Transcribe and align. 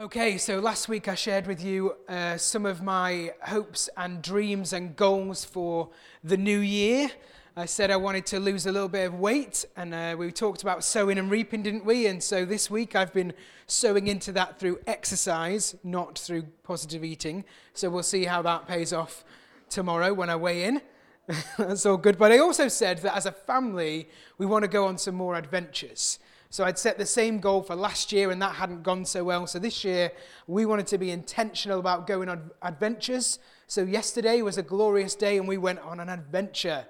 Okay, 0.00 0.38
so 0.38 0.60
last 0.60 0.88
week 0.88 1.08
I 1.08 1.14
shared 1.14 1.46
with 1.46 1.62
you 1.62 1.94
uh, 2.08 2.38
some 2.38 2.64
of 2.64 2.82
my 2.82 3.34
hopes 3.42 3.90
and 3.98 4.22
dreams 4.22 4.72
and 4.72 4.96
goals 4.96 5.44
for 5.44 5.90
the 6.24 6.38
new 6.38 6.60
year. 6.60 7.10
I 7.54 7.66
said 7.66 7.90
I 7.90 7.96
wanted 7.96 8.24
to 8.26 8.40
lose 8.40 8.64
a 8.64 8.72
little 8.72 8.88
bit 8.88 9.08
of 9.08 9.16
weight, 9.16 9.66
and 9.76 9.92
uh, 9.92 10.16
we 10.18 10.32
talked 10.32 10.62
about 10.62 10.84
sowing 10.84 11.18
and 11.18 11.30
reaping, 11.30 11.62
didn't 11.62 11.84
we? 11.84 12.06
And 12.06 12.22
so 12.22 12.46
this 12.46 12.70
week 12.70 12.96
I've 12.96 13.12
been 13.12 13.34
sowing 13.66 14.06
into 14.06 14.32
that 14.32 14.58
through 14.58 14.80
exercise, 14.86 15.76
not 15.84 16.18
through 16.18 16.44
positive 16.62 17.04
eating. 17.04 17.44
So 17.74 17.90
we'll 17.90 18.02
see 18.02 18.24
how 18.24 18.40
that 18.40 18.66
pays 18.66 18.94
off 18.94 19.22
tomorrow 19.68 20.14
when 20.14 20.30
I 20.30 20.36
weigh 20.36 20.64
in. 20.64 20.80
That's 21.58 21.84
all 21.84 21.98
good. 21.98 22.16
But 22.16 22.32
I 22.32 22.38
also 22.38 22.68
said 22.68 23.00
that 23.00 23.14
as 23.14 23.26
a 23.26 23.32
family, 23.32 24.08
we 24.38 24.46
want 24.46 24.62
to 24.62 24.68
go 24.68 24.86
on 24.86 24.96
some 24.96 25.14
more 25.14 25.34
adventures. 25.34 26.18
So 26.52 26.64
I'd 26.64 26.78
set 26.78 26.98
the 26.98 27.06
same 27.06 27.38
goal 27.38 27.62
for 27.62 27.76
last 27.76 28.10
year, 28.10 28.32
and 28.32 28.42
that 28.42 28.56
hadn't 28.56 28.82
gone 28.82 29.04
so 29.04 29.22
well. 29.22 29.46
So 29.46 29.60
this 29.60 29.84
year, 29.84 30.10
we 30.48 30.66
wanted 30.66 30.88
to 30.88 30.98
be 30.98 31.12
intentional 31.12 31.78
about 31.78 32.08
going 32.08 32.28
on 32.28 32.50
adventures. 32.60 33.38
So 33.68 33.84
yesterday 33.84 34.42
was 34.42 34.58
a 34.58 34.62
glorious 34.62 35.14
day, 35.14 35.38
and 35.38 35.46
we 35.46 35.58
went 35.58 35.78
on 35.78 36.00
an 36.00 36.08
adventure. 36.08 36.86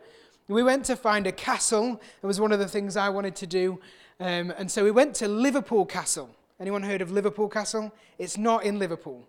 We 0.49 0.63
went 0.63 0.87
to 0.87 0.97
find 0.97 1.27
a 1.27 1.33
castle. 1.33 2.01
It 2.23 2.27
was 2.27 2.41
one 2.41 2.53
of 2.53 2.59
the 2.59 2.69
things 2.69 2.97
I 2.97 3.11
wanted 3.11 3.37
to 3.37 3.47
do. 3.47 3.81
Um, 4.19 4.53
and 4.57 4.71
so 4.71 4.83
we 4.83 4.91
went 4.91 5.15
to 5.17 5.29
Liverpool 5.29 5.85
Castle. 5.85 6.31
Anyone 6.59 6.83
heard 6.83 7.03
of 7.03 7.13
Liverpool 7.13 7.49
Castle? 7.49 7.93
It's 8.19 8.39
not 8.39 8.65
in 8.65 8.79
Liverpool. 8.79 9.29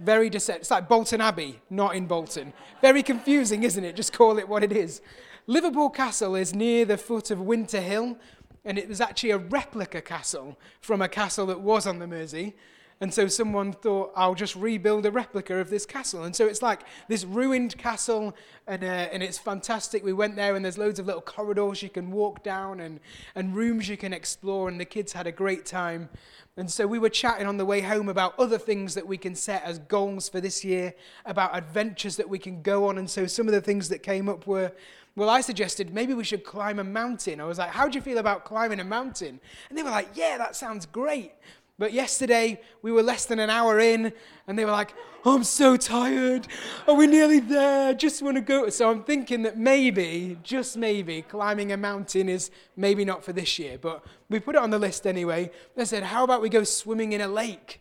Very 0.00 0.28
deceptive. 0.28 0.62
It's 0.62 0.70
like 0.72 0.88
Bolton 0.88 1.20
Abbey, 1.20 1.60
not 1.70 1.94
in 1.94 2.06
Bolton. 2.06 2.52
Very 2.80 3.04
confusing, 3.04 3.62
isn't 3.62 3.84
it? 3.84 3.94
Just 3.94 4.12
call 4.12 4.38
it 4.38 4.48
what 4.48 4.64
it 4.64 4.72
is. 4.72 5.00
Liverpool 5.46 5.90
Castle 5.90 6.36
is 6.36 6.54
near 6.54 6.84
the 6.84 6.96
foot 6.96 7.30
of 7.30 7.40
Winter 7.40 7.80
Hill, 7.80 8.16
and 8.64 8.78
it 8.78 8.88
was 8.88 9.00
actually 9.00 9.30
a 9.30 9.38
replica 9.38 10.00
castle 10.00 10.58
from 10.80 11.02
a 11.02 11.08
castle 11.08 11.46
that 11.46 11.60
was 11.60 11.86
on 11.86 11.98
the 11.98 12.06
Mersey. 12.06 12.54
And 13.00 13.12
so 13.12 13.26
someone 13.26 13.72
thought, 13.72 14.12
I'll 14.14 14.36
just 14.36 14.54
rebuild 14.54 15.06
a 15.06 15.10
replica 15.10 15.56
of 15.56 15.70
this 15.70 15.84
castle. 15.84 16.22
And 16.22 16.36
so 16.36 16.46
it's 16.46 16.62
like 16.62 16.82
this 17.08 17.24
ruined 17.24 17.76
castle, 17.76 18.36
and, 18.68 18.84
uh, 18.84 18.86
and 18.86 19.24
it's 19.24 19.38
fantastic. 19.38 20.04
We 20.04 20.12
went 20.12 20.36
there, 20.36 20.54
and 20.54 20.64
there's 20.64 20.78
loads 20.78 21.00
of 21.00 21.06
little 21.06 21.20
corridors 21.20 21.82
you 21.82 21.88
can 21.88 22.12
walk 22.12 22.44
down 22.44 22.78
and, 22.78 23.00
and 23.34 23.56
rooms 23.56 23.88
you 23.88 23.96
can 23.96 24.12
explore, 24.12 24.68
and 24.68 24.78
the 24.78 24.84
kids 24.84 25.12
had 25.12 25.26
a 25.26 25.32
great 25.32 25.66
time. 25.66 26.10
And 26.56 26.70
so 26.70 26.86
we 26.86 27.00
were 27.00 27.08
chatting 27.08 27.48
on 27.48 27.56
the 27.56 27.64
way 27.64 27.80
home 27.80 28.08
about 28.08 28.38
other 28.38 28.58
things 28.58 28.94
that 28.94 29.06
we 29.08 29.16
can 29.16 29.34
set 29.34 29.64
as 29.64 29.80
goals 29.80 30.28
for 30.28 30.40
this 30.40 30.64
year, 30.64 30.94
about 31.24 31.56
adventures 31.56 32.14
that 32.18 32.28
we 32.28 32.38
can 32.38 32.62
go 32.62 32.86
on. 32.86 32.98
And 32.98 33.10
so 33.10 33.26
some 33.26 33.48
of 33.48 33.52
the 33.52 33.60
things 33.60 33.88
that 33.88 34.04
came 34.04 34.28
up 34.28 34.46
were 34.46 34.70
well, 35.14 35.28
I 35.28 35.40
suggested 35.40 35.92
maybe 35.92 36.14
we 36.14 36.24
should 36.24 36.44
climb 36.44 36.78
a 36.78 36.84
mountain. 36.84 37.40
I 37.40 37.44
was 37.44 37.58
like, 37.58 37.70
how 37.70 37.88
do 37.88 37.96
you 37.96 38.02
feel 38.02 38.18
about 38.18 38.44
climbing 38.44 38.80
a 38.80 38.84
mountain? 38.84 39.40
And 39.68 39.78
they 39.78 39.82
were 39.82 39.90
like, 39.90 40.10
yeah, 40.14 40.38
that 40.38 40.56
sounds 40.56 40.86
great. 40.86 41.32
But 41.78 41.92
yesterday, 41.92 42.60
we 42.82 42.92
were 42.92 43.02
less 43.02 43.24
than 43.24 43.38
an 43.38 43.50
hour 43.50 43.80
in, 43.80 44.12
and 44.46 44.58
they 44.58 44.64
were 44.64 44.70
like, 44.70 44.94
oh, 45.24 45.34
I'm 45.34 45.44
so 45.44 45.76
tired. 45.76 46.46
Are 46.86 46.94
we 46.94 47.06
nearly 47.06 47.40
there? 47.40 47.92
Just 47.94 48.22
want 48.22 48.36
to 48.36 48.40
go. 48.40 48.68
So 48.68 48.90
I'm 48.90 49.02
thinking 49.02 49.42
that 49.42 49.58
maybe, 49.58 50.38
just 50.42 50.76
maybe, 50.76 51.22
climbing 51.22 51.72
a 51.72 51.76
mountain 51.76 52.28
is 52.28 52.50
maybe 52.76 53.04
not 53.04 53.24
for 53.24 53.32
this 53.32 53.58
year. 53.58 53.78
But 53.78 54.04
we 54.28 54.38
put 54.38 54.54
it 54.54 54.62
on 54.62 54.70
the 54.70 54.78
list 54.78 55.06
anyway. 55.06 55.50
They 55.74 55.84
said, 55.84 56.04
how 56.04 56.24
about 56.24 56.40
we 56.40 56.48
go 56.48 56.62
swimming 56.62 57.12
in 57.12 57.20
a 57.20 57.28
lake? 57.28 57.80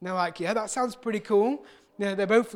And 0.00 0.08
they're 0.08 0.14
like, 0.14 0.40
yeah, 0.40 0.52
that 0.54 0.70
sounds 0.70 0.96
pretty 0.96 1.20
cool. 1.20 1.64
They're 1.98 2.26
both 2.26 2.54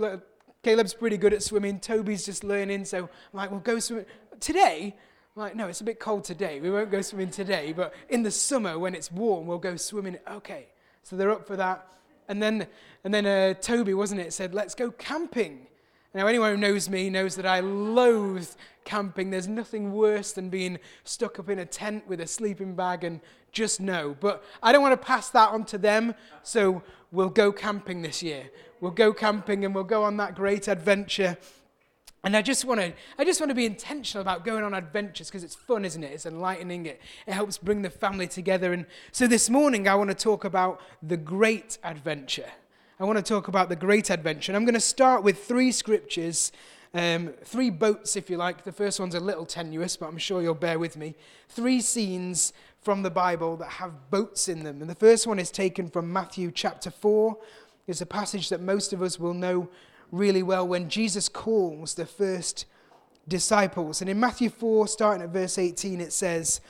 Caleb's 0.62 0.92
pretty 0.94 1.16
good 1.16 1.32
at 1.32 1.42
swimming. 1.42 1.80
Toby's 1.80 2.26
just 2.26 2.44
learning. 2.44 2.84
So 2.84 3.04
I'm 3.04 3.08
like, 3.32 3.50
we'll 3.50 3.60
go 3.60 3.78
swimming. 3.78 4.06
Today, 4.40 4.94
I'm 5.36 5.42
like, 5.42 5.56
no, 5.56 5.68
it's 5.68 5.80
a 5.80 5.84
bit 5.84 5.98
cold 5.98 6.24
today. 6.24 6.60
We 6.60 6.70
won't 6.70 6.90
go 6.90 7.00
swimming 7.00 7.30
today. 7.30 7.72
But 7.72 7.94
in 8.08 8.22
the 8.22 8.30
summer, 8.30 8.78
when 8.78 8.94
it's 8.94 9.10
warm, 9.10 9.46
we'll 9.46 9.58
go 9.58 9.76
swimming. 9.76 10.18
Okay. 10.30 10.66
So 11.02 11.16
they're 11.16 11.30
up 11.30 11.46
for 11.46 11.56
that. 11.56 11.86
And 12.28 12.42
then, 12.42 12.66
and 13.04 13.12
then 13.12 13.26
uh, 13.26 13.54
Toby, 13.54 13.94
wasn't 13.94 14.20
it, 14.20 14.32
said, 14.32 14.54
let's 14.54 14.74
go 14.74 14.90
camping. 14.90 15.66
Now, 16.12 16.26
anyone 16.26 16.50
who 16.50 16.56
knows 16.56 16.88
me 16.88 17.08
knows 17.08 17.36
that 17.36 17.46
I 17.46 17.60
loathe 17.60 18.48
camping. 18.84 19.30
There's 19.30 19.48
nothing 19.48 19.92
worse 19.92 20.32
than 20.32 20.50
being 20.50 20.78
stuck 21.04 21.38
up 21.38 21.48
in 21.48 21.60
a 21.60 21.64
tent 21.64 22.06
with 22.08 22.20
a 22.20 22.26
sleeping 22.26 22.74
bag 22.74 23.04
and 23.04 23.20
just 23.52 23.80
no. 23.80 24.16
But 24.18 24.44
I 24.62 24.72
don't 24.72 24.82
want 24.82 25.00
to 25.00 25.06
pass 25.06 25.30
that 25.30 25.50
on 25.50 25.64
to 25.66 25.78
them, 25.78 26.14
so 26.42 26.82
we'll 27.12 27.28
go 27.28 27.52
camping 27.52 28.02
this 28.02 28.22
year. 28.22 28.50
We'll 28.80 28.92
go 28.92 29.12
camping 29.12 29.64
and 29.64 29.74
we'll 29.74 29.84
go 29.84 30.04
on 30.04 30.16
that 30.16 30.34
great 30.34 30.68
adventure. 30.68 31.36
And 32.22 32.36
I 32.36 32.42
just 32.42 32.64
want 32.64 32.80
to, 32.80 32.92
I 33.18 33.24
just 33.24 33.40
want 33.40 33.50
to 33.50 33.54
be 33.54 33.64
intentional 33.64 34.20
about 34.20 34.44
going 34.44 34.62
on 34.62 34.74
adventures 34.74 35.28
because 35.28 35.42
it's 35.42 35.54
fun, 35.54 35.84
isn't 35.84 36.04
it? 36.04 36.12
It's 36.12 36.26
enlightening. 36.26 36.86
It, 36.86 37.00
it 37.26 37.32
helps 37.32 37.56
bring 37.56 37.82
the 37.82 37.90
family 37.90 38.26
together. 38.26 38.72
And 38.72 38.84
so 39.10 39.26
this 39.26 39.48
morning, 39.48 39.88
I 39.88 39.94
want 39.94 40.10
to 40.10 40.14
talk 40.16 40.44
about 40.44 40.80
the 41.02 41.16
great 41.16 41.78
adventure. 41.82 42.50
I 42.98 43.04
want 43.04 43.16
to 43.16 43.22
talk 43.22 43.48
about 43.48 43.70
the 43.70 43.76
great 43.76 44.10
adventure. 44.10 44.52
And 44.52 44.56
I'm 44.56 44.64
going 44.66 44.74
to 44.74 44.80
start 44.80 45.22
with 45.22 45.42
three 45.44 45.72
scriptures, 45.72 46.52
um, 46.92 47.32
three 47.42 47.70
boats, 47.70 48.16
if 48.16 48.28
you 48.28 48.36
like. 48.36 48.64
The 48.64 48.72
first 48.72 49.00
one's 49.00 49.14
a 49.14 49.20
little 49.20 49.46
tenuous, 49.46 49.96
but 49.96 50.06
I'm 50.06 50.18
sure 50.18 50.42
you'll 50.42 50.54
bear 50.54 50.78
with 50.78 50.98
me. 50.98 51.14
Three 51.48 51.80
scenes 51.80 52.52
from 52.82 53.02
the 53.02 53.10
Bible 53.10 53.56
that 53.56 53.70
have 53.72 54.10
boats 54.10 54.48
in 54.48 54.64
them. 54.64 54.82
And 54.82 54.90
the 54.90 54.94
first 54.94 55.26
one 55.26 55.38
is 55.38 55.50
taken 55.50 55.88
from 55.88 56.12
Matthew 56.12 56.50
chapter 56.50 56.90
4. 56.90 57.38
It's 57.90 58.00
a 58.00 58.06
passage 58.06 58.48
that 58.48 58.60
most 58.60 58.92
of 58.92 59.02
us 59.02 59.18
will 59.18 59.34
know 59.34 59.68
really 60.12 60.42
well 60.42 60.66
when 60.66 60.88
Jesus 60.88 61.28
calls 61.28 61.94
the 61.94 62.06
first 62.06 62.66
disciples. 63.28 64.00
And 64.00 64.08
in 64.08 64.20
Matthew 64.20 64.48
4, 64.48 64.88
starting 64.88 65.22
at 65.22 65.30
verse 65.30 65.58
18, 65.58 66.00
it 66.00 66.12
says, 66.12 66.60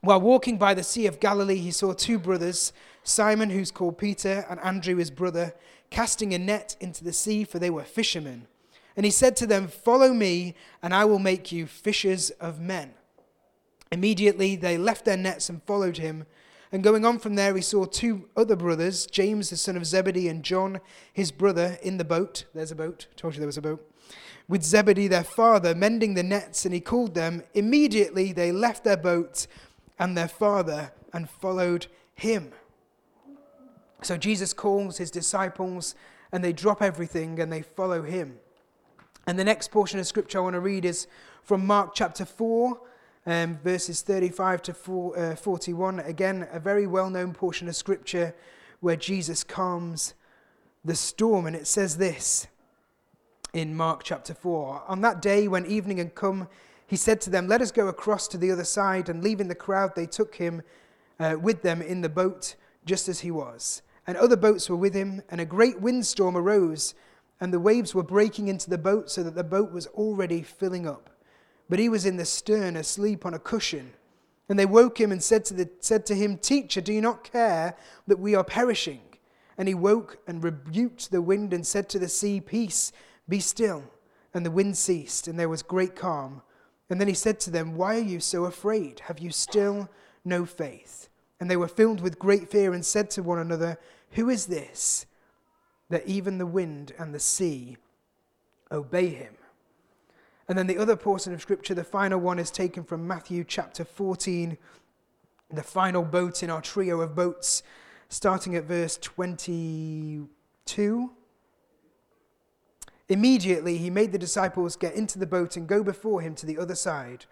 While 0.00 0.20
walking 0.20 0.58
by 0.58 0.74
the 0.74 0.82
Sea 0.82 1.06
of 1.06 1.20
Galilee, 1.20 1.56
he 1.56 1.70
saw 1.70 1.92
two 1.92 2.18
brothers, 2.18 2.72
Simon, 3.04 3.50
who's 3.50 3.70
called 3.70 3.96
Peter, 3.96 4.44
and 4.50 4.58
Andrew, 4.60 4.96
his 4.96 5.10
brother, 5.10 5.54
casting 5.90 6.34
a 6.34 6.38
net 6.38 6.76
into 6.80 7.04
the 7.04 7.12
sea, 7.12 7.44
for 7.44 7.58
they 7.58 7.70
were 7.70 7.84
fishermen. 7.84 8.46
And 8.96 9.04
he 9.04 9.10
said 9.10 9.36
to 9.36 9.46
them, 9.46 9.68
Follow 9.68 10.12
me, 10.12 10.54
and 10.82 10.94
I 10.94 11.04
will 11.04 11.18
make 11.18 11.52
you 11.52 11.66
fishers 11.66 12.30
of 12.30 12.60
men. 12.60 12.94
Immediately 13.92 14.56
they 14.56 14.78
left 14.78 15.04
their 15.04 15.16
nets 15.16 15.48
and 15.48 15.62
followed 15.62 15.98
him. 15.98 16.26
And 16.74 16.82
going 16.82 17.04
on 17.04 17.20
from 17.20 17.36
there, 17.36 17.54
he 17.54 17.62
saw 17.62 17.84
two 17.84 18.28
other 18.36 18.56
brothers, 18.56 19.06
James 19.06 19.50
the 19.50 19.56
son 19.56 19.76
of 19.76 19.86
Zebedee 19.86 20.26
and 20.26 20.42
John 20.42 20.80
his 21.12 21.30
brother, 21.30 21.78
in 21.82 21.98
the 21.98 22.04
boat. 22.04 22.46
There's 22.52 22.72
a 22.72 22.74
boat. 22.74 23.06
Told 23.14 23.34
you 23.34 23.38
there 23.38 23.46
was 23.46 23.56
a 23.56 23.62
boat. 23.62 23.88
With 24.48 24.64
Zebedee 24.64 25.06
their 25.06 25.22
father, 25.22 25.72
mending 25.72 26.14
the 26.14 26.24
nets, 26.24 26.64
and 26.64 26.74
he 26.74 26.80
called 26.80 27.14
them. 27.14 27.44
Immediately 27.54 28.32
they 28.32 28.50
left 28.50 28.82
their 28.82 28.96
boat 28.96 29.46
and 30.00 30.16
their 30.16 30.26
father 30.26 30.90
and 31.12 31.30
followed 31.30 31.86
him. 32.12 32.50
So 34.02 34.16
Jesus 34.16 34.52
calls 34.52 34.98
his 34.98 35.12
disciples, 35.12 35.94
and 36.32 36.42
they 36.42 36.52
drop 36.52 36.82
everything 36.82 37.38
and 37.38 37.52
they 37.52 37.62
follow 37.62 38.02
him. 38.02 38.40
And 39.28 39.38
the 39.38 39.44
next 39.44 39.70
portion 39.70 40.00
of 40.00 40.08
scripture 40.08 40.38
I 40.38 40.42
want 40.42 40.54
to 40.54 40.60
read 40.60 40.84
is 40.84 41.06
from 41.44 41.64
Mark 41.64 41.94
chapter 41.94 42.24
4 42.24 42.80
um, 43.26 43.58
verses 43.62 44.02
35 44.02 44.62
to 44.62 44.74
4, 44.74 45.18
uh, 45.18 45.36
41. 45.36 46.00
Again, 46.00 46.48
a 46.52 46.60
very 46.60 46.86
well 46.86 47.10
known 47.10 47.32
portion 47.32 47.68
of 47.68 47.76
scripture 47.76 48.34
where 48.80 48.96
Jesus 48.96 49.44
calms 49.44 50.14
the 50.84 50.94
storm. 50.94 51.46
And 51.46 51.56
it 51.56 51.66
says 51.66 51.96
this 51.96 52.46
in 53.52 53.74
Mark 53.74 54.02
chapter 54.02 54.34
4 54.34 54.84
On 54.88 55.00
that 55.00 55.22
day, 55.22 55.48
when 55.48 55.66
evening 55.66 55.98
had 55.98 56.14
come, 56.14 56.48
he 56.86 56.96
said 56.96 57.20
to 57.22 57.30
them, 57.30 57.48
Let 57.48 57.62
us 57.62 57.72
go 57.72 57.88
across 57.88 58.28
to 58.28 58.38
the 58.38 58.50
other 58.50 58.64
side. 58.64 59.08
And 59.08 59.22
leaving 59.22 59.48
the 59.48 59.54
crowd, 59.54 59.92
they 59.94 60.06
took 60.06 60.34
him 60.34 60.62
uh, 61.18 61.36
with 61.40 61.62
them 61.62 61.80
in 61.80 62.02
the 62.02 62.08
boat, 62.08 62.56
just 62.84 63.08
as 63.08 63.20
he 63.20 63.30
was. 63.30 63.82
And 64.06 64.18
other 64.18 64.36
boats 64.36 64.68
were 64.68 64.76
with 64.76 64.92
him, 64.92 65.22
and 65.30 65.40
a 65.40 65.46
great 65.46 65.80
windstorm 65.80 66.36
arose, 66.36 66.94
and 67.40 67.54
the 67.54 67.60
waves 67.60 67.94
were 67.94 68.02
breaking 68.02 68.48
into 68.48 68.68
the 68.68 68.76
boat, 68.76 69.10
so 69.10 69.22
that 69.22 69.34
the 69.34 69.42
boat 69.42 69.72
was 69.72 69.86
already 69.88 70.42
filling 70.42 70.86
up 70.86 71.08
but 71.68 71.78
he 71.78 71.88
was 71.88 72.06
in 72.06 72.16
the 72.16 72.24
stern 72.24 72.76
asleep 72.76 73.24
on 73.24 73.34
a 73.34 73.38
cushion. 73.38 73.92
And 74.48 74.58
they 74.58 74.66
woke 74.66 75.00
him 75.00 75.10
and 75.10 75.22
said 75.22 75.44
to, 75.46 75.54
the, 75.54 75.70
said 75.80 76.04
to 76.06 76.14
him, 76.14 76.36
Teacher, 76.36 76.80
do 76.80 76.92
you 76.92 77.00
not 77.00 77.24
care 77.24 77.76
that 78.06 78.18
we 78.18 78.34
are 78.34 78.44
perishing? 78.44 79.00
And 79.56 79.68
he 79.68 79.74
woke 79.74 80.18
and 80.26 80.44
rebuked 80.44 81.10
the 81.10 81.22
wind 81.22 81.54
and 81.54 81.66
said 81.66 81.88
to 81.90 81.98
the 81.98 82.08
sea, 82.08 82.40
Peace, 82.40 82.92
be 83.28 83.40
still. 83.40 83.84
And 84.34 84.44
the 84.44 84.50
wind 84.50 84.76
ceased, 84.76 85.28
and 85.28 85.38
there 85.38 85.48
was 85.48 85.62
great 85.62 85.94
calm. 85.94 86.42
And 86.90 87.00
then 87.00 87.08
he 87.08 87.14
said 87.14 87.40
to 87.40 87.50
them, 87.50 87.76
Why 87.76 87.96
are 87.96 88.00
you 88.00 88.20
so 88.20 88.44
afraid? 88.44 89.00
Have 89.00 89.18
you 89.18 89.30
still 89.30 89.88
no 90.24 90.44
faith? 90.44 91.08
And 91.40 91.50
they 91.50 91.56
were 91.56 91.68
filled 91.68 92.00
with 92.00 92.18
great 92.18 92.50
fear 92.50 92.72
and 92.74 92.84
said 92.84 93.10
to 93.10 93.22
one 93.22 93.38
another, 93.38 93.78
Who 94.12 94.28
is 94.28 94.46
this 94.46 95.06
that 95.88 96.06
even 96.06 96.38
the 96.38 96.46
wind 96.46 96.92
and 96.98 97.14
the 97.14 97.20
sea 97.20 97.76
obey 98.70 99.08
him? 99.08 99.34
And 100.48 100.58
then 100.58 100.66
the 100.66 100.78
other 100.78 100.96
portion 100.96 101.32
of 101.32 101.40
scripture, 101.40 101.74
the 101.74 101.84
final 101.84 102.20
one, 102.20 102.38
is 102.38 102.50
taken 102.50 102.84
from 102.84 103.06
Matthew 103.06 103.44
chapter 103.44 103.84
14, 103.84 104.58
the 105.50 105.62
final 105.62 106.02
boat 106.02 106.42
in 106.42 106.50
our 106.50 106.60
trio 106.60 107.00
of 107.00 107.14
boats, 107.14 107.62
starting 108.08 108.54
at 108.54 108.64
verse 108.64 108.98
22. 108.98 111.10
Immediately 113.08 113.78
he 113.78 113.90
made 113.90 114.12
the 114.12 114.18
disciples 114.18 114.76
get 114.76 114.94
into 114.94 115.18
the 115.18 115.26
boat 115.26 115.56
and 115.56 115.66
go 115.66 115.82
before 115.82 116.20
him 116.20 116.34
to 116.36 116.46
the 116.46 116.58
other 116.58 116.74
side 116.74 117.26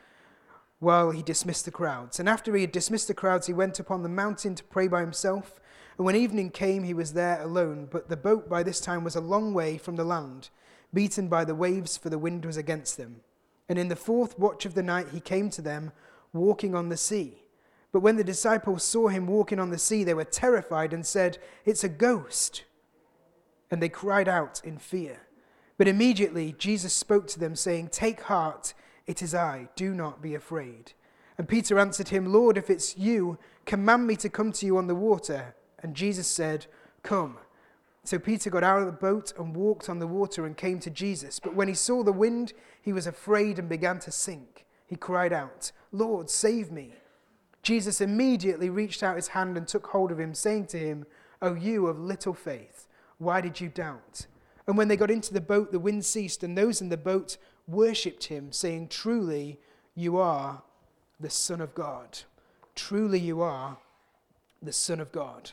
while 0.83 1.13
he 1.13 1.23
dismissed 1.23 1.65
the 1.65 1.71
crowds. 1.71 2.19
And 2.19 2.29
after 2.29 2.55
he 2.55 2.63
had 2.63 2.73
dismissed 2.73 3.09
the 3.09 3.15
crowds, 3.15 3.47
he 3.47 3.53
went 3.53 3.79
upon 3.79 4.03
the 4.03 4.09
mountain 4.09 4.55
to 4.57 4.65
pray 4.65 4.89
by 4.89 5.01
himself. 5.01 5.61
And 5.97 6.05
when 6.05 6.17
evening 6.17 6.51
came, 6.51 6.83
he 6.83 6.93
was 6.93 7.13
there 7.13 7.41
alone, 7.41 7.89
but 7.91 8.09
the 8.09 8.17
boat 8.17 8.49
by 8.49 8.63
this 8.63 8.81
time 8.81 9.05
was 9.05 9.15
a 9.15 9.21
long 9.21 9.55
way 9.55 9.79
from 9.79 9.97
the 9.97 10.05
land, 10.05 10.51
beaten 10.93 11.29
by 11.29 11.45
the 11.45 11.55
waves, 11.55 11.97
for 11.97 12.11
the 12.11 12.19
wind 12.19 12.45
was 12.45 12.57
against 12.57 12.97
them. 12.97 13.21
And 13.69 13.79
in 13.79 13.89
the 13.89 13.97
fourth 13.97 14.39
watch 14.39 14.67
of 14.67 14.75
the 14.75 14.83
night, 14.83 15.09
he 15.13 15.21
came 15.21 15.51
to 15.51 15.63
them, 15.63 15.93
walking 16.33 16.75
on 16.75 16.89
the 16.89 16.97
sea. 16.97 17.43
But 17.93 18.01
when 18.01 18.17
the 18.17 18.25
disciples 18.25 18.83
saw 18.83 19.09
him 19.09 19.27
walking 19.27 19.59
on 19.59 19.71
the 19.71 19.79
sea, 19.79 20.03
they 20.03 20.15
were 20.15 20.25
terrified 20.25 20.93
and 20.93 21.05
said, 21.05 21.39
It's 21.65 21.85
a 21.85 21.89
ghost. 21.89 22.65
And 23.71 23.83
they 23.83 23.89
cried 23.89 24.29
out 24.29 24.61
in 24.65 24.79
fear. 24.79 25.21
But 25.79 25.89
immediately 25.89 26.55
Jesus 26.59 26.93
spoke 26.93 27.27
to 27.29 27.39
them, 27.39 27.55
saying, 27.55 27.89
Take 27.89 28.23
heart, 28.23 28.75
it 29.07 29.23
is 29.23 29.35
I, 29.35 29.69
do 29.77 29.95
not 29.95 30.23
be 30.23 30.35
afraid. 30.35 30.93
And 31.39 31.49
Peter 31.49 31.79
answered 31.79 32.09
him, 32.09 32.33
Lord, 32.33 32.57
if 32.57 32.71
it's 32.71 32.97
you, 32.97 33.39
command 33.65 34.07
me 34.07 34.17
to 34.17 34.29
come 34.29 34.53
to 34.53 34.67
you 34.67 34.77
on 34.77 34.87
the 34.87 34.95
water. 34.95 35.55
And 35.83 35.95
Jesus 35.95 36.27
said, 36.27 36.67
Come. 37.03 37.39
So 38.05 38.19
Peter 38.19 38.51
got 38.51 38.65
out 38.65 38.81
of 38.81 38.87
the 38.87 38.93
boat 38.93 39.33
and 39.39 39.55
walked 39.55 39.89
on 39.89 40.01
the 40.01 40.07
water 40.07 40.45
and 40.45 40.57
came 40.57 40.81
to 40.81 40.91
Jesus. 40.91 41.39
But 41.39 41.55
when 41.55 41.69
he 41.69 41.75
saw 41.75 42.03
the 42.03 42.13
wind, 42.13 42.53
he 42.81 42.93
was 42.93 43.07
afraid 43.07 43.59
and 43.59 43.69
began 43.69 44.01
to 44.01 44.11
sink. 44.11 44.67
He 44.87 44.97
cried 44.97 45.33
out, 45.33 45.71
Lord, 45.93 46.29
save 46.29 46.73
me. 46.73 46.95
Jesus 47.63 48.01
immediately 48.01 48.71
reached 48.71 49.03
out 49.03 49.17
his 49.17 49.29
hand 49.29 49.57
and 49.57 49.69
took 49.69 49.87
hold 49.87 50.11
of 50.11 50.19
him, 50.19 50.35
saying 50.35 50.67
to 50.67 50.79
him, 50.79 51.07
O 51.41 51.55
you 51.55 51.87
of 51.87 51.99
little 51.99 52.35
faith, 52.35 52.89
why 53.19 53.41
did 53.41 53.61
you 53.61 53.69
doubt? 53.69 54.27
And 54.67 54.77
when 54.77 54.89
they 54.89 54.97
got 54.97 55.11
into 55.11 55.33
the 55.33 55.41
boat, 55.41 55.71
the 55.71 55.79
wind 55.79 56.05
ceased, 56.05 56.43
and 56.43 56.59
those 56.59 56.81
in 56.81 56.89
the 56.89 56.97
boat 56.97 57.37
worshipped 57.69 58.25
him, 58.25 58.53
saying, 58.53 58.89
Truly, 58.89 59.61
you 59.95 60.19
are 60.19 60.63
the 61.21 61.31
Son 61.31 61.61
of 61.61 61.75
God. 61.75 62.21
Truly, 62.75 63.19
you 63.19 63.43
are 63.43 63.79
the 64.61 64.73
Son 64.73 65.01
of 65.01 65.13
God. 65.13 65.53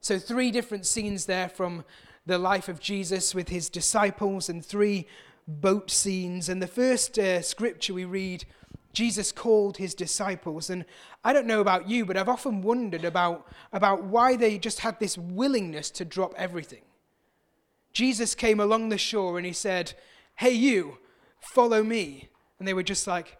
So, 0.00 0.18
three 0.18 0.50
different 0.50 0.86
scenes 0.86 1.26
there 1.26 1.48
from 1.48 1.84
the 2.26 2.38
life 2.38 2.68
of 2.68 2.80
Jesus 2.80 3.34
with 3.34 3.48
his 3.48 3.68
disciples, 3.68 4.48
and 4.48 4.64
three 4.64 5.06
boat 5.46 5.90
scenes. 5.90 6.48
And 6.48 6.62
the 6.62 6.66
first 6.66 7.18
uh, 7.18 7.42
scripture 7.42 7.94
we 7.94 8.04
read, 8.04 8.44
Jesus 8.92 9.32
called 9.32 9.76
his 9.76 9.94
disciples. 9.94 10.70
And 10.70 10.84
I 11.24 11.32
don't 11.32 11.46
know 11.46 11.60
about 11.60 11.88
you, 11.88 12.04
but 12.04 12.16
I've 12.16 12.28
often 12.28 12.62
wondered 12.62 13.04
about, 13.04 13.46
about 13.72 14.04
why 14.04 14.36
they 14.36 14.58
just 14.58 14.80
had 14.80 14.98
this 15.00 15.18
willingness 15.18 15.90
to 15.92 16.04
drop 16.04 16.34
everything. 16.36 16.82
Jesus 17.92 18.34
came 18.34 18.60
along 18.60 18.88
the 18.88 18.98
shore 18.98 19.36
and 19.36 19.46
he 19.46 19.52
said, 19.52 19.92
Hey, 20.36 20.52
you, 20.52 20.98
follow 21.40 21.82
me. 21.82 22.28
And 22.58 22.66
they 22.66 22.74
were 22.74 22.82
just 22.82 23.06
like, 23.06 23.38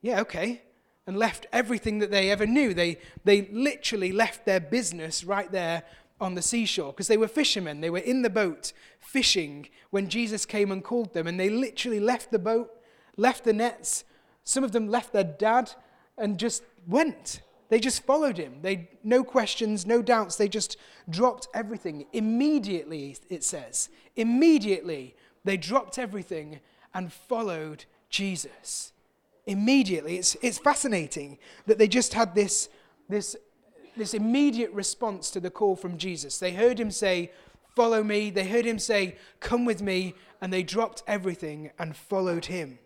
Yeah, 0.00 0.20
okay 0.20 0.62
and 1.08 1.16
left 1.16 1.46
everything 1.54 2.00
that 2.00 2.10
they 2.10 2.30
ever 2.30 2.46
knew. 2.46 2.74
They, 2.74 2.98
they 3.24 3.48
literally 3.50 4.12
left 4.12 4.44
their 4.44 4.60
business 4.60 5.24
right 5.24 5.50
there 5.50 5.82
on 6.20 6.34
the 6.34 6.42
seashore 6.42 6.92
because 6.92 7.08
they 7.08 7.16
were 7.16 7.26
fishermen. 7.26 7.80
They 7.80 7.88
were 7.88 7.98
in 7.98 8.20
the 8.20 8.28
boat 8.28 8.74
fishing 9.00 9.70
when 9.88 10.10
Jesus 10.10 10.44
came 10.44 10.70
and 10.70 10.84
called 10.84 11.14
them, 11.14 11.26
and 11.26 11.40
they 11.40 11.48
literally 11.48 11.98
left 11.98 12.30
the 12.30 12.38
boat, 12.38 12.70
left 13.16 13.44
the 13.44 13.54
nets. 13.54 14.04
Some 14.44 14.62
of 14.62 14.72
them 14.72 14.86
left 14.86 15.14
their 15.14 15.24
dad 15.24 15.72
and 16.18 16.38
just 16.38 16.62
went. 16.86 17.40
They 17.70 17.80
just 17.80 18.02
followed 18.02 18.36
him. 18.36 18.58
They 18.60 18.90
no 19.02 19.24
questions, 19.24 19.86
no 19.86 20.02
doubts. 20.02 20.36
They 20.36 20.48
just 20.48 20.76
dropped 21.08 21.48
everything 21.54 22.04
immediately. 22.12 23.16
It 23.30 23.44
says 23.44 23.88
immediately 24.14 25.16
they 25.42 25.56
dropped 25.56 25.98
everything 25.98 26.60
and 26.92 27.10
followed 27.10 27.86
Jesus 28.10 28.92
immediately. 29.48 30.18
It's, 30.18 30.36
it's 30.42 30.58
fascinating 30.58 31.38
that 31.66 31.78
they 31.78 31.88
just 31.88 32.14
had 32.14 32.34
this, 32.34 32.68
this, 33.08 33.34
this 33.96 34.14
immediate 34.14 34.70
response 34.72 35.30
to 35.30 35.40
the 35.40 35.50
call 35.50 35.74
from 35.74 35.98
Jesus. 35.98 36.38
They 36.38 36.52
heard 36.52 36.78
him 36.78 36.92
say, 36.92 37.32
Follow 37.74 38.02
me. 38.02 38.30
They 38.30 38.46
heard 38.46 38.64
him 38.64 38.78
say, 38.78 39.16
Come 39.40 39.64
with 39.64 39.80
me. 39.82 40.14
And 40.40 40.52
they 40.52 40.62
dropped 40.62 41.02
everything 41.06 41.70
and 41.78 41.96
followed 41.96 42.46
him. 42.46 42.78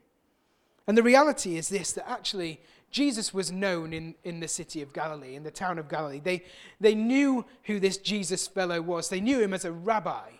And 0.87 0.97
the 0.97 1.03
reality 1.03 1.57
is 1.57 1.69
this 1.69 1.93
that 1.93 2.09
actually 2.09 2.61
Jesus 2.91 3.35
was 3.35 3.51
known 3.51 3.93
in, 3.93 4.15
in 4.23 4.41
the 4.41 4.49
city 4.49 4.83
of 4.83 4.93
Galilee, 4.93 5.35
in 5.35 5.43
the 5.43 5.51
town 5.51 5.79
of 5.79 5.89
Galilee. 5.89 6.21
They, 6.23 6.45
they 6.81 6.95
knew 6.95 7.45
who 7.65 7.81
this 7.81 7.97
Jesus 7.97 8.47
fellow 8.47 8.81
was, 8.81 9.09
they 9.09 9.21
knew 9.21 9.41
him 9.41 9.53
as 9.53 9.65
a 9.65 9.73
rabbi 9.73 10.31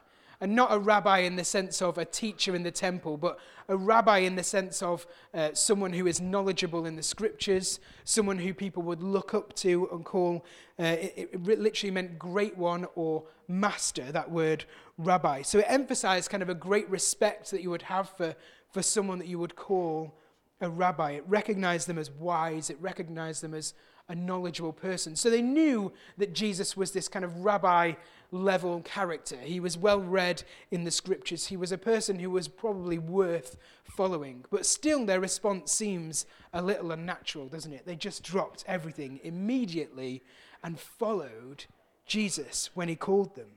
and 0.43 0.57
not 0.57 0.73
a 0.73 0.79
rabbi 0.79 1.19
in 1.19 1.37
the 1.37 1.45
sense 1.45 1.81
of 1.81 1.99
a 1.99 2.05
teacher 2.05 2.57
in 2.57 2.65
the 2.65 2.71
temple, 2.73 3.17
but 3.17 3.39
a 3.69 3.77
rabbi 3.77 4.19
in 4.19 4.35
the 4.35 4.43
sense 4.43 4.83
of 4.83 5.07
uh, 5.33 5.51
someone 5.55 5.93
who 5.93 6.09
is 6.09 6.21
knowledgeable 6.21 6.85
in 6.85 6.97
the 6.97 7.03
scriptures, 7.03 7.79
someone 8.03 8.39
who 8.39 8.53
people 8.53 8.83
would 8.83 9.05
look 9.05 9.35
up 9.35 9.55
to 9.55 9.89
and 9.93 10.05
call, 10.05 10.45
uh, 10.81 10.83
it, 10.83 11.31
it 11.33 11.43
literally 11.45 11.93
meant 11.93 12.19
great 12.19 12.59
one 12.59 12.89
or 12.97 13.23
master, 13.47 14.11
that 14.11 14.33
word 14.33 14.65
rabbi. 14.99 15.43
So 15.43 15.61
it 15.61 15.67
emphasized 15.69 16.29
kind 16.29 16.43
of 16.43 16.49
a 16.49 16.55
great 16.55 16.91
respect 16.91 17.53
that 17.53 17.63
you 17.63 17.71
would 17.71 17.83
have 17.83 18.09
for, 18.09 18.35
for 18.73 18.83
someone 18.83 19.21
that 19.21 19.29
you 19.29 19.39
would 19.39 19.55
call 19.55 20.13
a 20.61 20.69
rabbi. 20.69 21.13
It 21.13 21.25
recognized 21.29 21.87
them 21.87 21.99
as 21.99 22.11
wise, 22.11 22.69
it 22.69 22.79
recognized 22.81 23.45
them 23.45 23.55
as 23.55 23.75
a 24.09 24.17
knowledgeable 24.17 24.73
person. 24.73 25.15
So 25.15 25.31
they 25.31 25.41
knew 25.41 25.93
that 26.19 26.33
Jesus 26.33 26.77
was 26.77 26.91
this 26.91 27.07
kind 27.07 27.25
of 27.25 27.45
rabbi 27.45 27.93
level 28.33 28.81
character. 28.81 29.37
He 29.37 29.61
was 29.61 29.79
well 29.79 30.01
read 30.01 30.43
in 30.71 30.85
the 30.85 30.91
scriptures. 30.91 31.47
He 31.47 31.57
was 31.57 31.71
a 31.71 31.79
person 31.79 32.19
who 32.19 32.31
was 32.31 32.49
probably 32.49 32.99
worth 32.99 33.57
following. 33.85 34.45
But 34.51 34.67
still, 34.67 35.07
their 35.07 35.21
response 35.21 35.71
seems 35.71 36.27
a 36.53 36.63
little 36.63 36.91
unnatural, 36.91 37.47
doesn't 37.47 37.73
it? 37.73 37.87
They 37.87 37.95
just 37.95 38.25
dropped 38.25 38.65
everything 38.67 39.21
immediately 39.23 40.23
and 40.65 40.81
followed 40.81 41.67
Jesus 42.07 42.71
when 42.75 42.89
he 42.89 42.97
called 42.97 43.37
them. 43.37 43.49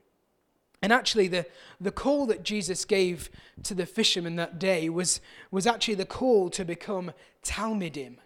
And 0.82 0.92
actually, 0.92 1.28
the, 1.28 1.46
the 1.80 1.90
call 1.90 2.26
that 2.26 2.42
Jesus 2.42 2.84
gave 2.84 3.30
to 3.62 3.74
the 3.74 3.86
fishermen 3.86 4.36
that 4.36 4.58
day 4.58 4.88
was, 4.90 5.20
was 5.50 5.66
actually 5.66 5.94
the 5.94 6.04
call 6.04 6.50
to 6.50 6.64
become 6.64 7.12
Talmidim, 7.42 8.18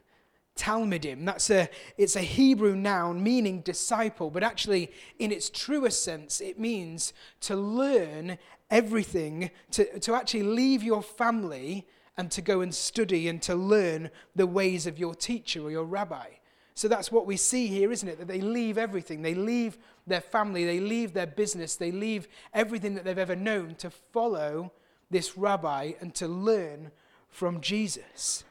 Talmidim. 0.57 1.25
That's 1.25 1.51
a, 1.51 1.69
it's 1.97 2.17
a 2.17 2.21
Hebrew 2.21 2.75
noun 2.75 3.23
meaning 3.23 3.61
disciple, 3.61 4.31
but 4.31 4.43
actually, 4.43 4.91
in 5.19 5.33
its 5.33 5.49
truest 5.51 6.05
sense, 6.05 6.41
it 6.41 6.59
means 6.59 7.13
to 7.41 7.57
learn 7.57 8.39
everything, 8.71 9.51
to, 9.73 9.99
to 10.01 10.15
actually 10.15 10.43
leave 10.43 10.83
your 10.83 11.03
family 11.03 11.87
and 12.17 12.31
to 12.31 12.43
go 12.43 12.61
and 12.61 12.75
study 12.75 13.29
and 13.29 13.41
to 13.43 13.55
learn 13.55 14.11
the 14.37 14.47
ways 14.47 14.87
of 14.87 14.99
your 14.99 15.15
teacher 15.15 15.63
or 15.63 15.71
your 15.71 15.85
rabbi. 15.85 16.27
So 16.75 16.89
that's 16.89 17.13
what 17.13 17.27
we 17.27 17.37
see 17.37 17.67
here, 17.67 17.93
isn't 17.93 18.09
it? 18.09 18.19
That 18.19 18.29
they 18.29 18.41
leave 18.41 18.79
everything. 18.79 19.23
They 19.23 19.35
leave 19.35 19.79
their 20.07 20.21
family, 20.21 20.65
they 20.65 20.81
leave 20.81 21.13
their 21.13 21.27
business, 21.27 21.77
they 21.77 21.93
leave 21.93 22.27
everything 22.55 22.95
that 22.95 23.05
they've 23.05 23.19
ever 23.19 23.37
known 23.37 23.75
to 23.77 23.91
follow 23.91 24.73
this 25.11 25.37
rabbi 25.37 25.93
and 26.01 26.15
to 26.17 26.27
learn 26.27 26.91
from 27.29 27.61
Jesus. 27.61 28.45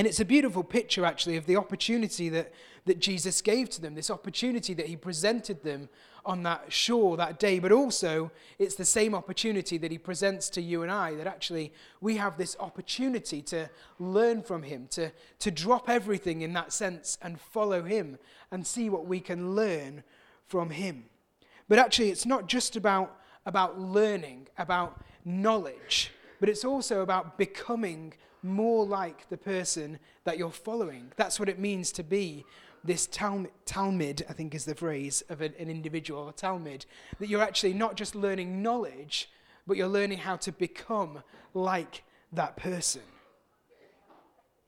And 0.00 0.06
it's 0.06 0.18
a 0.18 0.24
beautiful 0.24 0.64
picture, 0.64 1.04
actually, 1.04 1.36
of 1.36 1.44
the 1.44 1.56
opportunity 1.56 2.30
that, 2.30 2.54
that 2.86 3.00
Jesus 3.00 3.42
gave 3.42 3.68
to 3.68 3.82
them, 3.82 3.94
this 3.94 4.10
opportunity 4.10 4.72
that 4.72 4.86
he 4.86 4.96
presented 4.96 5.62
them 5.62 5.90
on 6.24 6.42
that 6.44 6.72
shore 6.72 7.18
that 7.18 7.38
day. 7.38 7.58
But 7.58 7.70
also, 7.70 8.30
it's 8.58 8.76
the 8.76 8.86
same 8.86 9.14
opportunity 9.14 9.76
that 9.76 9.90
he 9.90 9.98
presents 9.98 10.48
to 10.52 10.62
you 10.62 10.82
and 10.82 10.90
I, 10.90 11.16
that 11.16 11.26
actually 11.26 11.74
we 12.00 12.16
have 12.16 12.38
this 12.38 12.56
opportunity 12.58 13.42
to 13.42 13.68
learn 13.98 14.42
from 14.42 14.62
him, 14.62 14.86
to, 14.92 15.12
to 15.40 15.50
drop 15.50 15.90
everything 15.90 16.40
in 16.40 16.54
that 16.54 16.72
sense 16.72 17.18
and 17.20 17.38
follow 17.38 17.82
him 17.82 18.16
and 18.50 18.66
see 18.66 18.88
what 18.88 19.04
we 19.04 19.20
can 19.20 19.54
learn 19.54 20.02
from 20.46 20.70
him. 20.70 21.10
But 21.68 21.78
actually, 21.78 22.08
it's 22.08 22.24
not 22.24 22.46
just 22.46 22.74
about, 22.74 23.20
about 23.44 23.78
learning, 23.78 24.48
about 24.56 25.04
knowledge, 25.26 26.10
but 26.40 26.48
it's 26.48 26.64
also 26.64 27.02
about 27.02 27.36
becoming 27.36 28.14
more 28.42 28.84
like 28.84 29.28
the 29.28 29.36
person 29.36 29.98
that 30.24 30.38
you're 30.38 30.50
following. 30.50 31.12
That's 31.16 31.38
what 31.38 31.48
it 31.48 31.58
means 31.58 31.92
to 31.92 32.02
be 32.02 32.44
this 32.82 33.06
Talmid, 33.06 34.22
I 34.28 34.32
think 34.32 34.54
is 34.54 34.64
the 34.64 34.74
phrase 34.74 35.22
of 35.28 35.40
an, 35.40 35.54
an 35.58 35.68
individual, 35.68 36.28
a 36.28 36.32
Talmid, 36.32 36.86
that 37.18 37.28
you're 37.28 37.42
actually 37.42 37.74
not 37.74 37.96
just 37.96 38.14
learning 38.14 38.62
knowledge, 38.62 39.28
but 39.66 39.76
you're 39.76 39.88
learning 39.88 40.18
how 40.18 40.36
to 40.36 40.52
become 40.52 41.22
like 41.52 42.02
that 42.32 42.56
person. 42.56 43.02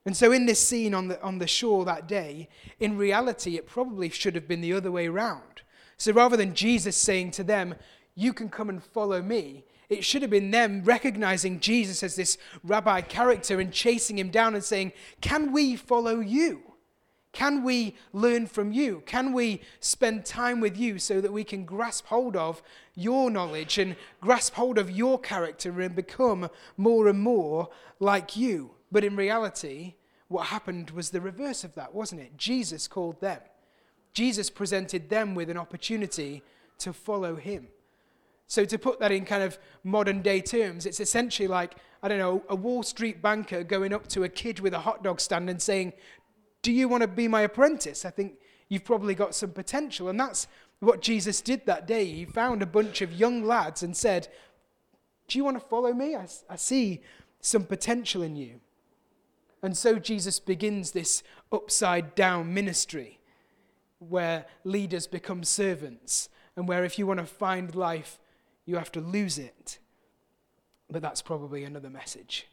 And 0.05 0.15
so, 0.15 0.31
in 0.31 0.45
this 0.45 0.65
scene 0.65 0.93
on 0.93 1.07
the, 1.07 1.21
on 1.21 1.39
the 1.39 1.47
shore 1.47 1.85
that 1.85 2.07
day, 2.07 2.49
in 2.79 2.97
reality, 2.97 3.55
it 3.55 3.67
probably 3.67 4.09
should 4.09 4.35
have 4.35 4.47
been 4.47 4.61
the 4.61 4.73
other 4.73 4.91
way 4.91 5.07
around. 5.07 5.61
So, 5.97 6.11
rather 6.11 6.35
than 6.35 6.53
Jesus 6.53 6.97
saying 6.97 7.31
to 7.31 7.43
them, 7.43 7.75
You 8.13 8.33
can 8.33 8.49
come 8.49 8.69
and 8.69 8.83
follow 8.83 9.21
me, 9.21 9.63
it 9.93 10.03
should 10.03 10.21
have 10.21 10.31
been 10.31 10.51
them 10.51 10.83
recognizing 10.83 11.59
Jesus 11.59 12.03
as 12.03 12.15
this 12.15 12.37
rabbi 12.63 13.01
character 13.01 13.59
and 13.59 13.71
chasing 13.71 14.17
him 14.17 14.29
down 14.29 14.55
and 14.55 14.63
saying, 14.63 14.91
Can 15.21 15.51
we 15.51 15.75
follow 15.75 16.19
you? 16.19 16.73
Can 17.33 17.63
we 17.63 17.95
learn 18.13 18.45
from 18.45 18.71
you? 18.71 19.01
Can 19.07 19.33
we 19.33 19.61
spend 19.79 20.23
time 20.23 20.59
with 20.59 20.77
you 20.77 20.99
so 20.99 21.19
that 21.19 21.33
we 21.33 21.43
can 21.43 21.65
grasp 21.65 22.05
hold 22.05 22.35
of 22.35 22.61
your 22.95 23.31
knowledge 23.31 23.79
and 23.79 23.95
grasp 24.21 24.53
hold 24.53 24.77
of 24.77 24.91
your 24.91 25.19
character 25.19 25.81
and 25.81 25.95
become 25.95 26.49
more 26.77 27.07
and 27.07 27.19
more 27.19 27.69
like 27.99 28.37
you? 28.37 28.75
But 28.91 29.03
in 29.03 29.15
reality, 29.15 29.95
what 30.27 30.47
happened 30.47 30.91
was 30.91 31.09
the 31.09 31.21
reverse 31.21 31.63
of 31.63 31.73
that, 31.73 31.95
wasn't 31.95 32.21
it? 32.21 32.37
Jesus 32.37 32.87
called 32.87 33.19
them. 33.19 33.39
Jesus 34.13 34.51
presented 34.51 35.09
them 35.09 35.33
with 35.33 35.49
an 35.49 35.57
opportunity 35.57 36.43
to 36.77 36.93
follow 36.93 37.35
him. 37.35 37.67
So, 38.47 38.65
to 38.65 38.77
put 38.77 38.99
that 38.99 39.11
in 39.11 39.25
kind 39.25 39.43
of 39.43 39.57
modern 39.83 40.21
day 40.21 40.41
terms, 40.41 40.85
it's 40.85 40.99
essentially 40.99 41.47
like, 41.47 41.75
I 42.01 42.07
don't 42.07 42.19
know, 42.19 42.43
a 42.49 42.55
Wall 42.55 42.83
Street 42.83 43.21
banker 43.21 43.63
going 43.63 43.93
up 43.93 44.07
to 44.09 44.23
a 44.23 44.29
kid 44.29 44.59
with 44.59 44.73
a 44.73 44.79
hot 44.79 45.03
dog 45.03 45.19
stand 45.19 45.49
and 45.49 45.61
saying, 45.61 45.93
Do 46.61 46.71
you 46.71 46.87
want 46.87 47.01
to 47.01 47.07
be 47.07 47.27
my 47.27 47.41
apprentice? 47.41 48.05
I 48.05 48.09
think 48.09 48.35
you've 48.69 48.85
probably 48.85 49.15
got 49.15 49.35
some 49.35 49.51
potential. 49.51 50.09
And 50.09 50.19
that's 50.19 50.47
what 50.79 51.01
Jesus 51.01 51.41
did 51.41 51.65
that 51.65 51.87
day. 51.87 52.05
He 52.05 52.25
found 52.25 52.61
a 52.61 52.67
bunch 52.67 53.01
of 53.01 53.13
young 53.13 53.43
lads 53.43 53.83
and 53.83 53.95
said, 53.95 54.27
Do 55.27 55.37
you 55.37 55.45
want 55.45 55.59
to 55.59 55.67
follow 55.67 55.93
me? 55.93 56.15
I, 56.15 56.27
I 56.49 56.55
see 56.55 57.01
some 57.39 57.63
potential 57.65 58.21
in 58.21 58.35
you. 58.35 58.59
And 59.61 59.77
so 59.77 59.97
Jesus 59.97 60.39
begins 60.39 60.91
this 60.91 61.23
upside 61.51 62.15
down 62.15 62.53
ministry 62.53 63.19
where 63.99 64.45
leaders 64.65 65.07
become 65.07 65.43
servants 65.43 66.27
and 66.57 66.67
where 66.67 66.83
if 66.83 66.99
you 66.99 67.07
want 67.07 67.21
to 67.21 67.25
find 67.25 67.73
life, 67.73 68.19
you 68.65 68.75
have 68.75 68.91
to 68.93 69.01
lose 69.01 69.37
it. 69.37 69.79
But 70.89 71.01
that's 71.01 71.21
probably 71.21 71.63
another 71.63 71.89
message. 71.89 72.47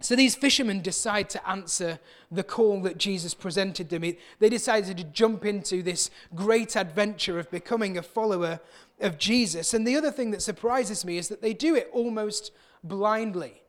So 0.00 0.14
these 0.14 0.36
fishermen 0.36 0.80
decide 0.80 1.28
to 1.30 1.48
answer 1.48 1.98
the 2.30 2.44
call 2.44 2.80
that 2.82 2.98
Jesus 2.98 3.34
presented 3.34 3.88
them. 3.88 4.04
They 4.38 4.48
decided 4.48 4.96
to 4.98 5.04
jump 5.04 5.44
into 5.44 5.82
this 5.82 6.10
great 6.34 6.76
adventure 6.76 7.38
of 7.38 7.50
becoming 7.50 7.98
a 7.98 8.02
follower 8.02 8.60
of 9.00 9.18
Jesus. 9.18 9.74
And 9.74 9.86
the 9.86 9.96
other 9.96 10.12
thing 10.12 10.30
that 10.30 10.42
surprises 10.42 11.04
me 11.04 11.18
is 11.18 11.28
that 11.28 11.42
they 11.42 11.52
do 11.52 11.74
it 11.74 11.90
almost 11.92 12.52
blindly. 12.84 13.62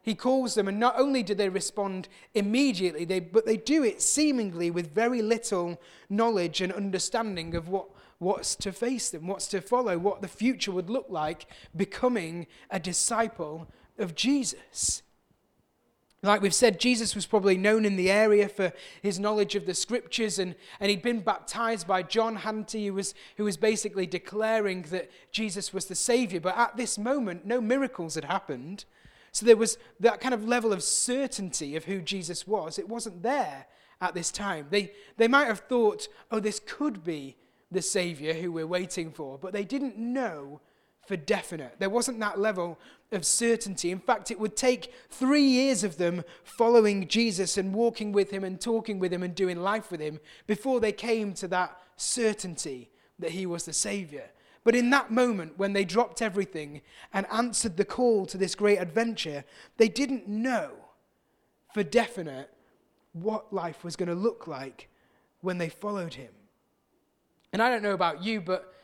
He 0.00 0.14
calls 0.14 0.54
them, 0.54 0.68
and 0.68 0.78
not 0.78 0.98
only 0.98 1.22
do 1.22 1.34
they 1.34 1.48
respond 1.48 2.08
immediately, 2.34 3.04
they, 3.04 3.20
but 3.20 3.46
they 3.46 3.56
do 3.56 3.82
it 3.84 4.02
seemingly 4.02 4.70
with 4.70 4.94
very 4.94 5.22
little 5.22 5.80
knowledge 6.10 6.60
and 6.60 6.72
understanding 6.72 7.54
of 7.54 7.68
what, 7.68 7.88
what's 8.18 8.54
to 8.56 8.72
face 8.72 9.10
them, 9.10 9.26
what's 9.26 9.48
to 9.48 9.60
follow, 9.60 9.98
what 9.98 10.22
the 10.22 10.28
future 10.28 10.72
would 10.72 10.90
look 10.90 11.06
like 11.08 11.46
becoming 11.76 12.46
a 12.70 12.78
disciple 12.78 13.68
of 13.98 14.14
Jesus. 14.14 15.02
Like 16.22 16.40
we've 16.40 16.54
said, 16.54 16.80
Jesus 16.80 17.14
was 17.14 17.26
probably 17.26 17.58
known 17.58 17.84
in 17.84 17.96
the 17.96 18.10
area 18.10 18.48
for 18.48 18.72
his 19.02 19.18
knowledge 19.18 19.54
of 19.56 19.66
the 19.66 19.74
scriptures, 19.74 20.38
and, 20.38 20.54
and 20.80 20.88
he'd 20.88 21.02
been 21.02 21.20
baptized 21.20 21.86
by 21.86 22.02
John 22.02 22.38
Hanty, 22.38 22.86
who 22.86 22.94
was, 22.94 23.14
who 23.36 23.44
was 23.44 23.58
basically 23.58 24.06
declaring 24.06 24.82
that 24.90 25.10
Jesus 25.32 25.74
was 25.74 25.84
the 25.84 25.94
Savior. 25.94 26.40
But 26.40 26.56
at 26.56 26.78
this 26.78 26.96
moment, 26.96 27.44
no 27.44 27.60
miracles 27.60 28.14
had 28.14 28.24
happened. 28.24 28.86
So 29.32 29.44
there 29.44 29.56
was 29.56 29.76
that 30.00 30.20
kind 30.20 30.32
of 30.32 30.48
level 30.48 30.72
of 30.72 30.82
certainty 30.82 31.76
of 31.76 31.84
who 31.84 32.00
Jesus 32.00 32.46
was. 32.46 32.78
It 32.78 32.88
wasn't 32.88 33.22
there 33.22 33.66
at 34.00 34.14
this 34.14 34.30
time. 34.30 34.68
They, 34.70 34.92
they 35.18 35.28
might 35.28 35.46
have 35.46 35.60
thought, 35.60 36.08
oh, 36.30 36.40
this 36.40 36.60
could 36.64 37.04
be 37.04 37.36
the 37.74 37.82
Savior 37.82 38.32
who 38.32 38.50
we're 38.50 38.66
waiting 38.66 39.10
for, 39.10 39.38
but 39.38 39.52
they 39.52 39.64
didn't 39.64 39.98
know 39.98 40.60
for 41.06 41.16
definite. 41.16 41.76
There 41.78 41.90
wasn't 41.90 42.20
that 42.20 42.38
level 42.38 42.78
of 43.12 43.26
certainty. 43.26 43.90
In 43.90 43.98
fact, 43.98 44.30
it 44.30 44.40
would 44.40 44.56
take 44.56 44.92
three 45.10 45.44
years 45.44 45.84
of 45.84 45.98
them 45.98 46.24
following 46.42 47.06
Jesus 47.08 47.58
and 47.58 47.74
walking 47.74 48.12
with 48.12 48.30
him 48.30 48.42
and 48.42 48.60
talking 48.60 48.98
with 48.98 49.12
him 49.12 49.22
and 49.22 49.34
doing 49.34 49.60
life 49.60 49.90
with 49.90 50.00
him 50.00 50.18
before 50.46 50.80
they 50.80 50.92
came 50.92 51.34
to 51.34 51.48
that 51.48 51.78
certainty 51.96 52.90
that 53.18 53.32
he 53.32 53.46
was 53.46 53.64
the 53.64 53.72
Savior. 53.72 54.30
But 54.64 54.74
in 54.74 54.88
that 54.90 55.10
moment, 55.10 55.58
when 55.58 55.74
they 55.74 55.84
dropped 55.84 56.22
everything 56.22 56.80
and 57.12 57.26
answered 57.30 57.76
the 57.76 57.84
call 57.84 58.24
to 58.26 58.38
this 58.38 58.54
great 58.54 58.78
adventure, 58.78 59.44
they 59.76 59.88
didn't 59.88 60.26
know 60.26 60.70
for 61.74 61.82
definite 61.82 62.50
what 63.12 63.52
life 63.52 63.84
was 63.84 63.94
going 63.94 64.08
to 64.08 64.14
look 64.14 64.46
like 64.46 64.88
when 65.42 65.58
they 65.58 65.68
followed 65.68 66.14
him. 66.14 66.30
And 67.54 67.62
I 67.62 67.70
don't 67.70 67.84
know 67.84 67.94
about 67.94 68.24
you, 68.24 68.40
but 68.40 68.74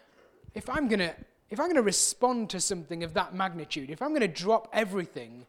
if 0.54 0.70
I'm 0.70 0.86
going 0.86 1.00
to 1.00 1.12
if 1.50 1.58
I'm 1.58 1.66
going 1.66 1.74
to 1.74 1.82
respond 1.82 2.50
to 2.50 2.60
something 2.60 3.02
of 3.02 3.14
that 3.14 3.34
magnitude, 3.34 3.90
if 3.90 4.00
I'm 4.00 4.10
going 4.10 4.20
to 4.20 4.28
drop 4.28 4.68
everything 4.72 5.44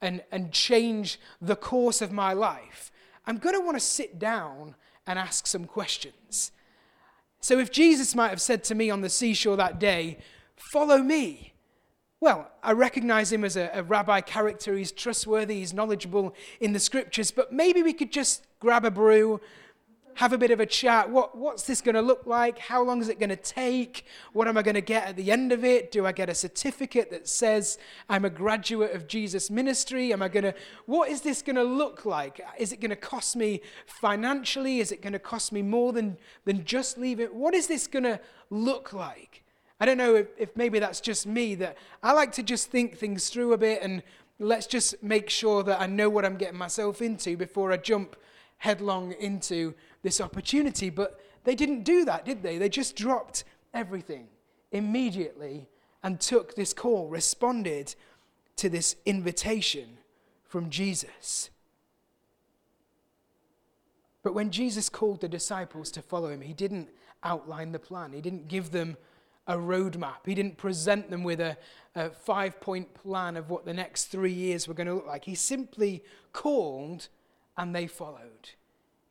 and, 0.00 0.24
and 0.32 0.50
change 0.50 1.20
the 1.40 1.54
course 1.54 2.02
of 2.02 2.10
my 2.10 2.32
life, 2.32 2.90
I'm 3.24 3.38
going 3.38 3.54
to 3.54 3.60
want 3.60 3.76
to 3.76 3.80
sit 3.80 4.18
down 4.18 4.74
and 5.06 5.16
ask 5.16 5.46
some 5.46 5.66
questions. 5.66 6.50
So 7.40 7.60
if 7.60 7.70
Jesus 7.70 8.16
might 8.16 8.30
have 8.30 8.40
said 8.40 8.64
to 8.64 8.74
me 8.74 8.90
on 8.90 9.00
the 9.00 9.08
seashore 9.08 9.56
that 9.56 9.78
day, 9.78 10.18
Follow 10.56 10.98
me, 10.98 11.52
well, 12.18 12.50
I 12.64 12.72
recognize 12.72 13.30
him 13.30 13.44
as 13.44 13.56
a, 13.56 13.70
a, 13.74 13.84
rabbi 13.84 14.22
character. 14.22 14.76
He's 14.76 14.90
trustworthy, 14.90 15.60
he's 15.60 15.72
knowledgeable 15.72 16.34
in 16.60 16.72
the 16.72 16.80
scriptures, 16.80 17.30
but 17.30 17.52
maybe 17.52 17.84
we 17.84 17.92
could 17.92 18.10
just 18.10 18.44
grab 18.58 18.84
a 18.84 18.90
brew, 18.90 19.40
have 20.16 20.32
a 20.32 20.38
bit 20.38 20.50
of 20.50 20.60
a 20.60 20.66
chat. 20.66 21.10
What, 21.10 21.36
what's 21.36 21.64
this 21.64 21.82
going 21.82 21.94
to 21.94 22.00
look 22.00 22.26
like? 22.26 22.58
How 22.58 22.82
long 22.82 23.02
is 23.02 23.10
it 23.10 23.20
going 23.20 23.30
to 23.30 23.36
take? 23.36 24.06
What 24.32 24.48
am 24.48 24.56
I 24.56 24.62
going 24.62 24.74
to 24.74 24.80
get 24.80 25.06
at 25.06 25.16
the 25.16 25.30
end 25.30 25.52
of 25.52 25.62
it? 25.62 25.92
Do 25.92 26.06
I 26.06 26.12
get 26.12 26.30
a 26.30 26.34
certificate 26.34 27.10
that 27.10 27.28
says 27.28 27.78
I'm 28.08 28.24
a 28.24 28.30
graduate 28.30 28.94
of 28.94 29.06
Jesus 29.06 29.50
ministry? 29.50 30.14
Am 30.14 30.22
I 30.22 30.28
going 30.28 30.44
to, 30.44 30.54
what 30.86 31.10
is 31.10 31.20
this 31.20 31.42
going 31.42 31.56
to 31.56 31.62
look 31.62 32.06
like? 32.06 32.40
Is 32.58 32.72
it 32.72 32.80
going 32.80 32.90
to 32.90 32.96
cost 32.96 33.36
me 33.36 33.60
financially? 33.84 34.80
Is 34.80 34.90
it 34.90 35.02
going 35.02 35.12
to 35.12 35.18
cost 35.18 35.52
me 35.52 35.60
more 35.60 35.92
than, 35.92 36.16
than 36.46 36.64
just 36.64 36.96
leave 36.96 37.20
it? 37.20 37.34
What 37.34 37.54
is 37.54 37.66
this 37.66 37.86
going 37.86 38.04
to 38.04 38.18
look 38.48 38.94
like? 38.94 39.42
I 39.78 39.84
don't 39.84 39.98
know 39.98 40.14
if, 40.14 40.28
if 40.38 40.56
maybe 40.56 40.78
that's 40.78 41.02
just 41.02 41.26
me, 41.26 41.54
that 41.56 41.76
I 42.02 42.12
like 42.12 42.32
to 42.32 42.42
just 42.42 42.70
think 42.70 42.96
things 42.96 43.28
through 43.28 43.52
a 43.52 43.58
bit 43.58 43.82
and 43.82 44.02
let's 44.38 44.66
just 44.66 45.02
make 45.02 45.28
sure 45.28 45.62
that 45.64 45.78
I 45.78 45.86
know 45.86 46.08
what 46.08 46.24
I'm 46.24 46.36
getting 46.36 46.58
myself 46.58 47.02
into 47.02 47.36
before 47.36 47.70
I 47.70 47.76
jump 47.76 48.16
headlong 48.58 49.12
into 49.12 49.74
this 50.06 50.20
opportunity. 50.20 50.88
But 50.88 51.20
they 51.42 51.56
didn't 51.56 51.82
do 51.82 52.04
that, 52.04 52.24
did 52.24 52.42
they? 52.42 52.58
They 52.58 52.68
just 52.68 52.94
dropped 52.94 53.42
everything 53.74 54.28
immediately 54.70 55.68
and 56.04 56.20
took 56.20 56.54
this 56.54 56.72
call, 56.72 57.08
responded 57.08 57.94
to 58.54 58.68
this 58.68 58.94
invitation 59.04 59.98
from 60.44 60.70
Jesus. 60.70 61.50
But 64.22 64.32
when 64.32 64.52
Jesus 64.52 64.88
called 64.88 65.20
the 65.20 65.28
disciples 65.28 65.90
to 65.90 66.02
follow 66.02 66.30
him, 66.30 66.40
he 66.40 66.52
didn't 66.52 66.88
outline 67.24 67.72
the 67.72 67.80
plan, 67.80 68.12
he 68.12 68.20
didn't 68.20 68.46
give 68.46 68.70
them 68.70 68.96
a 69.48 69.56
roadmap. 69.56 70.26
He 70.26 70.34
didn't 70.34 70.56
present 70.56 71.10
them 71.10 71.22
with 71.22 71.40
a, 71.40 71.56
a 71.94 72.10
five 72.10 72.60
point 72.60 72.92
plan 72.94 73.36
of 73.36 73.50
what 73.50 73.64
the 73.64 73.74
next 73.74 74.06
three 74.06 74.32
years 74.32 74.66
were 74.66 74.74
going 74.74 74.88
to 74.88 74.94
look 74.94 75.06
like. 75.06 75.24
He 75.24 75.36
simply 75.36 76.02
called 76.32 77.08
and 77.56 77.74
they 77.74 77.86
followed. 77.86 78.50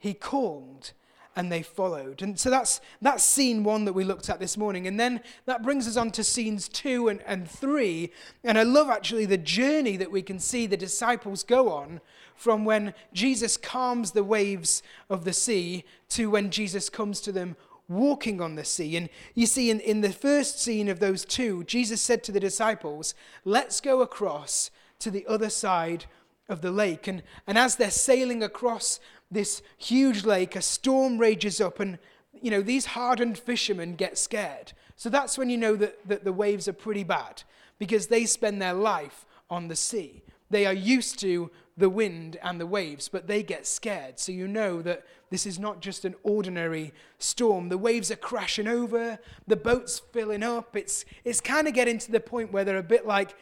He 0.06 0.14
called 0.14 0.92
and 1.36 1.52
they 1.52 1.64
followed. 1.64 2.22
And 2.22 2.40
so 2.40 2.52
that's, 2.52 2.80
that's 3.02 3.24
scene 3.24 3.64
one 3.64 3.86
that 3.86 3.94
we 3.94 4.04
looked 4.04 4.30
at 4.30 4.40
this 4.40 4.56
morning. 4.56 4.86
And 4.86 5.00
then 5.00 5.20
that 5.48 5.64
brings 5.64 5.88
us 5.88 5.98
on 5.98 6.12
to 6.12 6.24
scenes 6.24 6.68
two 6.68 7.08
and, 7.08 7.24
and 7.24 7.50
three. 7.50 8.12
And 8.44 8.56
I 8.56 8.62
love 8.62 8.88
actually 8.88 9.26
the 9.26 9.40
journey 9.40 9.98
that 9.98 10.12
we 10.12 10.22
can 10.22 10.38
see 10.38 10.68
the 10.68 10.78
disciples 10.78 11.42
go 11.42 11.72
on 11.72 12.02
from 12.36 12.66
when 12.66 12.94
Jesus 13.14 13.58
calms 13.58 14.12
the 14.12 14.24
waves 14.24 14.84
of 15.10 15.26
the 15.26 15.34
sea 15.34 15.86
to 16.10 16.30
when 16.30 16.52
Jesus 16.52 16.88
comes 16.88 17.20
to 17.22 17.32
them 17.32 17.56
walking 17.90 18.40
on 18.40 18.54
the 18.54 18.64
sea. 18.64 18.96
And 18.98 19.10
you 19.34 19.48
see, 19.48 19.72
in, 19.72 19.80
in 19.80 20.02
the 20.02 20.14
first 20.14 20.62
scene 20.62 20.88
of 20.88 21.00
those 21.00 21.26
two, 21.26 21.64
Jesus 21.64 22.00
said 22.00 22.24
to 22.26 22.32
the 22.32 22.40
disciples, 22.40 23.16
Let's 23.44 23.82
go 23.82 24.02
across 24.02 24.70
to 25.00 25.10
the 25.10 25.26
other 25.26 25.50
side 25.50 26.06
of 26.48 26.62
the 26.62 26.72
lake. 26.72 27.08
And, 27.08 27.24
and 27.48 27.58
as 27.58 27.76
they're 27.76 27.92
sailing 27.92 28.44
across 28.44 29.00
this 29.32 29.62
huge 29.78 30.24
lake, 30.26 30.56
a 30.56 30.62
storm 30.62 31.18
rages 31.18 31.60
up, 31.60 31.80
and 31.80 31.98
you 32.42 32.52
know, 32.52 32.62
these 32.62 32.86
hardened 32.86 33.38
fishermen 33.38 33.96
get 33.96 34.18
scared. 34.18 34.74
So 34.96 35.10
that's 35.10 35.38
when 35.38 35.50
you 35.50 35.58
know 35.58 35.76
that, 35.76 36.08
that 36.08 36.24
the 36.24 36.34
waves 36.34 36.68
are 36.68 36.74
pretty 36.74 37.04
bad 37.04 37.44
because 37.80 38.08
they 38.08 38.26
spend 38.26 38.62
their 38.62 38.74
life 38.74 39.26
on 39.50 39.68
the 39.68 39.76
sea. 39.76 40.24
They 40.50 40.66
are 40.66 40.74
used 40.74 41.20
to 41.20 41.50
the 41.78 41.90
wind 41.90 42.38
and 42.42 42.60
the 42.60 42.68
waves, 42.68 43.10
but 43.10 43.28
they 43.28 43.44
get 43.44 43.68
scared. 43.68 44.20
So 44.20 44.32
you 44.32 44.48
know 44.48 44.82
that 44.82 45.06
this 45.30 45.46
is 45.46 45.60
not 45.60 45.82
just 45.82 46.06
an 46.06 46.16
ordinary 46.24 46.94
storm. 47.20 47.70
The 47.70 47.78
waves 47.78 48.12
are 48.12 48.16
crashing 48.16 48.68
over, 48.68 49.20
the 49.48 49.58
boat's 49.58 50.00
filling 50.00 50.44
up. 50.44 50.76
It's, 50.76 51.04
it's 51.24 51.42
kind 51.42 51.68
of 51.68 51.74
getting 51.74 51.98
to 51.98 52.12
the 52.12 52.20
point 52.20 52.54
where 52.54 52.64
they're 52.64 52.78
a 52.78 52.84
bit 52.84 53.06
like, 53.06 53.36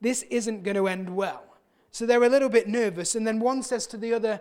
this 0.00 0.22
isn't 0.22 0.64
going 0.64 0.76
to 0.76 0.88
end 0.88 1.14
well. 1.14 1.44
So 1.92 2.06
they're 2.06 2.24
a 2.24 2.28
little 2.28 2.48
bit 2.48 2.66
nervous. 2.68 3.14
And 3.14 3.26
then 3.26 3.38
one 3.38 3.62
says 3.62 3.86
to 3.88 3.96
the 3.96 4.12
other, 4.12 4.40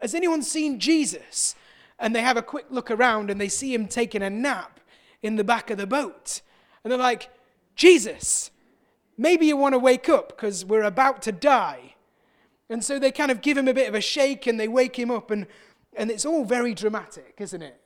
Has 0.00 0.14
anyone 0.14 0.42
seen 0.42 0.78
Jesus? 0.78 1.54
And 1.98 2.14
they 2.14 2.22
have 2.22 2.36
a 2.36 2.42
quick 2.42 2.66
look 2.70 2.90
around 2.90 3.30
and 3.30 3.40
they 3.40 3.48
see 3.48 3.74
him 3.74 3.86
taking 3.86 4.22
a 4.22 4.30
nap 4.30 4.80
in 5.22 5.36
the 5.36 5.44
back 5.44 5.70
of 5.70 5.78
the 5.78 5.86
boat. 5.86 6.40
And 6.82 6.90
they're 6.90 6.98
like, 6.98 7.28
Jesus, 7.76 8.50
maybe 9.18 9.46
you 9.46 9.56
want 9.56 9.74
to 9.74 9.78
wake 9.78 10.08
up 10.08 10.28
because 10.28 10.64
we're 10.64 10.82
about 10.82 11.20
to 11.22 11.32
die. 11.32 11.94
And 12.70 12.84
so 12.84 12.98
they 12.98 13.10
kind 13.10 13.30
of 13.30 13.42
give 13.42 13.58
him 13.58 13.68
a 13.68 13.74
bit 13.74 13.88
of 13.88 13.94
a 13.94 14.00
shake 14.00 14.46
and 14.46 14.58
they 14.58 14.68
wake 14.68 14.98
him 14.98 15.10
up, 15.10 15.30
and, 15.30 15.46
and 15.94 16.10
it's 16.10 16.24
all 16.24 16.44
very 16.44 16.72
dramatic, 16.72 17.34
isn't 17.38 17.62
it? 17.62 17.80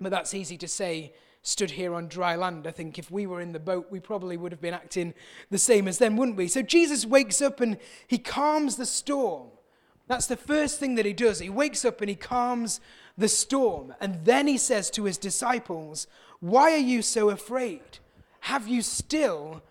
But 0.00 0.10
that's 0.10 0.34
easy 0.34 0.56
to 0.58 0.68
say 0.68 1.12
stood 1.42 1.72
here 1.72 1.94
on 1.94 2.08
dry 2.08 2.34
land. 2.34 2.66
I 2.66 2.70
think 2.70 2.98
if 2.98 3.10
we 3.10 3.26
were 3.26 3.40
in 3.40 3.52
the 3.52 3.60
boat, 3.60 3.88
we 3.90 4.00
probably 4.00 4.36
would 4.36 4.52
have 4.52 4.60
been 4.60 4.74
acting 4.74 5.14
the 5.50 5.58
same 5.58 5.86
as 5.86 5.98
them, 5.98 6.16
wouldn't 6.16 6.36
we? 6.36 6.48
So 6.48 6.62
Jesus 6.62 7.06
wakes 7.06 7.40
up 7.40 7.60
and 7.60 7.78
he 8.06 8.18
calms 8.18 8.76
the 8.76 8.86
storm. 8.86 9.48
That's 10.08 10.26
the 10.26 10.36
first 10.36 10.80
thing 10.80 10.94
that 10.96 11.04
he 11.04 11.12
does. 11.12 11.38
He 11.38 11.50
wakes 11.50 11.84
up 11.84 12.00
and 12.00 12.08
he 12.08 12.16
calms 12.16 12.80
the 13.16 13.28
storm. 13.28 13.94
And 14.00 14.24
then 14.24 14.46
he 14.46 14.58
says 14.58 14.90
to 14.90 15.04
his 15.04 15.18
disciples, 15.18 16.06
Why 16.40 16.72
are 16.72 16.78
you 16.78 17.02
so 17.02 17.30
afraid? 17.30 17.98
Have 18.40 18.66
you 18.66 18.82
still 18.82 19.62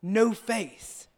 no 0.00 0.32
faith? 0.32 1.08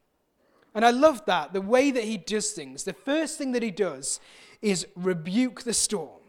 And 0.75 0.85
I 0.85 0.91
love 0.91 1.25
that, 1.27 1.53
the 1.53 1.61
way 1.61 1.91
that 1.91 2.05
he 2.05 2.17
does 2.17 2.51
things. 2.51 2.85
The 2.85 2.95
first 2.95 3.39
thing 3.39 3.53
that 3.53 3.63
he 3.63 3.71
does 3.71 4.19
is 4.61 4.87
rebuke 4.97 5.63
the 5.63 5.75
storm. 5.75 6.23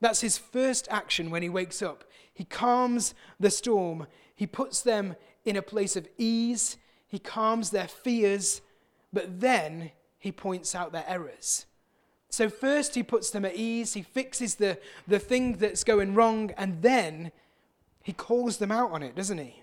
That's 0.00 0.22
his 0.22 0.38
first 0.38 0.88
action 0.90 1.30
when 1.30 1.42
he 1.42 1.48
wakes 1.48 1.82
up. 1.82 2.04
He 2.32 2.44
calms 2.44 3.14
the 3.38 3.50
storm, 3.50 4.06
he 4.34 4.46
puts 4.46 4.82
them 4.82 5.16
in 5.44 5.56
a 5.56 5.62
place 5.62 5.96
of 5.96 6.08
ease, 6.18 6.76
he 7.06 7.18
calms 7.18 7.70
their 7.70 7.88
fears, 7.88 8.60
but 9.12 9.40
then 9.40 9.92
he 10.18 10.32
points 10.32 10.74
out 10.74 10.92
their 10.92 11.04
errors. 11.06 11.66
So, 12.28 12.48
first, 12.48 12.94
he 12.94 13.02
puts 13.02 13.30
them 13.30 13.44
at 13.44 13.54
ease, 13.54 13.94
he 13.94 14.02
fixes 14.02 14.56
the, 14.56 14.78
the 15.06 15.18
thing 15.18 15.54
that's 15.54 15.84
going 15.84 16.14
wrong, 16.14 16.50
and 16.56 16.82
then 16.82 17.32
he 18.02 18.12
calls 18.12 18.58
them 18.58 18.70
out 18.72 18.90
on 18.90 19.02
it, 19.02 19.14
doesn't 19.14 19.38
he? 19.38 19.62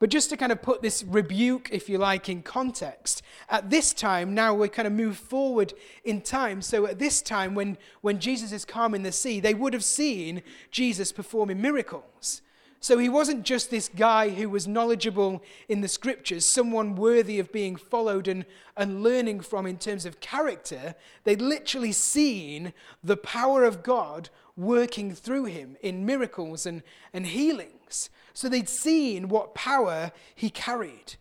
But 0.00 0.08
just 0.08 0.30
to 0.30 0.36
kind 0.36 0.50
of 0.50 0.62
put 0.62 0.80
this 0.80 1.04
rebuke, 1.04 1.68
if 1.70 1.88
you 1.88 1.98
like, 1.98 2.30
in 2.30 2.42
context, 2.42 3.22
at 3.50 3.68
this 3.68 3.92
time, 3.92 4.34
now 4.34 4.54
we 4.54 4.68
kind 4.68 4.86
of 4.86 4.94
move 4.94 5.18
forward 5.18 5.74
in 6.04 6.22
time. 6.22 6.62
So 6.62 6.86
at 6.86 6.98
this 6.98 7.20
time, 7.20 7.54
when, 7.54 7.76
when 8.00 8.18
Jesus 8.18 8.50
is 8.50 8.64
calming 8.64 9.02
the 9.02 9.12
sea, 9.12 9.40
they 9.40 9.52
would 9.52 9.74
have 9.74 9.84
seen 9.84 10.42
Jesus 10.70 11.12
performing 11.12 11.60
miracles. 11.60 12.40
So 12.82 12.96
he 12.96 13.10
wasn't 13.10 13.44
just 13.44 13.70
this 13.70 13.90
guy 13.94 14.30
who 14.30 14.48
was 14.48 14.66
knowledgeable 14.66 15.42
in 15.68 15.82
the 15.82 15.88
scriptures, 15.88 16.46
someone 16.46 16.96
worthy 16.96 17.38
of 17.38 17.52
being 17.52 17.76
followed 17.76 18.26
and, 18.26 18.46
and 18.74 19.02
learning 19.02 19.40
from 19.40 19.66
in 19.66 19.76
terms 19.76 20.06
of 20.06 20.20
character. 20.20 20.94
They'd 21.24 21.42
literally 21.42 21.92
seen 21.92 22.72
the 23.04 23.18
power 23.18 23.64
of 23.64 23.82
God 23.82 24.30
working 24.56 25.14
through 25.14 25.44
him 25.44 25.76
in 25.82 26.06
miracles 26.06 26.64
and, 26.64 26.82
and 27.12 27.26
healings. 27.26 28.08
So 28.32 28.48
they'd 28.48 28.68
seen 28.68 29.28
what 29.28 29.54
power 29.54 30.10
he 30.34 30.48
carried. 30.48 31.16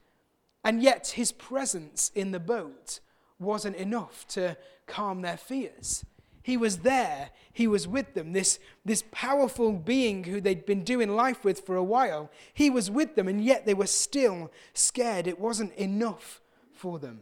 And 0.64 0.82
yet 0.82 1.10
his 1.16 1.34
presence 1.34 2.10
in 2.16 2.32
the 2.32 2.40
boat 2.40 3.02
wasn't 3.38 3.76
enough 3.76 4.26
to 4.30 4.56
calm 4.88 5.22
their 5.22 5.38
fears. 5.38 6.06
He 6.42 6.58
was 6.58 6.80
there, 6.80 7.30
he 7.52 7.68
was 7.68 7.88
with 7.88 8.14
them. 8.14 8.34
This, 8.34 8.60
this 8.86 9.04
powerful 9.12 9.74
being 9.74 10.24
who 10.24 10.40
they'd 10.40 10.66
been 10.66 10.84
doing 10.84 11.16
life 11.16 11.44
with 11.44 11.66
for 11.66 11.76
a 11.76 11.84
while, 11.84 12.32
he 12.54 12.70
was 12.70 12.90
with 12.90 13.16
them, 13.16 13.28
and 13.28 13.44
yet 13.44 13.66
they 13.66 13.74
were 13.74 13.88
still 13.88 14.52
scared. 14.74 15.28
It 15.28 15.40
wasn't 15.40 15.74
enough 15.74 16.42
for 16.74 17.00
them. 17.00 17.22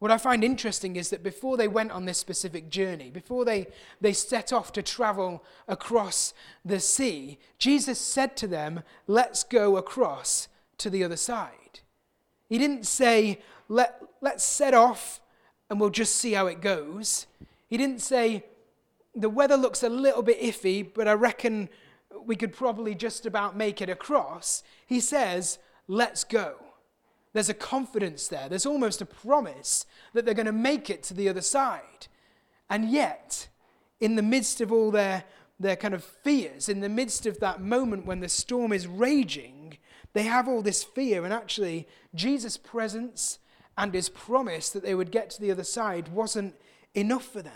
What 0.00 0.10
I 0.10 0.16
find 0.16 0.42
interesting 0.42 0.96
is 0.96 1.10
that 1.10 1.22
before 1.22 1.58
they 1.58 1.68
went 1.68 1.92
on 1.92 2.06
this 2.06 2.16
specific 2.16 2.70
journey, 2.70 3.10
before 3.10 3.44
they, 3.44 3.66
they 4.00 4.14
set 4.14 4.50
off 4.50 4.72
to 4.72 4.82
travel 4.82 5.44
across 5.68 6.32
the 6.64 6.80
sea, 6.80 7.38
Jesus 7.58 8.00
said 8.00 8.34
to 8.38 8.46
them, 8.46 8.82
Let's 9.06 9.44
go 9.44 9.76
across 9.76 10.48
to 10.78 10.88
the 10.88 11.04
other 11.04 11.18
side. 11.18 11.80
He 12.48 12.56
didn't 12.56 12.86
say, 12.86 13.42
Let, 13.68 14.02
Let's 14.22 14.42
set 14.42 14.72
off 14.72 15.20
and 15.68 15.78
we'll 15.78 15.90
just 15.90 16.16
see 16.16 16.32
how 16.32 16.46
it 16.46 16.62
goes. 16.62 17.26
He 17.70 17.76
didn't 17.76 18.02
say, 18.02 18.44
the 19.14 19.30
weather 19.30 19.56
looks 19.56 19.84
a 19.84 19.88
little 19.88 20.22
bit 20.22 20.42
iffy, 20.42 20.86
but 20.92 21.06
I 21.06 21.12
reckon 21.12 21.68
we 22.26 22.34
could 22.34 22.52
probably 22.52 22.96
just 22.96 23.24
about 23.24 23.56
make 23.56 23.80
it 23.80 23.88
across. 23.88 24.64
He 24.86 24.98
says, 24.98 25.60
let's 25.86 26.24
go. 26.24 26.56
There's 27.32 27.48
a 27.48 27.54
confidence 27.54 28.26
there. 28.26 28.48
There's 28.48 28.66
almost 28.66 29.00
a 29.00 29.06
promise 29.06 29.86
that 30.14 30.24
they're 30.24 30.34
going 30.34 30.46
to 30.46 30.52
make 30.52 30.90
it 30.90 31.04
to 31.04 31.14
the 31.14 31.28
other 31.28 31.40
side. 31.40 32.08
And 32.68 32.90
yet, 32.90 33.48
in 34.00 34.16
the 34.16 34.22
midst 34.22 34.60
of 34.60 34.72
all 34.72 34.90
their, 34.90 35.22
their 35.60 35.76
kind 35.76 35.94
of 35.94 36.02
fears, 36.02 36.68
in 36.68 36.80
the 36.80 36.88
midst 36.88 37.24
of 37.24 37.38
that 37.38 37.60
moment 37.60 38.04
when 38.04 38.18
the 38.18 38.28
storm 38.28 38.72
is 38.72 38.88
raging, 38.88 39.78
they 40.12 40.24
have 40.24 40.48
all 40.48 40.60
this 40.60 40.82
fear. 40.82 41.24
And 41.24 41.32
actually, 41.32 41.86
Jesus' 42.16 42.56
presence 42.56 43.38
and 43.78 43.94
his 43.94 44.08
promise 44.08 44.70
that 44.70 44.82
they 44.82 44.96
would 44.96 45.12
get 45.12 45.30
to 45.30 45.40
the 45.40 45.52
other 45.52 45.62
side 45.62 46.08
wasn't 46.08 46.56
enough 46.94 47.24
for 47.24 47.42
them. 47.42 47.52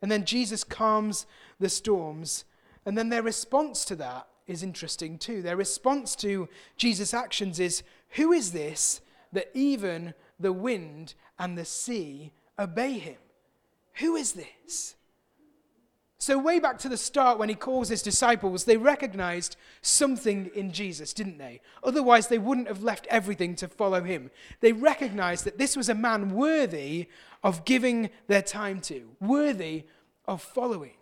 And 0.00 0.10
then 0.10 0.24
Jesus 0.24 0.64
calms 0.64 1.26
the 1.60 1.68
storms, 1.68 2.44
and 2.84 2.98
then 2.98 3.08
their 3.08 3.22
response 3.22 3.84
to 3.86 3.96
that 3.96 4.26
is 4.46 4.62
interesting 4.62 5.16
too. 5.18 5.42
Their 5.42 5.56
response 5.56 6.16
to 6.16 6.48
Jesus' 6.76 7.14
actions 7.14 7.60
is 7.60 7.82
Who 8.10 8.32
is 8.32 8.52
this 8.52 9.00
that 9.32 9.50
even 9.54 10.14
the 10.40 10.52
wind 10.52 11.14
and 11.38 11.56
the 11.56 11.64
sea 11.64 12.32
obey 12.58 12.98
him? 12.98 13.18
Who 13.94 14.16
is 14.16 14.32
this? 14.32 14.96
So, 16.22 16.38
way 16.38 16.60
back 16.60 16.78
to 16.78 16.88
the 16.88 16.96
start, 16.96 17.40
when 17.40 17.48
he 17.48 17.56
calls 17.56 17.88
his 17.88 18.00
disciples, 18.00 18.62
they 18.62 18.76
recognized 18.76 19.56
something 19.80 20.52
in 20.54 20.70
Jesus, 20.70 21.12
didn't 21.12 21.38
they? 21.38 21.60
Otherwise, 21.82 22.28
they 22.28 22.38
wouldn't 22.38 22.68
have 22.68 22.84
left 22.84 23.08
everything 23.10 23.56
to 23.56 23.66
follow 23.66 24.04
him. 24.04 24.30
They 24.60 24.72
recognized 24.72 25.44
that 25.46 25.58
this 25.58 25.76
was 25.76 25.88
a 25.88 25.96
man 25.96 26.30
worthy 26.30 27.08
of 27.42 27.64
giving 27.64 28.08
their 28.28 28.40
time 28.40 28.80
to, 28.82 29.16
worthy 29.20 29.86
of 30.28 30.40
following. 30.40 30.94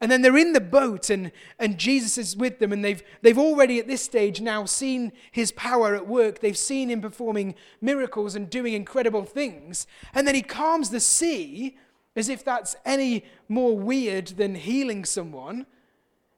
And 0.00 0.08
then 0.08 0.22
they're 0.22 0.36
in 0.36 0.52
the 0.52 0.60
boat, 0.60 1.10
and, 1.10 1.32
and 1.58 1.76
Jesus 1.76 2.16
is 2.16 2.36
with 2.36 2.60
them, 2.60 2.72
and 2.72 2.84
they've, 2.84 3.02
they've 3.22 3.36
already 3.36 3.80
at 3.80 3.88
this 3.88 4.02
stage 4.02 4.40
now 4.40 4.66
seen 4.66 5.10
his 5.32 5.50
power 5.50 5.96
at 5.96 6.06
work. 6.06 6.38
They've 6.38 6.56
seen 6.56 6.90
him 6.90 7.00
performing 7.00 7.56
miracles 7.80 8.36
and 8.36 8.48
doing 8.48 8.74
incredible 8.74 9.24
things. 9.24 9.88
And 10.14 10.28
then 10.28 10.36
he 10.36 10.42
calms 10.42 10.90
the 10.90 11.00
sea 11.00 11.76
as 12.18 12.28
if 12.28 12.44
that's 12.44 12.76
any 12.84 13.24
more 13.48 13.76
weird 13.76 14.28
than 14.28 14.54
healing 14.54 15.04
someone. 15.04 15.66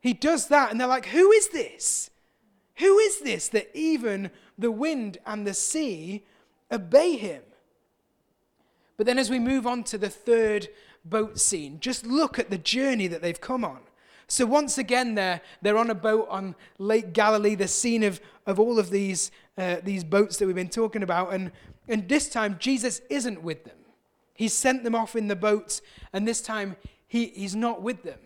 He 0.01 0.13
does 0.13 0.49
that, 0.49 0.71
and 0.71 0.81
they're 0.81 0.87
like, 0.87 1.07
Who 1.07 1.31
is 1.33 1.49
this? 1.49 2.11
Who 2.77 2.99
is 2.99 3.21
this 3.21 3.49
that 3.49 3.71
even 3.75 4.31
the 4.59 4.71
wind 4.71 5.19
and 5.27 5.47
the 5.47 5.55
sea 5.55 6.25
obey 6.73 7.17
him? 7.17 7.43
But 8.97 9.07
then, 9.07 9.19
as 9.19 9.31
we 9.31 9.39
move 9.39 9.67
on 9.67 9.85
to 9.85 9.99
the 9.99 10.11
third 10.11 10.69
boat 11.05 11.41
scene, 11.41 11.79
just 11.81 12.07
look 12.07 12.39
at 12.39 12.51
the 12.51 12.59
journey 12.59 13.07
that 13.07 13.23
they've 13.23 13.41
come 13.41 13.65
on. 13.65 13.81
So, 14.29 14.47
once 14.47 14.79
again, 14.79 15.15
they're, 15.15 15.41
they're 15.61 15.79
on 15.79 15.91
a 15.91 15.95
boat 15.95 16.27
on 16.31 16.55
Lake 16.79 17.13
Galilee, 17.13 17.55
the 17.55 17.67
scene 17.67 18.03
of, 18.03 18.21
of 18.47 18.61
all 18.61 18.79
of 18.79 18.91
these, 18.91 19.31
uh, 19.59 19.77
these 19.83 20.05
boats 20.05 20.37
that 20.37 20.47
we've 20.47 20.55
been 20.55 20.69
talking 20.69 21.03
about. 21.03 21.33
And, 21.33 21.51
and 21.89 22.09
this 22.09 22.29
time, 22.29 22.57
Jesus 22.59 23.01
isn't 23.11 23.43
with 23.43 23.65
them. 23.65 23.80
He 24.41 24.49
sent 24.49 24.85
them 24.85 24.95
off 24.95 25.15
in 25.15 25.29
the 25.29 25.37
boats, 25.37 25.83
and 26.15 26.27
this 26.27 26.41
time 26.41 26.77
he, 27.07 27.27
he's 27.27 27.55
not 27.55 27.83
with 27.83 28.05
them. 28.05 28.21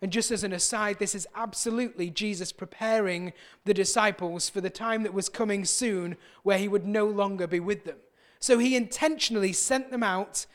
And 0.00 0.10
just 0.10 0.30
as 0.30 0.44
an 0.44 0.54
aside, 0.54 0.98
this 0.98 1.14
is 1.14 1.28
absolutely 1.34 2.08
Jesus 2.08 2.52
preparing 2.52 3.34
the 3.66 3.74
disciples 3.74 4.48
for 4.48 4.62
the 4.62 4.70
time 4.70 5.02
that 5.02 5.12
was 5.12 5.28
coming 5.28 5.66
soon 5.66 6.16
where 6.42 6.56
he 6.56 6.68
would 6.68 6.86
no 6.86 7.04
longer 7.04 7.46
be 7.46 7.60
with 7.60 7.84
them. 7.84 7.98
So 8.40 8.56
he 8.56 8.74
intentionally 8.74 9.52
sent 9.52 9.90
them 9.90 10.02
out 10.02 10.46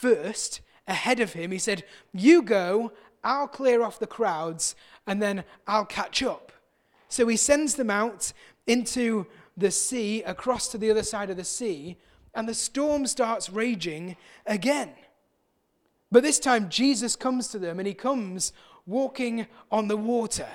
first 0.00 0.60
ahead 0.86 1.18
of 1.18 1.32
him. 1.32 1.50
He 1.50 1.58
said, 1.58 1.82
You 2.12 2.40
go, 2.40 2.92
I'll 3.24 3.48
clear 3.48 3.82
off 3.82 3.98
the 3.98 4.06
crowds, 4.06 4.76
and 5.04 5.20
then 5.20 5.42
I'll 5.66 5.84
catch 5.84 6.22
up. 6.22 6.52
So 7.08 7.26
he 7.26 7.36
sends 7.36 7.74
them 7.74 7.90
out 7.90 8.32
into 8.68 9.26
the 9.56 9.72
sea, 9.72 10.22
across 10.22 10.68
to 10.68 10.78
the 10.78 10.92
other 10.92 11.02
side 11.02 11.28
of 11.28 11.36
the 11.36 11.42
sea, 11.42 11.96
and 12.34 12.48
the 12.48 12.54
storm 12.54 13.06
starts 13.06 13.50
raging 13.50 14.16
again. 14.46 14.90
But 16.10 16.22
this 16.22 16.38
time, 16.38 16.68
Jesus 16.68 17.16
comes 17.16 17.48
to 17.48 17.58
them 17.58 17.78
and 17.78 17.86
he 17.86 17.94
comes 17.94 18.52
walking 18.86 19.46
on 19.70 19.88
the 19.88 19.96
water. 19.96 20.48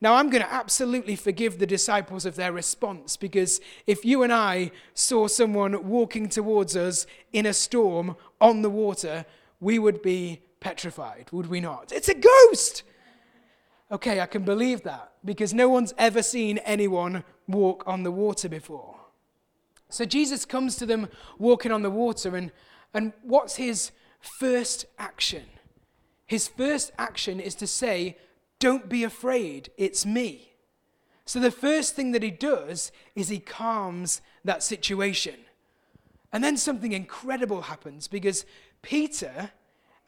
Now, 0.00 0.14
I'm 0.14 0.28
going 0.28 0.42
to 0.42 0.52
absolutely 0.52 1.16
forgive 1.16 1.58
the 1.58 1.66
disciples 1.66 2.26
of 2.26 2.36
their 2.36 2.52
response 2.52 3.16
because 3.16 3.60
if 3.86 4.04
you 4.04 4.22
and 4.22 4.32
I 4.32 4.70
saw 4.94 5.26
someone 5.26 5.88
walking 5.88 6.28
towards 6.28 6.76
us 6.76 7.06
in 7.32 7.46
a 7.46 7.54
storm 7.54 8.16
on 8.40 8.62
the 8.62 8.70
water, 8.70 9.24
we 9.58 9.78
would 9.78 10.02
be 10.02 10.42
petrified, 10.60 11.28
would 11.32 11.46
we 11.46 11.60
not? 11.60 11.92
It's 11.92 12.08
a 12.08 12.14
ghost! 12.14 12.82
Okay, 13.90 14.20
I 14.20 14.26
can 14.26 14.42
believe 14.42 14.82
that 14.82 15.12
because 15.24 15.54
no 15.54 15.68
one's 15.68 15.94
ever 15.96 16.22
seen 16.22 16.58
anyone 16.58 17.24
walk 17.46 17.84
on 17.86 18.02
the 18.02 18.10
water 18.10 18.48
before. 18.48 18.95
So 19.88 20.04
Jesus 20.04 20.44
comes 20.44 20.76
to 20.76 20.86
them 20.86 21.08
walking 21.38 21.72
on 21.72 21.82
the 21.82 21.90
water, 21.90 22.36
and, 22.36 22.50
and 22.92 23.12
what's 23.22 23.56
his 23.56 23.92
first 24.20 24.86
action? 24.98 25.44
His 26.26 26.48
first 26.48 26.92
action 26.98 27.38
is 27.38 27.54
to 27.56 27.66
say, 27.66 28.16
Don't 28.58 28.88
be 28.88 29.04
afraid, 29.04 29.70
it's 29.76 30.04
me. 30.04 30.52
So 31.24 31.40
the 31.40 31.50
first 31.50 31.94
thing 31.94 32.12
that 32.12 32.22
he 32.22 32.30
does 32.30 32.92
is 33.14 33.28
he 33.28 33.38
calms 33.38 34.20
that 34.44 34.62
situation. 34.62 35.34
And 36.32 36.42
then 36.42 36.56
something 36.56 36.92
incredible 36.92 37.62
happens 37.62 38.08
because 38.08 38.44
Peter, 38.82 39.50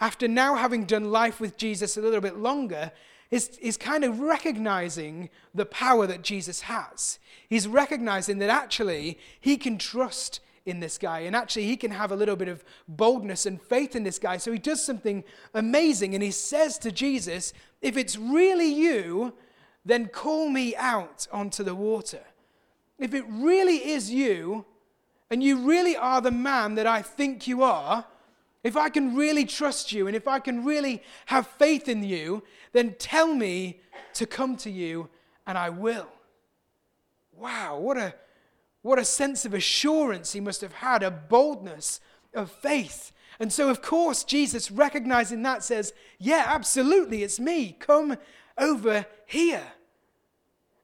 after 0.01 0.29
now 0.29 0.55
having 0.55 0.85
done 0.85 1.11
life 1.11 1.41
with 1.41 1.57
Jesus 1.57 1.97
a 1.97 2.01
little 2.01 2.21
bit 2.21 2.37
longer, 2.37 2.93
is, 3.31 3.59
is 3.61 3.77
kind 3.77 4.05
of 4.05 4.21
recognizing 4.21 5.29
the 5.55 5.67
power 5.67 6.07
that 6.07 6.23
Jesus 6.23 6.62
has. 6.62 7.19
He's 7.49 7.69
recognizing 7.69 8.38
that 8.38 8.51
actually 8.51 9.19
he 9.41 9.57
can 9.57 9.79
trust 9.79 10.41
in 10.69 10.81
this 10.81 10.99
guy. 10.99 11.21
And 11.21 11.35
actually, 11.35 11.64
he 11.64 11.77
can 11.77 11.91
have 11.91 12.12
a 12.12 12.17
little 12.17 12.37
bit 12.37 12.49
of 12.49 12.64
boldness 12.87 13.47
and 13.47 13.61
faith 13.61 13.97
in 13.97 14.05
this 14.05 14.19
guy. 14.19 14.37
So 14.37 14.53
he 14.53 14.59
does 14.59 14.85
something 14.85 15.25
amazing. 15.55 16.14
And 16.14 16.23
he 16.23 16.31
says 16.31 16.79
to 16.79 16.93
Jesus, 16.93 17.53
If 17.81 17.97
it's 17.97 18.17
really 18.17 18.73
you, 18.73 19.33
then 19.85 20.09
call 20.09 20.51
me 20.51 20.77
out 20.77 21.27
onto 21.33 21.64
the 21.64 21.75
water. 21.75 22.23
If 22.99 23.14
it 23.14 23.25
really 23.29 23.77
is 23.77 24.11
you, 24.11 24.67
and 25.31 25.43
you 25.43 25.59
really 25.59 25.97
are 25.97 26.21
the 26.21 26.31
man 26.31 26.75
that 26.75 26.87
I 26.87 27.03
think 27.03 27.47
you 27.47 27.62
are, 27.62 28.07
if 28.64 28.77
I 28.77 28.88
can 28.88 29.14
really 29.14 29.44
trust 29.44 29.92
you 29.92 30.07
and 30.07 30.16
if 30.16 30.27
I 30.27 30.40
can 30.40 30.64
really 30.64 31.03
have 31.27 31.47
faith 31.47 31.88
in 31.88 32.03
you, 32.03 32.42
then 32.73 32.97
tell 32.99 33.35
me 33.35 33.81
to 34.14 34.27
come 34.27 34.57
to 34.59 34.71
you 34.71 35.09
and 35.47 35.57
I 35.57 35.71
will. 35.71 36.09
Wow, 37.33 37.79
what 37.79 37.97
a, 37.97 38.14
what 38.83 38.99
a 38.99 39.05
sense 39.05 39.44
of 39.44 39.55
assurance 39.55 40.33
he 40.33 40.40
must 40.40 40.61
have 40.61 40.75
had, 40.75 41.03
a 41.03 41.11
boldness 41.11 42.01
of 42.35 42.51
faith. 42.51 43.12
And 43.38 43.53
so, 43.53 43.71
of 43.71 43.81
course, 43.81 44.25
Jesus, 44.25 44.71
recognizing 44.71 45.42
that, 45.42 45.62
says, 45.62 45.92
Yeah, 46.18 46.44
absolutely, 46.47 47.23
it's 47.23 47.38
me. 47.38 47.77
Come 47.79 48.16
over 48.59 49.07
here. 49.27 49.62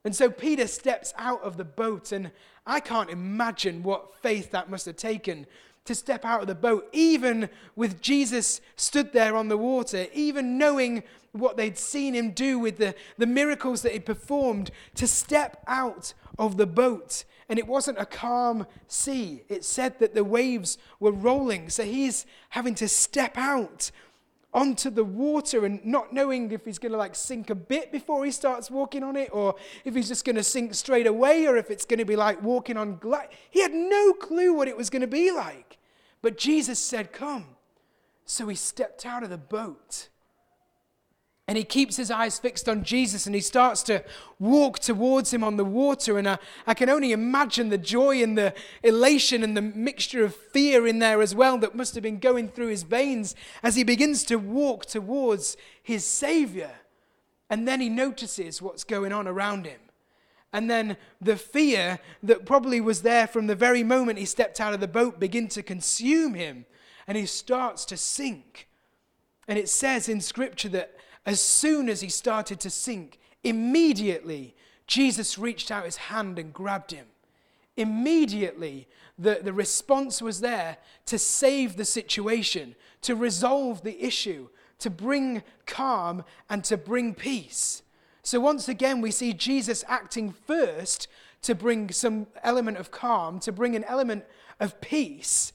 And 0.04 0.14
so 0.14 0.30
Peter 0.30 0.66
steps 0.66 1.12
out 1.16 1.42
of 1.42 1.56
the 1.56 1.64
boat, 1.64 2.12
and 2.12 2.30
I 2.66 2.78
can't 2.78 3.10
imagine 3.10 3.82
what 3.82 4.14
faith 4.16 4.50
that 4.52 4.70
must 4.70 4.86
have 4.86 4.96
taken 4.96 5.46
to 5.84 5.94
step 5.94 6.24
out 6.24 6.40
of 6.40 6.46
the 6.46 6.54
boat, 6.54 6.88
even 6.92 7.48
with 7.76 8.00
Jesus 8.00 8.60
stood 8.76 9.12
there 9.12 9.36
on 9.36 9.48
the 9.48 9.58
water, 9.58 10.06
even 10.14 10.56
knowing 10.58 11.02
what 11.32 11.56
they'd 11.56 11.76
seen 11.76 12.14
him 12.14 12.30
do 12.30 12.58
with 12.58 12.78
the, 12.78 12.94
the 13.18 13.26
miracles 13.26 13.82
that 13.82 13.92
he 13.92 13.98
performed, 13.98 14.70
to 14.94 15.06
step 15.06 15.62
out 15.66 16.14
of 16.38 16.56
the 16.56 16.66
boat. 16.66 17.24
And 17.48 17.58
it 17.58 17.66
wasn't 17.66 17.98
a 17.98 18.06
calm 18.06 18.66
sea. 18.88 19.42
It 19.48 19.64
said 19.64 19.98
that 19.98 20.14
the 20.14 20.24
waves 20.24 20.78
were 20.98 21.12
rolling. 21.12 21.68
So 21.68 21.84
he's 21.84 22.24
having 22.50 22.74
to 22.76 22.88
step 22.88 23.36
out 23.36 23.90
onto 24.54 24.88
the 24.88 25.04
water 25.04 25.66
and 25.66 25.84
not 25.84 26.12
knowing 26.12 26.50
if 26.52 26.64
he's 26.64 26.78
going 26.78 26.92
to 26.92 26.98
like 26.98 27.16
sink 27.16 27.50
a 27.50 27.54
bit 27.54 27.90
before 27.90 28.24
he 28.24 28.30
starts 28.30 28.70
walking 28.70 29.02
on 29.02 29.16
it 29.16 29.28
or 29.32 29.56
if 29.84 29.94
he's 29.94 30.08
just 30.08 30.24
going 30.24 30.36
to 30.36 30.44
sink 30.44 30.72
straight 30.74 31.08
away 31.08 31.46
or 31.46 31.56
if 31.56 31.70
it's 31.70 31.84
going 31.84 31.98
to 31.98 32.04
be 32.04 32.16
like 32.16 32.40
walking 32.42 32.76
on 32.76 32.96
glass. 32.98 33.26
He 33.50 33.60
had 33.60 33.72
no 33.72 34.12
clue 34.12 34.54
what 34.54 34.68
it 34.68 34.76
was 34.76 34.88
going 34.90 35.02
to 35.02 35.08
be 35.08 35.32
like. 35.32 35.78
But 36.22 36.38
Jesus 36.38 36.78
said, 36.78 37.12
Come. 37.12 37.46
So 38.24 38.48
he 38.48 38.56
stepped 38.56 39.04
out 39.04 39.22
of 39.22 39.28
the 39.28 39.36
boat 39.36 40.08
and 41.46 41.58
he 41.58 41.64
keeps 41.64 41.96
his 41.96 42.10
eyes 42.10 42.38
fixed 42.38 42.70
on 42.70 42.84
Jesus 42.84 43.26
and 43.26 43.34
he 43.34 43.40
starts 43.40 43.82
to 43.82 44.02
walk 44.38 44.78
towards 44.78 45.32
him 45.32 45.44
on 45.44 45.58
the 45.58 45.64
water. 45.64 46.16
And 46.16 46.26
I, 46.26 46.38
I, 46.66 46.72
can 46.72 46.88
only 46.88 47.12
imagine 47.12 47.68
the 47.68 47.76
joy 47.76 48.22
and 48.22 48.36
the 48.36 48.54
elation 48.82 49.42
and 49.42 49.54
the 49.54 49.62
mixture 49.62 50.24
of 50.24 50.34
fear 50.34 50.86
in 50.86 51.00
there 51.00 51.20
as 51.20 51.34
well 51.34 51.58
that 51.58 51.74
must 51.74 51.94
have 51.94 52.02
been 52.02 52.18
going 52.18 52.48
through 52.48 52.68
his 52.68 52.82
veins 52.82 53.34
as 53.62 53.76
he 53.76 53.84
begins 53.84 54.24
to 54.24 54.36
walk 54.36 54.86
towards 54.86 55.58
his 55.82 56.06
Savior. 56.06 56.70
And 57.50 57.68
then 57.68 57.82
he 57.82 57.90
notices 57.90 58.62
what's 58.62 58.84
going 58.84 59.12
on 59.12 59.28
around 59.28 59.66
him. 59.66 59.80
And 60.50 60.70
then 60.70 60.96
the 61.20 61.36
fear 61.36 61.98
that 62.22 62.46
probably 62.46 62.80
was 62.80 63.02
there 63.02 63.26
from 63.26 63.48
the 63.48 63.54
very 63.54 63.82
moment 63.82 64.18
he 64.18 64.24
stepped 64.24 64.60
out 64.60 64.72
of 64.72 64.80
the 64.80 64.88
boat 64.88 65.20
begin 65.20 65.48
to 65.48 65.62
consume 65.62 66.32
him. 66.32 66.64
And 67.06 67.18
he 67.18 67.26
starts 67.26 67.84
to 67.86 67.98
sink. 67.98 68.66
And 69.46 69.58
it 69.58 69.68
says 69.68 70.08
in 70.08 70.22
Scripture 70.22 70.70
that 70.70 70.96
as 71.26 71.40
soon 71.40 71.88
as 71.88 72.00
he 72.00 72.08
started 72.08 72.60
to 72.60 72.70
sink, 72.70 73.18
immediately 73.42 74.54
Jesus 74.86 75.38
reached 75.38 75.70
out 75.70 75.84
his 75.84 75.96
hand 75.96 76.38
and 76.38 76.52
grabbed 76.52 76.90
him. 76.90 77.06
Immediately, 77.76 78.86
the, 79.18 79.40
the 79.42 79.52
response 79.52 80.20
was 80.22 80.40
there 80.40 80.76
to 81.06 81.18
save 81.18 81.76
the 81.76 81.84
situation, 81.84 82.76
to 83.02 83.14
resolve 83.14 83.82
the 83.82 84.04
issue, 84.04 84.48
to 84.78 84.90
bring 84.90 85.42
calm 85.66 86.24
and 86.48 86.62
to 86.64 86.76
bring 86.76 87.14
peace. 87.14 87.82
So, 88.22 88.40
once 88.40 88.68
again, 88.68 89.00
we 89.00 89.10
see 89.10 89.32
Jesus 89.32 89.84
acting 89.88 90.32
first 90.32 91.08
to 91.42 91.54
bring 91.54 91.90
some 91.90 92.26
element 92.42 92.78
of 92.78 92.90
calm, 92.90 93.38
to 93.40 93.52
bring 93.52 93.76
an 93.76 93.84
element 93.84 94.24
of 94.60 94.80
peace. 94.80 95.52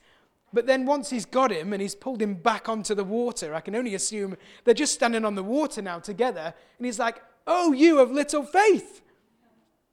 But 0.51 0.65
then 0.65 0.85
once 0.85 1.09
he's 1.09 1.25
got 1.25 1.51
him 1.51 1.73
and 1.73 1.81
he's 1.81 1.95
pulled 1.95 2.21
him 2.21 2.33
back 2.33 2.67
onto 2.67 2.95
the 2.95 3.03
water, 3.03 3.53
I 3.53 3.62
can 3.62 3.75
only 3.75 3.95
assume 3.95 4.35
they're 4.63 4.73
just 4.73 4.93
standing 4.93 5.25
on 5.25 5.35
the 5.35 5.43
water 5.43 5.81
now 5.81 5.99
together. 5.99 6.53
And 6.77 6.85
he's 6.85 6.99
like, 6.99 7.21
Oh, 7.45 7.73
you 7.73 7.99
of 7.99 8.12
little 8.12 8.43
faith. 8.43 9.01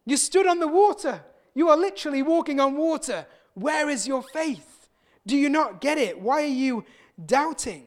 You 0.05 0.17
stood 0.17 0.47
on 0.47 0.61
the 0.61 0.69
water. 0.69 1.23
You 1.55 1.69
are 1.69 1.77
literally 1.77 2.23
walking 2.23 2.61
on 2.61 2.77
water. 2.77 3.27
Where 3.55 3.89
is 3.89 4.07
your 4.07 4.23
faith? 4.23 4.89
Do 5.27 5.37
you 5.37 5.49
not 5.49 5.81
get 5.81 5.99
it? 5.99 6.21
Why 6.21 6.43
are 6.43 6.47
you 6.47 6.85
doubting? 7.25 7.87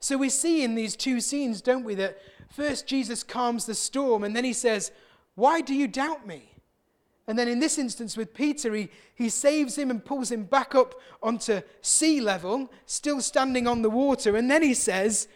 So 0.00 0.16
we 0.16 0.28
see 0.28 0.62
in 0.62 0.74
these 0.74 0.96
two 0.96 1.20
scenes, 1.20 1.60
don't 1.60 1.84
we, 1.84 1.94
that 1.96 2.18
first 2.50 2.86
Jesus 2.86 3.22
calms 3.22 3.66
the 3.66 3.74
storm 3.74 4.24
and 4.24 4.34
then 4.34 4.44
he 4.44 4.52
says, 4.52 4.92
Why 5.34 5.60
do 5.60 5.74
you 5.74 5.88
doubt 5.88 6.26
me? 6.26 6.47
And 7.28 7.38
then 7.38 7.46
in 7.46 7.60
this 7.60 7.76
instance 7.78 8.16
with 8.16 8.32
Peter, 8.32 8.74
he, 8.74 8.88
he 9.14 9.28
saves 9.28 9.76
him 9.76 9.90
and 9.90 10.02
pulls 10.02 10.32
him 10.32 10.44
back 10.44 10.74
up 10.74 10.94
onto 11.22 11.60
sea 11.82 12.22
level, 12.22 12.72
still 12.86 13.20
standing 13.20 13.68
on 13.68 13.82
the 13.82 13.90
water. 13.90 14.34
And 14.34 14.50
then 14.50 14.62
he 14.62 14.72
says, 14.72 15.28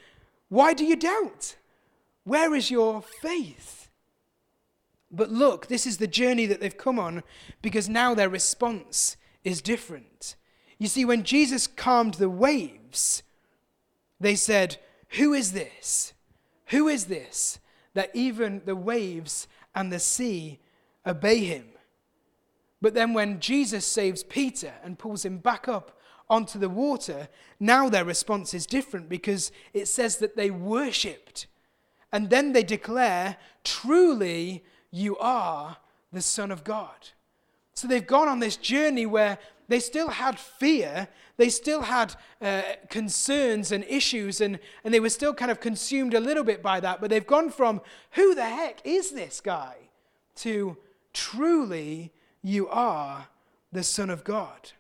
Why 0.49 0.73
do 0.73 0.87
you 0.87 0.97
doubt? 0.97 1.57
Where 2.25 2.55
is 2.55 2.71
your 2.71 3.03
faith? 3.03 3.91
But 5.11 5.31
look, 5.31 5.67
this 5.67 5.87
is 5.87 5.99
the 5.99 6.07
journey 6.07 6.47
that 6.47 6.61
they've 6.61 6.77
come 6.77 6.99
on 6.99 7.23
because 7.61 7.91
now 7.91 8.15
their 8.15 8.31
response 8.31 9.19
is 9.45 9.61
different. 9.61 10.37
You 10.79 10.89
see, 10.89 11.05
when 11.05 11.25
Jesus 11.25 11.67
calmed 11.67 12.15
the 12.15 12.31
waves, 12.31 13.23
they 14.19 14.35
said, 14.35 14.79
Who 15.11 15.35
is 15.35 15.53
this? 15.53 16.15
Who 16.69 16.89
is 16.89 17.05
this 17.05 17.59
that 17.93 18.11
even 18.15 18.63
the 18.65 18.77
waves 18.77 19.47
and 19.75 19.93
the 19.93 19.99
sea 19.99 20.59
obey 21.07 21.41
him? 21.45 21.67
But 22.83 22.95
then 22.95 23.15
when 23.15 23.41
Jesus 23.41 23.87
saves 23.87 24.25
Peter 24.25 24.73
and 24.83 24.99
pulls 24.99 25.25
him 25.25 25.39
back 25.39 25.69
up 25.69 25.99
onto 26.29 26.59
the 26.59 26.69
water, 26.69 27.29
now 27.61 27.89
their 27.89 28.05
response 28.05 28.53
is 28.53 28.67
different 28.67 29.09
because 29.09 29.53
it 29.73 29.87
says 29.87 30.17
that 30.17 30.37
they 30.37 30.51
worshipped. 30.51 31.47
And 32.13 32.29
then 32.29 32.53
they 32.53 32.65
declare, 32.65 33.37
Truly, 33.63 34.65
you 34.91 35.17
are 35.19 35.77
the 36.13 36.21
Son 36.21 36.51
of 36.51 36.65
God. 36.65 37.11
So 37.73 37.87
they've 37.87 38.07
gone 38.07 38.29
on 38.29 38.41
this 38.41 38.57
journey 38.57 39.07
where 39.07 39.39
they 39.69 39.79
still 39.79 40.09
had 40.09 40.39
fear, 40.39 41.09
they 41.37 41.49
still 41.49 41.83
had 41.83 42.15
uh, 42.43 42.63
concerns 42.91 43.71
and 43.71 43.85
issues, 43.85 44.41
and, 44.41 44.59
and 44.85 44.93
they 44.93 45.01
were 45.01 45.09
still 45.09 45.33
kind 45.33 45.53
of 45.53 45.61
consumed 45.61 46.15
a 46.15 46.21
little 46.21 46.45
bit 46.45 46.63
by 46.63 46.81
that. 46.81 47.01
But 47.01 47.11
they've 47.11 47.27
gone 47.27 47.51
from, 47.51 47.81
Who 48.13 48.35
the 48.35 48.45
heck 48.45 48.81
is 48.85 49.13
this 49.13 49.41
guy? 49.41 49.77
to 50.35 50.79
truly 51.13 52.11
you 52.43 52.69
are 52.69 53.29
the 53.71 53.83
Son 53.83 54.11
of 54.11 54.25
God. 54.25 54.73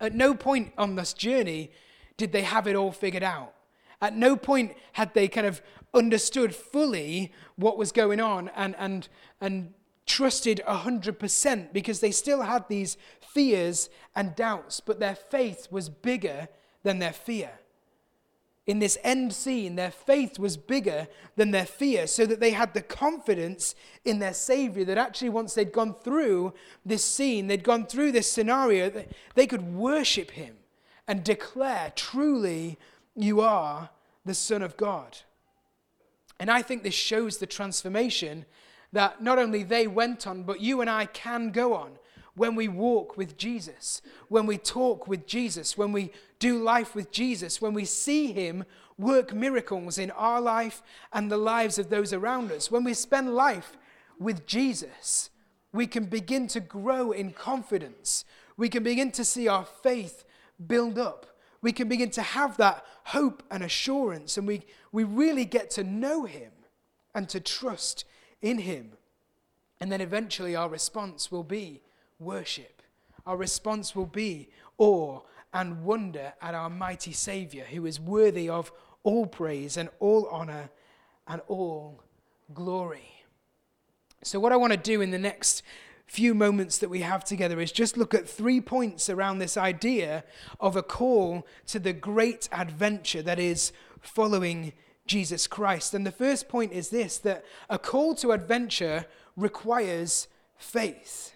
At 0.00 0.14
no 0.14 0.34
point 0.34 0.72
on 0.78 0.96
this 0.96 1.12
journey 1.12 1.70
did 2.16 2.32
they 2.32 2.42
have 2.42 2.66
it 2.66 2.76
all 2.76 2.92
figured 2.92 3.22
out. 3.22 3.54
At 4.00 4.16
no 4.16 4.36
point 4.36 4.76
had 4.92 5.14
they 5.14 5.28
kind 5.28 5.46
of 5.46 5.62
understood 5.94 6.54
fully 6.54 7.32
what 7.56 7.78
was 7.78 7.92
going 7.92 8.20
on 8.20 8.50
and, 8.56 8.74
and, 8.78 9.08
and 9.40 9.74
trusted 10.06 10.60
100% 10.66 11.72
because 11.72 12.00
they 12.00 12.10
still 12.10 12.42
had 12.42 12.68
these 12.68 12.96
fears 13.20 13.88
and 14.16 14.34
doubts, 14.34 14.80
but 14.80 14.98
their 15.00 15.14
faith 15.14 15.68
was 15.70 15.88
bigger 15.88 16.48
than 16.82 16.98
their 16.98 17.12
fear 17.12 17.50
in 18.66 18.78
this 18.78 18.96
end 19.02 19.32
scene, 19.32 19.74
their 19.74 19.90
faith 19.90 20.38
was 20.38 20.56
bigger 20.56 21.08
than 21.34 21.50
their 21.50 21.66
fear, 21.66 22.06
so 22.06 22.26
that 22.26 22.38
they 22.38 22.52
had 22.52 22.74
the 22.74 22.82
confidence 22.82 23.74
in 24.04 24.20
their 24.20 24.34
Savior 24.34 24.84
that 24.84 24.98
actually, 24.98 25.30
once 25.30 25.54
they'd 25.54 25.72
gone 25.72 25.94
through 25.94 26.54
this 26.86 27.04
scene, 27.04 27.48
they'd 27.48 27.64
gone 27.64 27.86
through 27.86 28.12
this 28.12 28.30
scenario, 28.30 29.04
they 29.34 29.46
could 29.46 29.74
worship 29.74 30.32
Him 30.32 30.56
and 31.08 31.24
declare, 31.24 31.92
Truly, 31.96 32.78
you 33.16 33.40
are 33.40 33.90
the 34.24 34.34
Son 34.34 34.62
of 34.62 34.76
God. 34.76 35.18
And 36.38 36.50
I 36.50 36.62
think 36.62 36.82
this 36.82 36.94
shows 36.94 37.38
the 37.38 37.46
transformation 37.46 38.46
that 38.92 39.22
not 39.22 39.38
only 39.38 39.64
they 39.64 39.86
went 39.88 40.26
on, 40.26 40.44
but 40.44 40.60
you 40.60 40.80
and 40.80 40.90
I 40.90 41.06
can 41.06 41.50
go 41.50 41.74
on 41.74 41.92
when 42.34 42.54
we 42.54 42.68
walk 42.68 43.16
with 43.16 43.36
Jesus, 43.36 44.00
when 44.28 44.46
we 44.46 44.56
talk 44.56 45.06
with 45.06 45.26
Jesus, 45.26 45.76
when 45.76 45.92
we 45.92 46.12
do 46.38 46.62
life 46.62 46.94
with 46.94 47.10
Jesus, 47.10 47.60
when 47.60 47.74
we 47.74 47.84
see 47.84 48.32
Him 48.32 48.64
work 48.98 49.34
miracles 49.34 49.98
in 49.98 50.10
our 50.12 50.40
life 50.40 50.82
and 51.12 51.30
the 51.30 51.36
lives 51.36 51.78
of 51.78 51.90
those 51.90 52.12
around 52.12 52.50
us, 52.50 52.70
when 52.70 52.84
we 52.84 52.94
spend 52.94 53.34
life 53.34 53.76
with 54.18 54.46
Jesus, 54.46 55.30
we 55.72 55.86
can 55.86 56.06
begin 56.06 56.46
to 56.48 56.60
grow 56.60 57.12
in 57.12 57.32
confidence. 57.32 58.24
We 58.56 58.68
can 58.68 58.82
begin 58.82 59.10
to 59.12 59.24
see 59.24 59.48
our 59.48 59.64
faith 59.64 60.24
build 60.66 60.98
up. 60.98 61.26
We 61.60 61.72
can 61.72 61.88
begin 61.88 62.10
to 62.10 62.22
have 62.22 62.56
that 62.56 62.84
hope 63.04 63.42
and 63.50 63.62
assurance, 63.62 64.36
and 64.36 64.46
we, 64.46 64.62
we 64.90 65.04
really 65.04 65.44
get 65.44 65.70
to 65.72 65.84
know 65.84 66.24
Him 66.24 66.50
and 67.14 67.28
to 67.28 67.40
trust 67.40 68.04
in 68.40 68.58
Him. 68.58 68.92
And 69.80 69.90
then 69.92 70.00
eventually 70.00 70.56
our 70.56 70.68
response 70.68 71.30
will 71.30 71.44
be 71.44 71.82
worship. 72.22 72.82
our 73.26 73.36
response 73.36 73.94
will 73.94 74.06
be 74.06 74.48
awe 74.78 75.20
and 75.52 75.84
wonder 75.84 76.32
at 76.40 76.54
our 76.54 76.70
mighty 76.70 77.12
Savior, 77.12 77.64
who 77.64 77.86
is 77.86 78.00
worthy 78.00 78.48
of 78.48 78.72
all 79.02 79.26
praise 79.26 79.76
and 79.76 79.88
all 80.00 80.26
honor 80.26 80.70
and 81.26 81.40
all 81.46 82.02
glory. 82.54 83.12
So, 84.24 84.40
what 84.40 84.52
I 84.52 84.56
want 84.56 84.72
to 84.72 84.76
do 84.76 85.00
in 85.00 85.10
the 85.10 85.18
next 85.18 85.62
few 86.06 86.34
moments 86.34 86.78
that 86.78 86.90
we 86.90 87.00
have 87.00 87.24
together 87.24 87.60
is 87.60 87.72
just 87.72 87.96
look 87.96 88.14
at 88.14 88.28
three 88.28 88.60
points 88.60 89.08
around 89.08 89.38
this 89.38 89.56
idea 89.56 90.24
of 90.60 90.76
a 90.76 90.82
call 90.82 91.46
to 91.66 91.78
the 91.78 91.92
great 91.92 92.48
adventure 92.52 93.22
that 93.22 93.38
is 93.38 93.72
following 94.00 94.72
Jesus 95.06 95.46
Christ. 95.46 95.94
And 95.94 96.06
the 96.06 96.12
first 96.12 96.48
point 96.48 96.72
is 96.72 96.90
this 96.90 97.18
that 97.18 97.44
a 97.68 97.78
call 97.78 98.14
to 98.16 98.32
adventure 98.32 99.06
requires 99.36 100.28
faith. 100.56 101.31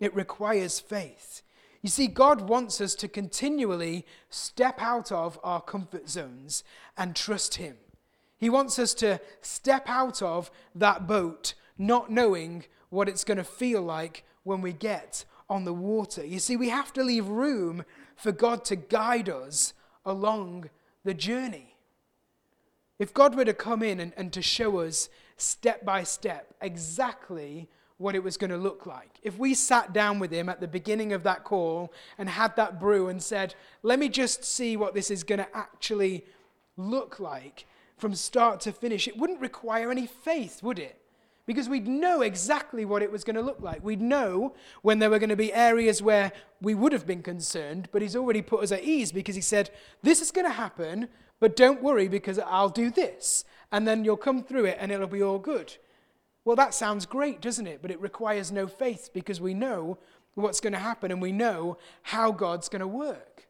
It 0.00 0.14
requires 0.14 0.80
faith. 0.80 1.42
You 1.82 1.88
see, 1.88 2.06
God 2.06 2.48
wants 2.48 2.80
us 2.80 2.94
to 2.96 3.08
continually 3.08 4.04
step 4.28 4.80
out 4.80 5.12
of 5.12 5.38
our 5.44 5.60
comfort 5.60 6.08
zones 6.08 6.64
and 6.96 7.14
trust 7.14 7.56
Him. 7.56 7.76
He 8.36 8.50
wants 8.50 8.78
us 8.78 8.92
to 8.94 9.20
step 9.40 9.88
out 9.88 10.20
of 10.20 10.50
that 10.74 11.06
boat 11.06 11.54
not 11.78 12.10
knowing 12.10 12.64
what 12.90 13.08
it's 13.08 13.24
going 13.24 13.38
to 13.38 13.44
feel 13.44 13.82
like 13.82 14.24
when 14.42 14.60
we 14.60 14.72
get 14.72 15.24
on 15.48 15.64
the 15.64 15.72
water. 15.72 16.24
You 16.24 16.38
see, 16.38 16.56
we 16.56 16.68
have 16.68 16.92
to 16.94 17.04
leave 17.04 17.28
room 17.28 17.84
for 18.16 18.32
God 18.32 18.64
to 18.66 18.76
guide 18.76 19.28
us 19.28 19.72
along 20.04 20.70
the 21.04 21.14
journey. 21.14 21.76
If 22.98 23.12
God 23.12 23.34
were 23.34 23.44
to 23.44 23.54
come 23.54 23.82
in 23.82 24.00
and, 24.00 24.12
and 24.16 24.32
to 24.32 24.42
show 24.42 24.78
us 24.78 25.08
step 25.36 25.84
by 25.84 26.02
step 26.02 26.54
exactly 26.60 27.68
what 27.98 28.14
it 28.14 28.22
was 28.22 28.36
going 28.36 28.50
to 28.50 28.56
look 28.58 28.86
like, 28.86 29.18
if 29.22 29.38
we 29.38 29.54
sat 29.54 29.92
down 29.92 30.18
with 30.18 30.30
Him 30.30 30.48
at 30.48 30.60
the 30.60 30.68
beginning 30.68 31.12
of 31.12 31.22
that 31.22 31.44
call 31.44 31.92
and 32.18 32.28
had 32.28 32.54
that 32.56 32.78
brew 32.78 33.08
and 33.08 33.22
said, 33.22 33.54
Let 33.82 33.98
me 33.98 34.08
just 34.08 34.44
see 34.44 34.76
what 34.76 34.94
this 34.94 35.10
is 35.10 35.24
going 35.24 35.38
to 35.38 35.56
actually 35.56 36.24
look 36.76 37.18
like 37.18 37.66
from 37.96 38.14
start 38.14 38.60
to 38.60 38.72
finish, 38.72 39.08
it 39.08 39.16
wouldn't 39.16 39.40
require 39.40 39.90
any 39.90 40.06
faith, 40.06 40.62
would 40.62 40.78
it? 40.78 41.00
because 41.46 41.68
we'd 41.68 41.86
know 41.86 42.22
exactly 42.22 42.84
what 42.84 43.02
it 43.02 43.10
was 43.10 43.24
going 43.24 43.36
to 43.36 43.42
look 43.42 43.60
like. 43.60 43.82
We'd 43.82 44.02
know 44.02 44.54
when 44.82 44.98
there 44.98 45.08
were 45.08 45.20
going 45.20 45.30
to 45.30 45.36
be 45.36 45.54
areas 45.54 46.02
where 46.02 46.32
we 46.60 46.74
would 46.74 46.92
have 46.92 47.06
been 47.06 47.22
concerned, 47.22 47.88
but 47.92 48.02
he's 48.02 48.16
already 48.16 48.42
put 48.42 48.62
us 48.62 48.72
at 48.72 48.82
ease 48.82 49.12
because 49.12 49.36
he 49.36 49.40
said, 49.40 49.70
This 50.02 50.20
is 50.20 50.32
going 50.32 50.46
to 50.46 50.52
happen, 50.52 51.08
but 51.38 51.56
don't 51.56 51.82
worry 51.82 52.08
because 52.08 52.38
I'll 52.40 52.68
do 52.68 52.90
this. 52.90 53.44
And 53.72 53.86
then 53.86 54.04
you'll 54.04 54.16
come 54.16 54.42
through 54.42 54.66
it 54.66 54.78
and 54.80 54.90
it'll 54.90 55.06
be 55.06 55.22
all 55.22 55.38
good. 55.38 55.76
Well, 56.46 56.56
that 56.56 56.74
sounds 56.74 57.06
great, 57.06 57.40
doesn't 57.40 57.66
it? 57.66 57.82
But 57.82 57.90
it 57.90 58.00
requires 58.00 58.52
no 58.52 58.68
faith 58.68 59.10
because 59.12 59.40
we 59.40 59.52
know 59.52 59.98
what's 60.34 60.60
going 60.60 60.74
to 60.74 60.78
happen 60.78 61.10
and 61.10 61.20
we 61.20 61.32
know 61.32 61.76
how 62.02 62.30
God's 62.30 62.68
going 62.68 62.80
to 62.80 62.86
work. 62.86 63.48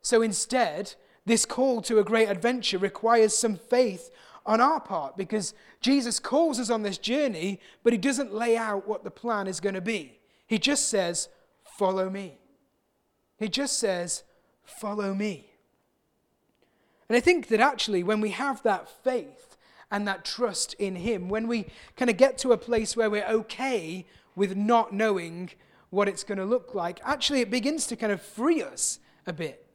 So 0.00 0.22
instead, 0.22 0.94
this 1.26 1.44
call 1.44 1.82
to 1.82 1.98
a 1.98 2.04
great 2.04 2.28
adventure 2.28 2.78
requires 2.78 3.36
some 3.36 3.56
faith 3.56 4.10
on 4.46 4.60
our 4.60 4.78
part 4.78 5.16
because 5.16 5.54
Jesus 5.80 6.20
calls 6.20 6.60
us 6.60 6.70
on 6.70 6.82
this 6.82 6.98
journey, 6.98 7.58
but 7.82 7.92
he 7.92 7.98
doesn't 7.98 8.32
lay 8.32 8.56
out 8.56 8.86
what 8.86 9.02
the 9.02 9.10
plan 9.10 9.48
is 9.48 9.58
going 9.58 9.74
to 9.74 9.80
be. 9.80 10.20
He 10.46 10.60
just 10.60 10.88
says, 10.88 11.28
Follow 11.64 12.08
me. 12.08 12.38
He 13.38 13.48
just 13.48 13.80
says, 13.80 14.22
Follow 14.62 15.14
me. 15.14 15.50
And 17.08 17.16
I 17.16 17.20
think 17.20 17.48
that 17.48 17.58
actually, 17.58 18.04
when 18.04 18.20
we 18.20 18.30
have 18.30 18.62
that 18.62 18.88
faith 19.02 19.51
and 19.92 20.08
that 20.08 20.24
trust 20.24 20.74
in 20.74 20.96
Him, 20.96 21.28
when 21.28 21.46
we 21.46 21.66
kind 21.96 22.10
of 22.10 22.16
get 22.16 22.38
to 22.38 22.52
a 22.52 22.56
place 22.56 22.96
where 22.96 23.10
we're 23.10 23.26
okay 23.26 24.06
with 24.34 24.56
not 24.56 24.92
knowing 24.92 25.50
what 25.90 26.08
it's 26.08 26.24
going 26.24 26.38
to 26.38 26.46
look 26.46 26.74
like, 26.74 26.98
actually, 27.04 27.42
it 27.42 27.50
begins 27.50 27.86
to 27.88 27.94
kind 27.94 28.10
of 28.10 28.20
free 28.20 28.62
us 28.62 28.98
a 29.26 29.32
bit. 29.32 29.66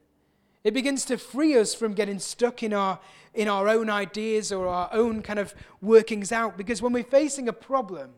It 0.63 0.73
begins 0.73 1.05
to 1.05 1.17
free 1.17 1.55
us 1.55 1.75
from 1.75 1.93
getting 1.93 2.17
stuck 2.17 2.63
in 2.63 2.73
our, 2.73 2.99
in 3.35 3.47
our 3.47 3.69
own 3.69 3.91
ideas 3.91 4.51
or 4.51 4.67
our 4.67 4.89
own 4.91 5.21
kind 5.21 5.37
of 5.37 5.53
workings 5.81 6.31
out. 6.31 6.57
Because 6.57 6.81
when 6.81 6.91
we're 6.91 7.03
facing 7.03 7.47
a 7.47 7.53
problem, 7.53 8.09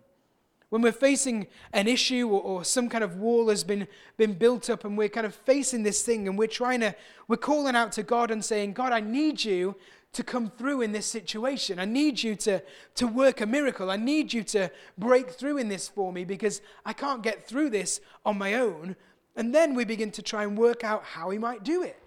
when 0.70 0.82
we're 0.82 0.94
facing 0.94 1.48
an 1.74 1.88
issue 1.88 2.30
or, 2.30 2.42
or, 2.42 2.64
some 2.64 2.90
kind 2.90 3.04
of 3.04 3.18
wall 3.18 3.50
has 3.50 3.64
been, 3.64 3.88
been 4.18 4.34
built 4.34 4.70
up 4.70 4.86
and 4.86 4.98
we're 4.98 5.10
kind 5.10 5.26
of 5.26 5.36
facing 5.36 5.84
this 5.84 6.04
thing 6.04 6.28
and 6.28 6.38
we're 6.38 6.48
trying 6.48 6.80
to, 6.80 6.96
we're 7.28 7.38
calling 7.38 7.76
out 7.76 7.92
to 7.94 8.04
God 8.04 8.32
and 8.32 8.46
saying, 8.46 8.74
God, 8.74 8.94
I 8.94 9.00
need 9.00 9.44
you 9.44 9.76
to 10.14 10.24
come 10.24 10.50
through 10.50 10.82
in 10.82 10.92
this 10.92 11.06
situation. 11.06 11.80
I 11.80 11.86
need 11.86 12.24
you 12.24 12.36
to, 12.38 12.64
to 12.96 13.08
work 13.08 13.42
a 13.42 13.46
miracle. 13.46 13.92
I 13.92 13.96
need 13.96 14.34
you 14.34 14.44
to 14.46 14.72
break 14.98 15.30
through 15.30 15.58
in 15.58 15.70
this 15.70 15.88
for 15.88 16.12
me 16.12 16.26
because 16.26 16.62
I 16.86 16.94
can't 16.94 17.22
get 17.22 17.48
through 17.48 17.70
this 17.70 18.02
on 18.26 18.38
my 18.38 18.56
own. 18.56 18.96
And 19.36 19.54
then 19.54 19.76
we 19.76 19.86
begin 19.86 20.12
to 20.12 20.22
try 20.22 20.44
and 20.44 20.58
work 20.58 20.84
out 20.84 21.04
how 21.04 21.30
we 21.30 21.38
might 21.38 21.64
do 21.64 21.84
it. 21.84 22.02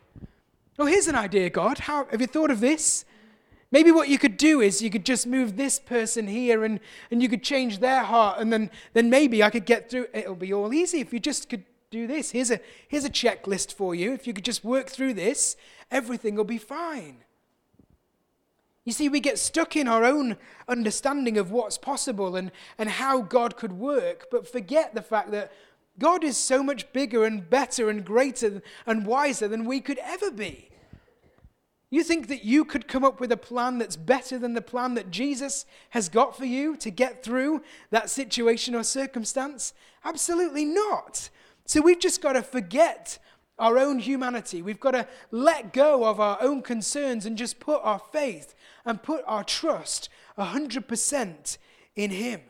Oh, 0.79 0.87
here's 0.87 1.07
an 1.07 1.15
idea, 1.15 1.49
God. 1.51 1.79
How, 1.79 2.07
have 2.07 2.21
you 2.21 2.27
thought 2.27 2.51
of 2.51 2.61
this? 2.61 3.05
Maybe 3.71 3.91
what 3.91 4.09
you 4.09 4.19
could 4.19 4.37
do 4.37 4.61
is 4.61 4.83
you 4.83 4.91
could 4.91 5.07
just 5.07 5.27
move 5.27 5.57
this 5.57 5.79
person 5.79 6.27
here 6.27 6.65
and, 6.65 6.81
and 7.11 7.23
you 7.23 7.29
could 7.29 7.43
change 7.43 7.79
their 7.79 8.03
heart, 8.03 8.38
and 8.38 8.53
then, 8.53 8.71
then 8.93 9.09
maybe 9.09 9.43
I 9.43 9.49
could 9.49 9.65
get 9.65 9.91
through. 9.91 10.09
It'll 10.12 10.35
be 10.35 10.53
all 10.53 10.75
easy 10.75 11.01
if 11.01 11.12
you 11.12 11.21
just 11.21 11.49
could 11.49 11.65
do 11.91 12.07
this. 12.07 12.33
Here's 12.33 12.51
a, 12.51 12.61
here's 12.88 13.05
a 13.05 13.11
checklist 13.11 13.73
for 13.73 13.95
you. 13.95 14.12
If 14.12 14.27
you 14.27 14.35
could 14.35 14.45
just 14.45 14.62
work 14.62 14.91
through 14.91 15.15
this, 15.15 15.57
everything 15.91 16.35
will 16.35 16.45
be 16.45 16.59
fine. 16.59 17.25
You 18.85 18.92
see, 18.92 19.09
we 19.09 19.21
get 19.21 19.38
stuck 19.38 19.77
in 19.77 19.87
our 19.87 20.05
own 20.05 20.37
understanding 20.66 21.38
of 21.38 21.53
what's 21.53 21.79
possible 21.79 22.35
and, 22.35 22.51
and 22.79 22.88
how 22.88 23.21
God 23.21 23.57
could 23.57 23.73
work, 23.73 24.27
but 24.31 24.47
forget 24.51 24.95
the 24.95 25.03
fact 25.03 25.31
that 25.31 25.53
God 25.99 26.25
is 26.25 26.37
so 26.37 26.62
much 26.62 26.92
bigger 26.92 27.25
and 27.25 27.49
better 27.49 27.88
and 27.88 28.05
greater 28.05 28.62
and 28.87 29.07
wiser 29.07 29.47
than 29.47 29.66
we 29.66 29.81
could 29.81 29.99
ever 30.03 30.31
be. 30.31 30.68
You 31.90 32.03
think 32.03 32.29
that 32.29 32.42
you 32.42 32.64
could 32.64 32.88
come 32.88 33.05
up 33.05 33.21
with 33.21 33.31
a 33.31 33.37
plan 33.37 33.77
that's 33.77 33.97
better 33.97 34.38
than 34.38 34.55
the 34.55 34.62
plan 34.62 34.95
that 34.95 35.11
Jesus 35.11 35.66
has 35.90 36.09
got 36.09 36.37
for 36.37 36.47
you 36.47 36.75
to 36.79 36.90
get 36.90 37.23
through 37.23 37.62
that 37.90 38.09
situation 38.09 38.75
or 38.75 38.83
circumstance? 38.83 39.75
Absolutely 40.03 40.64
not. 40.64 41.29
So 41.66 41.83
we've 41.83 42.01
just 42.01 42.23
got 42.23 42.33
to 42.33 42.42
forget 42.42 43.18
our 43.59 43.79
own 43.79 43.99
humanity. 43.99 44.62
We've 44.62 44.81
got 44.81 44.92
to 44.92 45.07
let 45.31 45.75
go 45.75 46.07
of 46.07 46.18
our 46.18 46.38
own 46.40 46.62
concerns 46.62 47.27
and 47.27 47.37
just 47.37 47.61
put 47.61 47.81
our 47.85 47.99
faith 47.99 48.55
and 48.85 49.03
put 49.03 49.25
our 49.27 49.45
trust 49.45 50.09
100% 50.38 51.59
in 51.97 52.11
Him. 52.11 52.40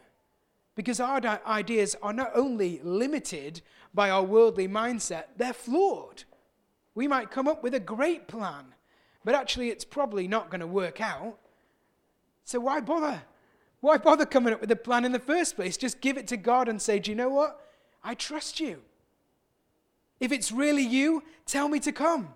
Because 0.74 1.00
our 1.00 1.20
ideas 1.46 1.96
are 2.02 2.12
not 2.12 2.32
only 2.34 2.80
limited 2.82 3.60
by 3.92 4.08
our 4.08 4.22
worldly 4.22 4.68
mindset, 4.68 5.24
they're 5.36 5.52
flawed. 5.52 6.24
We 6.94 7.06
might 7.06 7.30
come 7.30 7.48
up 7.48 7.62
with 7.62 7.74
a 7.74 7.80
great 7.80 8.26
plan, 8.26 8.74
but 9.24 9.34
actually 9.34 9.68
it's 9.68 9.84
probably 9.84 10.26
not 10.26 10.50
going 10.50 10.60
to 10.60 10.66
work 10.66 11.00
out. 11.00 11.38
So 12.44 12.60
why 12.60 12.80
bother? 12.80 13.22
Why 13.80 13.98
bother 13.98 14.24
coming 14.24 14.54
up 14.54 14.60
with 14.60 14.70
a 14.70 14.76
plan 14.76 15.04
in 15.04 15.12
the 15.12 15.18
first 15.18 15.56
place? 15.56 15.76
Just 15.76 16.00
give 16.00 16.16
it 16.16 16.26
to 16.28 16.36
God 16.36 16.68
and 16.68 16.80
say, 16.80 16.98
Do 16.98 17.10
you 17.10 17.16
know 17.16 17.28
what? 17.28 17.60
I 18.02 18.14
trust 18.14 18.60
you. 18.60 18.80
If 20.20 20.32
it's 20.32 20.52
really 20.52 20.84
you, 20.84 21.22
tell 21.46 21.68
me 21.68 21.80
to 21.80 21.92
come. 21.92 22.28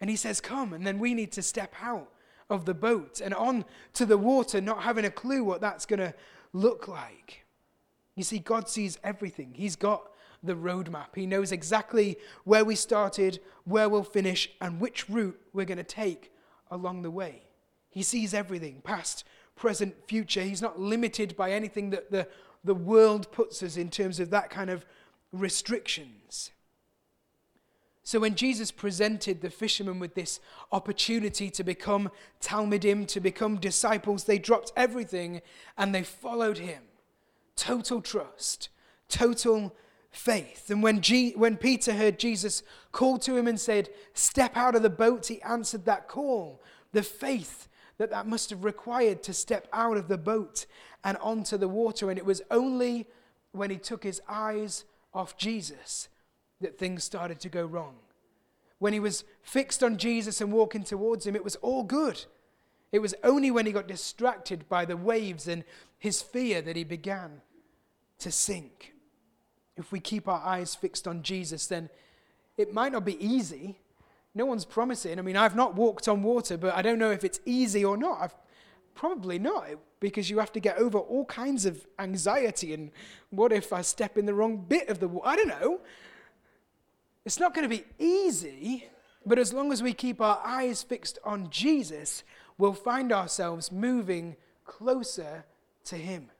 And 0.00 0.08
he 0.08 0.16
says, 0.16 0.40
Come. 0.40 0.72
And 0.72 0.86
then 0.86 0.98
we 0.98 1.14
need 1.14 1.32
to 1.32 1.42
step 1.42 1.74
out 1.82 2.10
of 2.50 2.64
the 2.64 2.74
boat 2.74 3.20
and 3.20 3.32
on 3.34 3.64
to 3.94 4.04
the 4.04 4.18
water, 4.18 4.60
not 4.60 4.82
having 4.82 5.04
a 5.04 5.10
clue 5.10 5.44
what 5.44 5.60
that's 5.60 5.86
going 5.86 6.00
to 6.00 6.14
look 6.52 6.88
like. 6.88 7.44
You 8.16 8.24
see, 8.24 8.38
God 8.38 8.68
sees 8.68 8.98
everything. 9.04 9.52
He's 9.54 9.76
got 9.76 10.10
the 10.42 10.54
roadmap. 10.54 11.14
He 11.14 11.26
knows 11.26 11.52
exactly 11.52 12.16
where 12.44 12.64
we 12.64 12.74
started, 12.74 13.40
where 13.64 13.88
we'll 13.88 14.02
finish, 14.02 14.50
and 14.60 14.80
which 14.80 15.08
route 15.08 15.40
we're 15.52 15.64
going 15.64 15.78
to 15.78 15.84
take 15.84 16.32
along 16.70 17.02
the 17.02 17.10
way. 17.10 17.42
He 17.88 18.02
sees 18.02 18.34
everything 18.34 18.80
past, 18.82 19.24
present, 19.56 19.94
future. 20.06 20.42
He's 20.42 20.62
not 20.62 20.80
limited 20.80 21.36
by 21.36 21.52
anything 21.52 21.90
that 21.90 22.10
the, 22.10 22.28
the 22.64 22.74
world 22.74 23.30
puts 23.32 23.62
us 23.62 23.76
in 23.76 23.90
terms 23.90 24.20
of 24.20 24.30
that 24.30 24.50
kind 24.50 24.70
of 24.70 24.84
restrictions. 25.32 26.50
So 28.10 28.18
when 28.18 28.34
Jesus 28.34 28.72
presented 28.72 29.40
the 29.40 29.50
fishermen 29.50 30.00
with 30.00 30.16
this 30.16 30.40
opportunity 30.72 31.48
to 31.50 31.62
become 31.62 32.10
Talmidim, 32.40 33.06
to 33.06 33.20
become 33.20 33.58
disciples, 33.58 34.24
they 34.24 34.36
dropped 34.36 34.72
everything 34.76 35.42
and 35.78 35.94
they 35.94 36.02
followed 36.02 36.58
him. 36.58 36.82
Total 37.54 38.00
trust, 38.00 38.68
total 39.08 39.76
faith. 40.10 40.70
And 40.70 40.82
when, 40.82 41.02
G- 41.02 41.34
when 41.36 41.56
Peter 41.56 41.92
heard 41.92 42.18
Jesus 42.18 42.64
call 42.90 43.16
to 43.18 43.36
him 43.36 43.46
and 43.46 43.60
said, 43.60 43.90
Step 44.12 44.56
out 44.56 44.74
of 44.74 44.82
the 44.82 44.90
boat, 44.90 45.28
he 45.28 45.40
answered 45.42 45.84
that 45.84 46.08
call. 46.08 46.60
The 46.90 47.04
faith 47.04 47.68
that 47.98 48.10
that 48.10 48.26
must 48.26 48.50
have 48.50 48.64
required 48.64 49.22
to 49.22 49.32
step 49.32 49.68
out 49.72 49.96
of 49.96 50.08
the 50.08 50.18
boat 50.18 50.66
and 51.04 51.16
onto 51.18 51.56
the 51.56 51.68
water. 51.68 52.10
And 52.10 52.18
it 52.18 52.26
was 52.26 52.42
only 52.50 53.06
when 53.52 53.70
he 53.70 53.78
took 53.78 54.02
his 54.02 54.20
eyes 54.28 54.84
off 55.14 55.36
Jesus 55.36 56.08
that 56.60 56.78
things 56.78 57.04
started 57.04 57.40
to 57.40 57.48
go 57.48 57.64
wrong. 57.64 57.96
When 58.78 58.92
he 58.92 59.00
was 59.00 59.24
fixed 59.42 59.82
on 59.82 59.98
Jesus 59.98 60.40
and 60.40 60.52
walking 60.52 60.82
towards 60.82 61.26
him, 61.26 61.36
it 61.36 61.44
was 61.44 61.56
all 61.56 61.82
good. 61.82 62.24
It 62.92 63.00
was 63.00 63.14
only 63.22 63.50
when 63.50 63.66
he 63.66 63.72
got 63.72 63.86
distracted 63.86 64.68
by 64.68 64.84
the 64.84 64.96
waves 64.96 65.46
and 65.46 65.64
his 65.98 66.22
fear 66.22 66.62
that 66.62 66.76
he 66.76 66.84
began 66.84 67.42
to 68.18 68.30
sink. 68.30 68.94
if 69.76 69.92
we 69.92 70.00
keep 70.00 70.28
our 70.28 70.42
eyes 70.44 70.74
fixed 70.74 71.08
on 71.08 71.22
Jesus, 71.22 71.66
then 71.66 71.88
it 72.58 72.74
might 72.74 72.92
not 72.92 73.04
be 73.04 73.24
easy. 73.24 73.78
No 74.34 74.44
one's 74.44 74.66
promising. 74.66 75.18
I 75.18 75.22
mean, 75.22 75.36
I've 75.36 75.56
not 75.56 75.74
walked 75.74 76.06
on 76.06 76.22
water, 76.22 76.58
but 76.58 76.74
I 76.74 76.82
don't 76.82 76.98
know 76.98 77.10
if 77.10 77.24
it's 77.24 77.40
easy 77.46 77.82
or 77.82 77.96
not. 77.96 78.20
I've, 78.20 78.34
probably 78.94 79.38
not, 79.38 79.66
because 79.98 80.28
you 80.28 80.38
have 80.38 80.52
to 80.52 80.60
get 80.60 80.76
over 80.76 80.98
all 80.98 81.24
kinds 81.24 81.64
of 81.64 81.86
anxiety 81.98 82.74
and 82.74 82.90
what 83.30 83.52
if 83.52 83.72
I 83.72 83.80
step 83.80 84.18
in 84.18 84.26
the 84.26 84.34
wrong 84.34 84.58
bit 84.68 84.90
of 84.90 85.00
the 85.00 85.08
water? 85.08 85.26
I 85.26 85.36
don't 85.36 85.48
know. 85.48 85.80
It's 87.24 87.40
not 87.40 87.54
going 87.54 87.68
to 87.68 87.76
be 87.76 87.84
easy, 87.98 88.88
but 89.26 89.38
as 89.38 89.52
long 89.52 89.72
as 89.72 89.82
we 89.82 89.92
keep 89.92 90.20
our 90.20 90.40
eyes 90.44 90.82
fixed 90.82 91.18
on 91.24 91.50
Jesus, 91.50 92.24
we'll 92.56 92.72
find 92.72 93.12
ourselves 93.12 93.70
moving 93.70 94.36
closer 94.64 95.44
to 95.84 95.96
Him. 95.96 96.30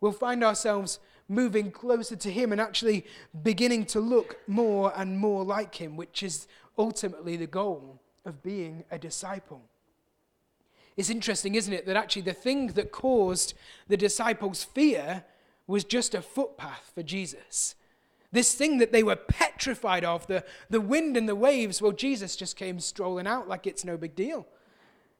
We'll 0.00 0.12
find 0.12 0.44
ourselves 0.44 0.98
moving 1.28 1.70
closer 1.70 2.16
to 2.16 2.30
Him 2.30 2.52
and 2.52 2.60
actually 2.60 3.06
beginning 3.42 3.86
to 3.86 4.00
look 4.00 4.38
more 4.46 4.92
and 4.96 5.18
more 5.18 5.44
like 5.44 5.76
Him, 5.76 5.96
which 5.96 6.22
is 6.22 6.46
ultimately 6.76 7.36
the 7.36 7.46
goal 7.46 8.00
of 8.24 8.42
being 8.42 8.84
a 8.90 8.98
disciple. 8.98 9.62
It's 10.96 11.08
interesting, 11.08 11.54
isn't 11.54 11.72
it, 11.72 11.86
that 11.86 11.96
actually 11.96 12.22
the 12.22 12.34
thing 12.34 12.68
that 12.68 12.92
caused 12.92 13.54
the 13.88 13.96
disciples' 13.96 14.64
fear 14.64 15.24
was 15.66 15.84
just 15.84 16.14
a 16.14 16.20
footpath 16.20 16.90
for 16.94 17.02
Jesus. 17.02 17.74
This 18.32 18.54
thing 18.54 18.78
that 18.78 18.92
they 18.92 19.02
were 19.02 19.16
petrified 19.16 20.04
of, 20.04 20.26
the, 20.26 20.44
the 20.68 20.80
wind 20.80 21.16
and 21.16 21.28
the 21.28 21.34
waves, 21.34 21.82
well, 21.82 21.92
Jesus 21.92 22.36
just 22.36 22.56
came 22.56 22.78
strolling 22.78 23.26
out 23.26 23.48
like 23.48 23.66
it's 23.66 23.84
no 23.84 23.96
big 23.96 24.14
deal. 24.14 24.46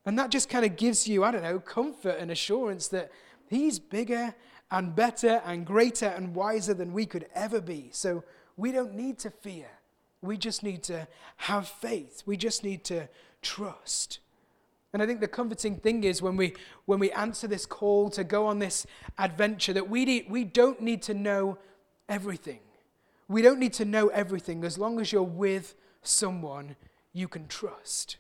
And 0.07 0.19
that 0.19 0.31
just 0.31 0.49
kind 0.49 0.65
of 0.65 0.77
gives 0.77 1.09
you, 1.09 1.25
I 1.25 1.31
don't 1.31 1.43
know, 1.43 1.59
comfort 1.59 2.17
and 2.19 2.31
assurance 2.31 2.89
that 2.89 3.11
He's 3.49 3.81
bigger 3.81 4.35
and 4.71 4.95
better 4.95 5.43
and 5.45 5.67
greater 5.67 6.07
and 6.07 6.35
wiser 6.35 6.73
than 6.73 6.93
we 6.93 7.05
could 7.05 7.27
ever 7.35 7.61
be. 7.61 7.89
So 7.93 8.23
we 8.57 8.71
don't 8.71 8.95
need 8.95 9.19
to 9.21 9.31
fear. 9.31 9.67
We 10.23 10.37
just 10.37 10.63
need 10.63 10.85
to 10.85 11.09
have 11.37 11.67
faith. 11.67 12.23
We 12.27 12.37
just 12.37 12.63
need 12.63 12.85
to 12.85 13.09
trust. 13.43 14.21
And 14.93 15.03
I 15.03 15.07
think 15.07 15.21
the 15.21 15.29
comforting 15.29 15.77
thing 15.77 16.05
is 16.05 16.21
when 16.21 16.37
we, 16.37 16.55
when 16.85 16.99
we 16.99 17.11
answer 17.13 17.47
this 17.47 17.67
call 17.67 18.11
to 18.11 18.25
go 18.25 18.47
on 18.47 18.59
this 18.59 18.87
adventure 19.19 19.73
that 19.73 19.89
we, 19.89 20.27
we 20.29 20.45
don't 20.45 20.81
need 20.81 21.03
to 21.03 21.15
know 21.15 21.59
everything. 22.09 22.61
We 23.31 23.43
don't 23.43 23.61
need 23.61 23.75
to 23.75 23.85
know 23.85 24.09
everything 24.09 24.65
as 24.65 24.77
long 24.77 25.01
as 25.01 25.13
you're 25.13 25.23
with 25.23 25.77
someone 26.03 26.75
you 27.13 27.29
can 27.29 27.47
trust. 27.47 28.17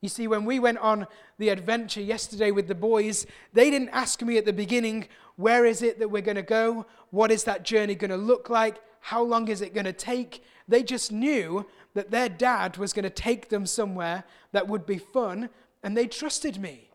You 0.00 0.08
see, 0.08 0.26
when 0.26 0.44
we 0.44 0.58
went 0.58 0.78
on 0.78 1.06
the 1.38 1.50
adventure 1.50 2.00
yesterday 2.00 2.50
with 2.50 2.66
the 2.66 2.74
boys, 2.74 3.24
they 3.52 3.70
didn't 3.70 3.90
ask 3.90 4.20
me 4.20 4.36
at 4.36 4.46
the 4.46 4.52
beginning, 4.52 5.06
where 5.36 5.64
is 5.64 5.80
it 5.80 6.00
that 6.00 6.10
we're 6.10 6.22
going 6.22 6.34
to 6.34 6.42
go? 6.42 6.86
What 7.10 7.30
is 7.30 7.44
that 7.44 7.62
journey 7.62 7.94
going 7.94 8.10
to 8.10 8.16
look 8.16 8.50
like? 8.50 8.80
How 8.98 9.22
long 9.22 9.46
is 9.46 9.60
it 9.60 9.72
going 9.72 9.86
to 9.86 9.92
take? 9.92 10.42
They 10.66 10.82
just 10.82 11.12
knew 11.12 11.64
that 11.94 12.10
their 12.10 12.28
dad 12.28 12.78
was 12.78 12.92
going 12.92 13.04
to 13.04 13.10
take 13.10 13.48
them 13.48 13.64
somewhere 13.64 14.24
that 14.50 14.66
would 14.66 14.86
be 14.86 14.98
fun, 14.98 15.50
and 15.84 15.96
they 15.96 16.08
trusted 16.08 16.60
me. 16.60 16.90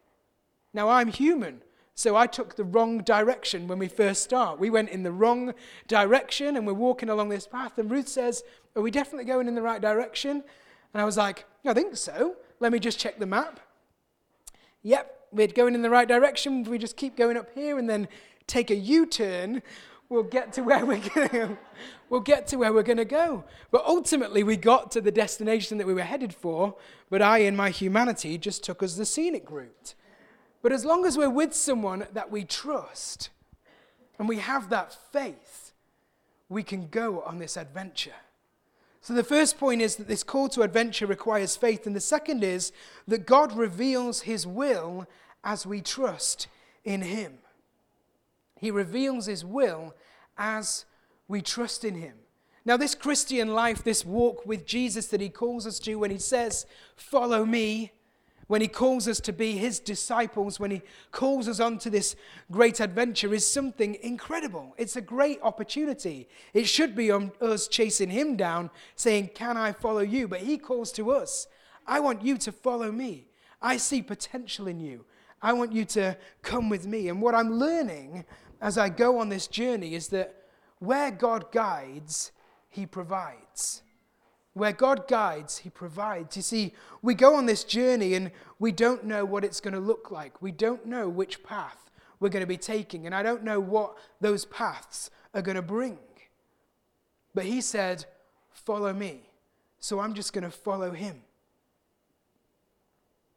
Now, 0.74 0.90
I'm 0.90 1.08
human, 1.08 1.62
so 2.00 2.16
I 2.16 2.28
took 2.28 2.56
the 2.56 2.64
wrong 2.64 3.00
direction 3.00 3.68
when 3.68 3.78
we 3.78 3.90
first 3.90 4.24
start. 4.24 4.58
We 4.58 4.70
went 4.70 4.88
in 4.88 5.04
the 5.04 5.12
wrong 5.12 5.54
direction, 5.90 6.56
and 6.56 6.66
we're 6.66 6.72
walking 6.72 7.10
along 7.10 7.28
this 7.28 7.46
path, 7.46 7.78
and 7.78 7.92
Ruth 7.92 8.08
says, 8.08 8.42
Are 8.78 8.82
we 8.82 8.90
definitely 8.90 9.26
going 9.26 9.50
in 9.50 9.56
the 9.56 9.62
right 9.62 9.82
direction? 9.82 10.42
And 10.94 11.02
I 11.02 11.04
was 11.04 11.18
like, 11.18 11.44
I 11.66 11.74
think 11.74 11.98
so. 11.98 12.38
Let 12.62 12.72
me 12.72 12.80
just 12.80 13.00
check 13.00 13.20
the 13.20 13.26
map. 13.26 13.60
Yep, 14.82 15.14
we're 15.34 15.48
going 15.48 15.76
in 15.76 15.82
the 15.82 15.90
right 15.90 16.08
direction. 16.08 16.64
We 16.64 16.78
just 16.78 16.96
keep 16.96 17.18
going 17.18 17.36
up 17.36 17.50
here 17.54 17.78
and 17.78 17.90
then 17.90 18.08
take 18.48 18.72
a 18.72 18.76
U 18.76 19.06
turn. 19.06 19.62
We'll 20.08 20.24
get 20.24 20.54
to 20.54 20.64
where 20.64 20.86
we're 20.86 21.02
going 21.16 21.58
We'll 22.10 22.22
get 22.22 22.48
to 22.48 22.56
where 22.56 22.72
we're 22.72 22.84
going 22.84 22.96
to 22.96 23.04
go. 23.04 23.44
But 23.72 23.84
ultimately, 23.86 24.42
we 24.42 24.56
got 24.56 24.90
to 24.92 25.02
the 25.02 25.12
destination 25.12 25.78
that 25.80 25.86
we 25.86 25.94
were 25.94 26.04
headed 26.04 26.34
for, 26.34 26.78
but 27.10 27.22
I, 27.22 27.40
in 27.40 27.58
my 27.58 27.72
humanity, 27.72 28.38
just 28.38 28.64
took 28.64 28.82
us 28.82 28.96
the 28.96 29.06
scenic 29.06 29.52
route. 29.52 29.96
But 30.62 30.72
as 30.72 30.86
long 30.86 31.06
as 31.06 31.18
we're 31.18 31.30
with 31.30 31.54
someone 31.54 32.06
that 32.14 32.32
we 32.32 32.44
trust 32.44 33.30
and 34.18 34.28
we 34.28 34.38
have 34.38 34.70
that 34.70 34.94
faith, 35.12 35.72
we 36.50 36.64
can 36.64 36.88
go 36.88 37.22
on 37.22 37.40
this 37.40 37.56
adventure. 37.56 38.16
So 39.02 39.14
the 39.14 39.24
first 39.24 39.58
point 39.58 39.82
is 39.82 39.96
that 39.96 40.08
this 40.08 40.24
call 40.24 40.50
to 40.50 40.62
adventure 40.62 41.06
requires 41.06 41.56
faith, 41.56 41.88
and 41.88 41.96
the 41.96 42.02
second 42.02 42.44
is 42.44 42.74
that 43.08 43.26
God 43.26 43.56
reveals 43.56 44.22
his 44.22 44.46
will 44.46 45.08
as 45.44 45.66
we 45.66 45.82
trust 45.82 46.48
in 46.84 47.02
him. 47.02 47.40
He 48.60 48.72
reveals 48.72 49.28
his 49.28 49.46
will 49.46 49.96
as 50.38 50.86
we 51.30 51.42
trust 51.42 51.86
in 51.86 51.96
him. 51.96 52.16
Now, 52.66 52.76
this 52.76 52.94
Christian 52.94 53.54
life, 53.54 53.84
this 53.84 54.06
walk 54.06 54.46
with 54.46 54.66
Jesus 54.66 55.08
that 55.08 55.22
he 55.22 55.30
calls 55.30 55.66
us 55.66 55.80
to 55.80 55.96
when 55.96 56.12
he 56.12 56.18
says, 56.18 56.66
Follow 56.96 57.46
me, 57.46 57.94
when 58.50 58.62
he 58.62 58.68
calls 58.68 59.08
us 59.08 59.20
to 59.20 59.32
be 59.32 59.58
his 59.58 59.80
disciples, 59.80 60.60
when 60.60 60.72
he 60.72 60.82
calls 61.12 61.48
us 61.48 61.60
onto 61.60 61.88
this 61.88 62.16
great 62.52 62.80
adventure, 62.80 63.32
is 63.32 63.46
something 63.46 63.96
incredible. 64.02 64.74
It's 64.76 64.96
a 64.96 65.02
great 65.02 65.40
opportunity. 65.44 66.28
It 66.52 66.64
should 66.64 66.96
be 66.96 67.12
on 67.12 67.32
us 67.40 67.68
chasing 67.68 68.10
him 68.10 68.36
down, 68.36 68.72
saying, 68.96 69.30
Can 69.36 69.56
I 69.56 69.72
follow 69.72 70.00
you? 70.00 70.28
But 70.28 70.40
he 70.40 70.58
calls 70.58 70.92
to 70.94 71.12
us, 71.12 71.46
I 71.86 72.00
want 72.00 72.24
you 72.24 72.40
to 72.40 72.52
follow 72.52 72.92
me. 72.92 73.28
I 73.62 73.78
see 73.78 74.02
potential 74.02 74.68
in 74.68 74.80
you. 74.80 75.06
I 75.44 75.54
want 75.54 75.72
you 75.72 75.86
to 75.86 76.18
come 76.42 76.70
with 76.70 76.88
me. 76.88 77.08
And 77.08 77.22
what 77.22 77.36
I'm 77.36 77.60
learning 77.60 78.26
as 78.62 78.80
I 78.80 78.90
go 78.90 79.20
on 79.20 79.30
this 79.30 79.46
journey 79.46 79.94
is 79.94 80.08
that 80.08 80.34
where 80.80 81.12
God 81.12 81.52
guides, 81.52 82.32
he 82.68 82.88
provides. 82.88 83.84
Where 84.60 84.74
God 84.74 85.08
guides, 85.08 85.60
He 85.60 85.70
provides. 85.70 86.36
You 86.36 86.44
see, 86.44 86.74
we 87.02 87.16
go 87.16 87.36
on 87.36 87.46
this 87.46 87.64
journey 87.64 88.14
and 88.14 88.32
we 88.60 88.72
don't 88.72 89.06
know 89.06 89.24
what 89.24 89.46
it's 89.46 89.62
going 89.62 89.74
to 89.74 89.80
look 89.80 90.12
like. 90.12 90.42
We 90.42 90.52
don't 90.52 90.86
know 90.86 91.08
which 91.08 91.44
path 91.44 91.90
we're 92.20 92.30
going 92.30 92.44
to 92.44 92.48
be 92.48 92.58
taking, 92.58 93.06
and 93.06 93.16
I 93.16 93.24
don't 93.24 93.44
know 93.44 93.62
what 93.62 93.96
those 94.20 94.44
paths 94.46 95.10
are 95.34 95.42
going 95.42 95.56
to 95.56 95.62
bring. 95.62 95.98
But 97.34 97.46
He 97.46 97.62
said, 97.62 98.06
Follow 98.52 98.94
me. 98.94 99.22
So 99.80 100.02
I'm 100.02 100.14
just 100.14 100.34
going 100.34 100.44
to 100.44 100.52
follow 100.52 100.92
Him. 100.92 101.22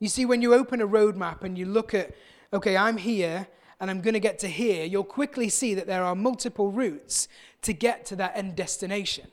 You 0.01 0.09
see, 0.09 0.27
when 0.27 0.43
you 0.43 0.53
open 0.53 0.81
a 0.81 0.89
roadmap 0.89 1.45
and 1.45 1.57
you 1.57 1.65
look 1.65 1.95
at, 1.95 2.11
okay, 2.53 2.77
I'm 2.77 2.97
here 2.97 3.47
and 3.79 3.89
I'm 3.89 4.01
going 4.01 4.15
to 4.15 4.21
get 4.21 4.41
to 4.41 4.49
here, 4.49 4.85
you'll 4.85 5.05
quickly 5.05 5.49
see 5.49 5.75
that 5.75 5.87
there 5.87 6.03
are 6.03 6.17
multiple 6.17 6.73
routes 6.73 7.29
to 7.63 7.73
get 7.73 8.05
to 8.07 8.17
that 8.17 8.37
end 8.37 8.57
destination. 8.57 9.29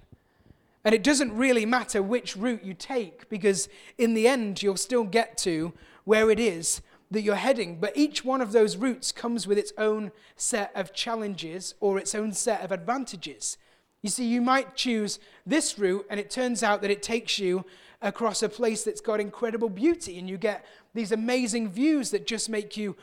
And 0.86 0.96
it 0.96 1.04
doesn't 1.04 1.36
really 1.36 1.66
matter 1.66 2.02
which 2.02 2.38
route 2.38 2.64
you 2.64 2.74
take 2.74 3.28
because 3.30 3.68
in 3.98 4.14
the 4.14 4.28
end, 4.28 4.64
you'll 4.64 4.78
still 4.78 5.04
get 5.04 5.38
to 5.40 5.74
where 6.06 6.32
it 6.32 6.40
is 6.40 6.82
that 7.12 7.22
you're 7.22 7.36
heading. 7.36 7.80
But 7.80 7.98
each 7.98 8.24
one 8.24 8.42
of 8.42 8.52
those 8.52 8.78
routes 8.78 9.12
comes 9.12 9.48
with 9.48 9.58
its 9.58 9.74
own 9.78 10.12
set 10.36 10.72
of 10.76 10.94
challenges 10.94 11.76
or 11.80 11.98
its 11.98 12.16
own 12.16 12.32
set 12.32 12.62
of 12.62 12.72
advantages. 12.72 13.58
You 14.02 14.10
see, 14.10 14.26
you 14.26 14.42
might 14.42 14.76
choose 14.76 15.20
this 15.46 15.78
route, 15.78 16.06
and 16.10 16.20
it 16.20 16.30
turns 16.30 16.64
out 16.64 16.82
that 16.82 16.92
it 16.92 17.04
takes 17.04 17.38
you 17.38 17.66
across 18.02 18.42
a 18.42 18.48
place 18.48 18.84
that's 18.84 19.02
got 19.02 19.20
incredible 19.20 19.70
beauty, 19.70 20.18
and 20.18 20.30
you 20.30 20.38
get 20.38 20.66
these 20.94 21.12
amazing 21.12 21.70
views 21.70 22.12
that 22.12 22.26
just 22.26 22.50
make 22.50 22.78
you 22.78 22.96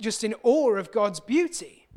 just 0.00 0.24
in 0.24 0.34
awe 0.42 0.76
of 0.76 0.90
God's 0.90 1.20
beauty. 1.20 1.87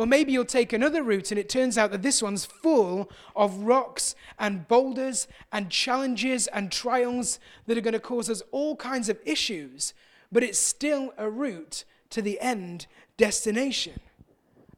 Or 0.00 0.06
maybe 0.06 0.32
you'll 0.32 0.46
take 0.46 0.72
another 0.72 1.02
route 1.02 1.30
and 1.30 1.38
it 1.38 1.50
turns 1.50 1.76
out 1.76 1.90
that 1.90 2.00
this 2.00 2.22
one's 2.22 2.46
full 2.46 3.10
of 3.36 3.64
rocks 3.64 4.14
and 4.38 4.66
boulders 4.66 5.28
and 5.52 5.68
challenges 5.68 6.46
and 6.46 6.72
trials 6.72 7.38
that 7.66 7.76
are 7.76 7.82
going 7.82 7.92
to 7.92 8.00
cause 8.00 8.30
us 8.30 8.42
all 8.50 8.76
kinds 8.76 9.10
of 9.10 9.18
issues, 9.26 9.92
but 10.32 10.42
it's 10.42 10.58
still 10.58 11.12
a 11.18 11.28
route 11.28 11.84
to 12.08 12.22
the 12.22 12.40
end 12.40 12.86
destination. 13.18 14.00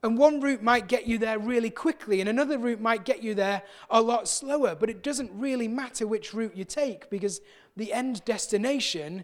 And 0.03 0.19
one 0.19 0.41
route 0.41 0.61
might 0.61 0.89
get 0.89 1.07
you 1.07 1.19
there 1.19 1.39
really 1.39 1.71
quickly, 1.71 2.19
and 2.19 2.29
another 2.29 2.59
route 2.59 2.81
might 2.81 3.05
get 3.05 3.23
you 3.23 3.33
there 3.33 3.63
a 3.91 4.03
lot 4.03 4.27
slower, 4.27 4.75
but 4.75 4.91
it 4.91 5.05
doesn't 5.05 5.31
really 5.33 5.69
matter 5.69 6.05
which 6.05 6.35
route 6.35 6.57
you 6.57 6.65
take 6.65 7.09
because 7.11 7.41
the 7.77 7.93
end 7.93 8.25
destination 8.25 9.23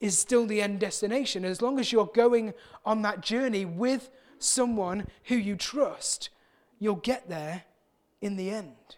is 0.00 0.18
still 0.18 0.46
the 0.46 0.60
end 0.60 0.80
destination. 0.80 1.44
As 1.44 1.62
long 1.62 1.78
as 1.78 1.92
you're 1.92 2.06
going 2.06 2.54
on 2.84 3.02
that 3.02 3.20
journey 3.20 3.64
with 3.64 4.10
someone 4.42 5.06
who 5.24 5.36
you 5.36 5.56
trust, 5.56 6.30
you'll 6.78 6.96
get 6.96 7.28
there 7.28 7.64
in 8.20 8.36
the 8.36 8.50
end. 8.50 8.96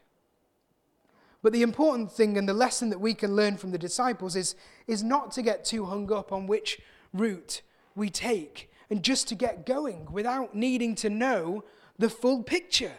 But 1.42 1.52
the 1.52 1.62
important 1.62 2.12
thing 2.12 2.36
and 2.36 2.48
the 2.48 2.54
lesson 2.54 2.90
that 2.90 3.00
we 3.00 3.14
can 3.14 3.34
learn 3.34 3.56
from 3.56 3.70
the 3.70 3.78
disciples 3.78 4.36
is, 4.36 4.54
is 4.86 5.02
not 5.02 5.32
to 5.32 5.42
get 5.42 5.64
too 5.64 5.86
hung 5.86 6.12
up 6.12 6.32
on 6.32 6.46
which 6.46 6.80
route 7.12 7.62
we 7.94 8.10
take 8.10 8.70
and 8.90 9.02
just 9.02 9.28
to 9.28 9.34
get 9.34 9.64
going 9.64 10.08
without 10.12 10.54
needing 10.54 10.94
to 10.96 11.08
know 11.08 11.64
the 11.98 12.10
full 12.10 12.42
picture. 12.42 12.92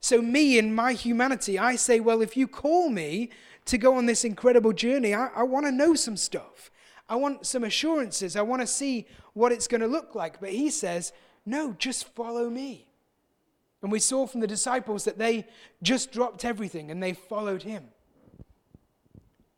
So, 0.00 0.20
me 0.20 0.58
in 0.58 0.74
my 0.74 0.94
humanity, 0.94 1.58
I 1.58 1.76
say, 1.76 2.00
well, 2.00 2.22
if 2.22 2.36
you 2.36 2.48
call 2.48 2.90
me 2.90 3.30
to 3.66 3.78
go 3.78 3.96
on 3.96 4.06
this 4.06 4.24
incredible 4.24 4.72
journey, 4.72 5.14
I, 5.14 5.28
I 5.28 5.42
want 5.44 5.66
to 5.66 5.72
know 5.72 5.94
some 5.94 6.16
stuff. 6.16 6.70
I 7.08 7.16
want 7.16 7.46
some 7.46 7.62
assurances. 7.62 8.36
I 8.36 8.42
want 8.42 8.62
to 8.62 8.66
see 8.66 9.06
what 9.34 9.52
it's 9.52 9.68
going 9.68 9.80
to 9.80 9.86
look 9.86 10.14
like. 10.14 10.40
But 10.40 10.50
he 10.50 10.70
says, 10.70 11.12
no, 11.44 11.74
just 11.78 12.08
follow 12.14 12.48
me. 12.48 12.86
And 13.82 13.90
we 13.90 13.98
saw 13.98 14.26
from 14.26 14.40
the 14.40 14.46
disciples 14.46 15.04
that 15.04 15.18
they 15.18 15.46
just 15.82 16.12
dropped 16.12 16.44
everything 16.44 16.90
and 16.90 17.02
they 17.02 17.12
followed 17.12 17.62
him. 17.64 17.88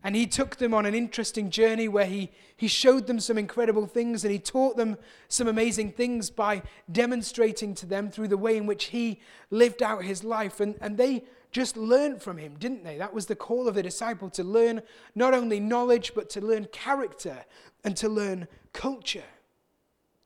And 0.03 0.15
he 0.15 0.27
took 0.27 0.57
them 0.57 0.75
on 0.75 0.85
an 0.85 0.95
interesting 0.95 1.49
journey 1.49 1.89
where 1.89 2.05
he, 2.05 2.31
he 2.57 2.69
showed 2.69 3.07
them 3.07 3.21
some 3.21 3.39
incredible 3.39 3.87
things 3.87 4.23
and 4.23 4.31
he 4.33 4.39
taught 4.39 4.77
them 4.77 4.99
some 5.29 5.49
amazing 5.49 5.93
things 5.93 6.29
by 6.29 6.63
demonstrating 6.93 7.75
to 7.77 7.87
them 7.87 8.11
through 8.11 8.29
the 8.29 8.37
way 8.37 8.59
in 8.59 8.67
which 8.67 8.87
he 8.87 9.21
lived 9.51 9.83
out 9.83 10.05
his 10.05 10.23
life. 10.23 10.61
And, 10.61 10.77
and 10.83 10.99
they 10.99 11.25
just 11.53 11.79
learned 11.79 12.21
from 12.21 12.37
him, 12.37 12.57
didn't 12.59 12.85
they? 12.85 12.99
That 12.99 13.15
was 13.15 13.27
the 13.27 13.37
call 13.37 13.67
of 13.67 13.77
the 13.77 13.83
disciple 13.83 14.29
to 14.31 14.45
learn 14.45 14.83
not 15.15 15.33
only 15.33 15.59
knowledge, 15.59 16.13
but 16.15 16.29
to 16.31 16.41
learn 16.43 16.67
character 16.67 17.45
and 17.83 17.97
to 17.97 18.09
learn 18.09 18.47
culture. 18.75 19.25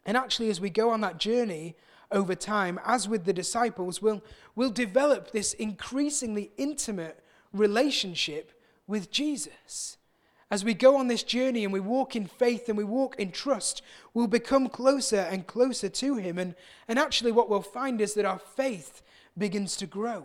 And 0.09 0.17
actually, 0.17 0.49
as 0.49 0.59
we 0.59 0.71
go 0.71 0.89
on 0.89 1.03
that 1.03 1.19
journey 1.19 1.77
over 2.11 2.35
time, 2.35 2.81
as 2.87 3.07
with 3.07 3.27
the 3.27 3.33
disciples, 3.35 4.01
we'll, 4.01 4.23
we'll 4.57 4.71
develop 4.71 5.33
this 5.33 5.53
increasingly 5.53 6.51
intimate 6.57 7.23
relationship 7.53 8.59
with 8.87 9.11
Jesus. 9.11 9.99
As 10.51 10.65
we 10.65 10.73
go 10.73 10.97
on 10.97 11.09
this 11.09 11.23
journey 11.23 11.63
and 11.63 11.75
we 11.75 11.81
walk 11.81 12.17
in 12.17 12.27
faith 12.27 12.71
and 12.71 12.79
we 12.79 12.85
walk 12.85 13.17
in 13.19 13.31
trust, 13.31 13.83
we'll 14.15 14.29
become 14.29 14.71
closer 14.71 15.29
and 15.31 15.47
closer 15.47 15.91
to 15.91 16.15
Him. 16.15 16.39
And, 16.39 16.55
and 16.89 16.99
actually, 16.99 17.33
what 17.33 17.51
we'll 17.51 17.61
find 17.61 18.01
is 18.01 18.15
that 18.15 18.25
our 18.25 18.39
faith 18.39 19.03
begins 19.37 19.77
to 19.77 19.87
grow, 19.87 20.25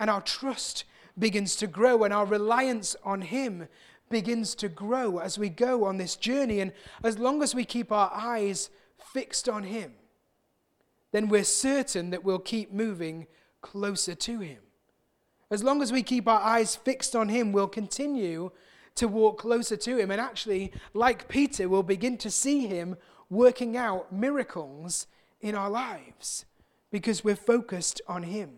and 0.00 0.10
our 0.10 0.22
trust 0.22 0.82
begins 1.16 1.54
to 1.54 1.68
grow, 1.68 2.02
and 2.02 2.12
our 2.12 2.26
reliance 2.26 2.96
on 3.04 3.20
Him 3.20 3.68
begins 4.10 4.56
to 4.56 4.68
grow 4.68 5.18
as 5.18 5.38
we 5.38 5.50
go 5.50 5.84
on 5.84 5.98
this 5.98 6.16
journey. 6.16 6.58
And 6.58 6.72
as 7.04 7.16
long 7.16 7.44
as 7.44 7.54
we 7.54 7.64
keep 7.64 7.92
our 7.92 8.10
eyes 8.12 8.70
fixed 9.14 9.48
on 9.48 9.62
Him, 9.62 9.94
then 11.12 11.28
we're 11.28 11.44
certain 11.44 12.10
that 12.10 12.24
we'll 12.24 12.38
keep 12.40 12.72
moving 12.72 13.26
closer 13.62 14.14
to 14.14 14.40
Him. 14.40 14.58
As 15.50 15.62
long 15.62 15.80
as 15.80 15.92
we 15.92 16.02
keep 16.02 16.26
our 16.28 16.40
eyes 16.40 16.74
fixed 16.74 17.14
on 17.14 17.28
Him, 17.28 17.52
we'll 17.52 17.68
continue 17.68 18.50
to 18.96 19.08
walk 19.08 19.38
closer 19.38 19.76
to 19.76 19.96
Him. 19.96 20.10
And 20.10 20.20
actually, 20.20 20.72
like 20.92 21.28
Peter, 21.28 21.68
we'll 21.68 21.84
begin 21.84 22.18
to 22.18 22.30
see 22.30 22.66
Him 22.66 22.96
working 23.30 23.76
out 23.76 24.12
miracles 24.12 25.06
in 25.40 25.54
our 25.54 25.70
lives 25.70 26.44
because 26.90 27.24
we're 27.24 27.36
focused 27.36 28.02
on 28.08 28.24
Him. 28.24 28.50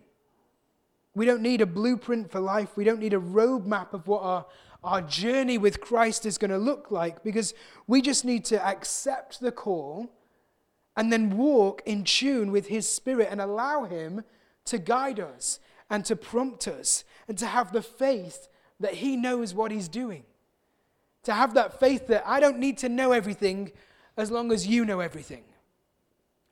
We 1.14 1.26
don't 1.26 1.42
need 1.42 1.60
a 1.60 1.66
blueprint 1.66 2.30
for 2.30 2.40
life. 2.40 2.76
We 2.76 2.84
don't 2.84 3.00
need 3.00 3.14
a 3.14 3.20
roadmap 3.20 3.92
of 3.92 4.06
what 4.06 4.22
our, 4.22 4.46
our 4.84 5.02
journey 5.02 5.58
with 5.58 5.80
Christ 5.80 6.26
is 6.26 6.38
going 6.38 6.50
to 6.50 6.58
look 6.58 6.90
like 6.90 7.22
because 7.22 7.54
we 7.86 8.02
just 8.02 8.24
need 8.24 8.44
to 8.46 8.66
accept 8.66 9.40
the 9.40 9.52
call 9.52 10.10
and 10.96 11.12
then 11.12 11.36
walk 11.36 11.82
in 11.84 12.04
tune 12.04 12.50
with 12.50 12.68
His 12.68 12.88
Spirit 12.88 13.28
and 13.30 13.40
allow 13.40 13.84
Him 13.84 14.24
to 14.66 14.78
guide 14.78 15.20
us 15.20 15.60
and 15.90 16.04
to 16.04 16.16
prompt 16.16 16.66
us 16.66 17.04
and 17.28 17.36
to 17.38 17.46
have 17.46 17.72
the 17.72 17.82
faith 17.82 18.48
that 18.80 18.94
He 18.94 19.16
knows 19.16 19.54
what 19.54 19.70
He's 19.70 19.88
doing. 19.88 20.24
To 21.24 21.34
have 21.34 21.54
that 21.54 21.78
faith 21.78 22.06
that 22.06 22.26
I 22.26 22.40
don't 22.40 22.58
need 22.58 22.78
to 22.78 22.88
know 22.88 23.12
everything 23.12 23.72
as 24.16 24.30
long 24.30 24.52
as 24.52 24.66
you 24.66 24.84
know 24.84 25.00
everything. 25.00 25.44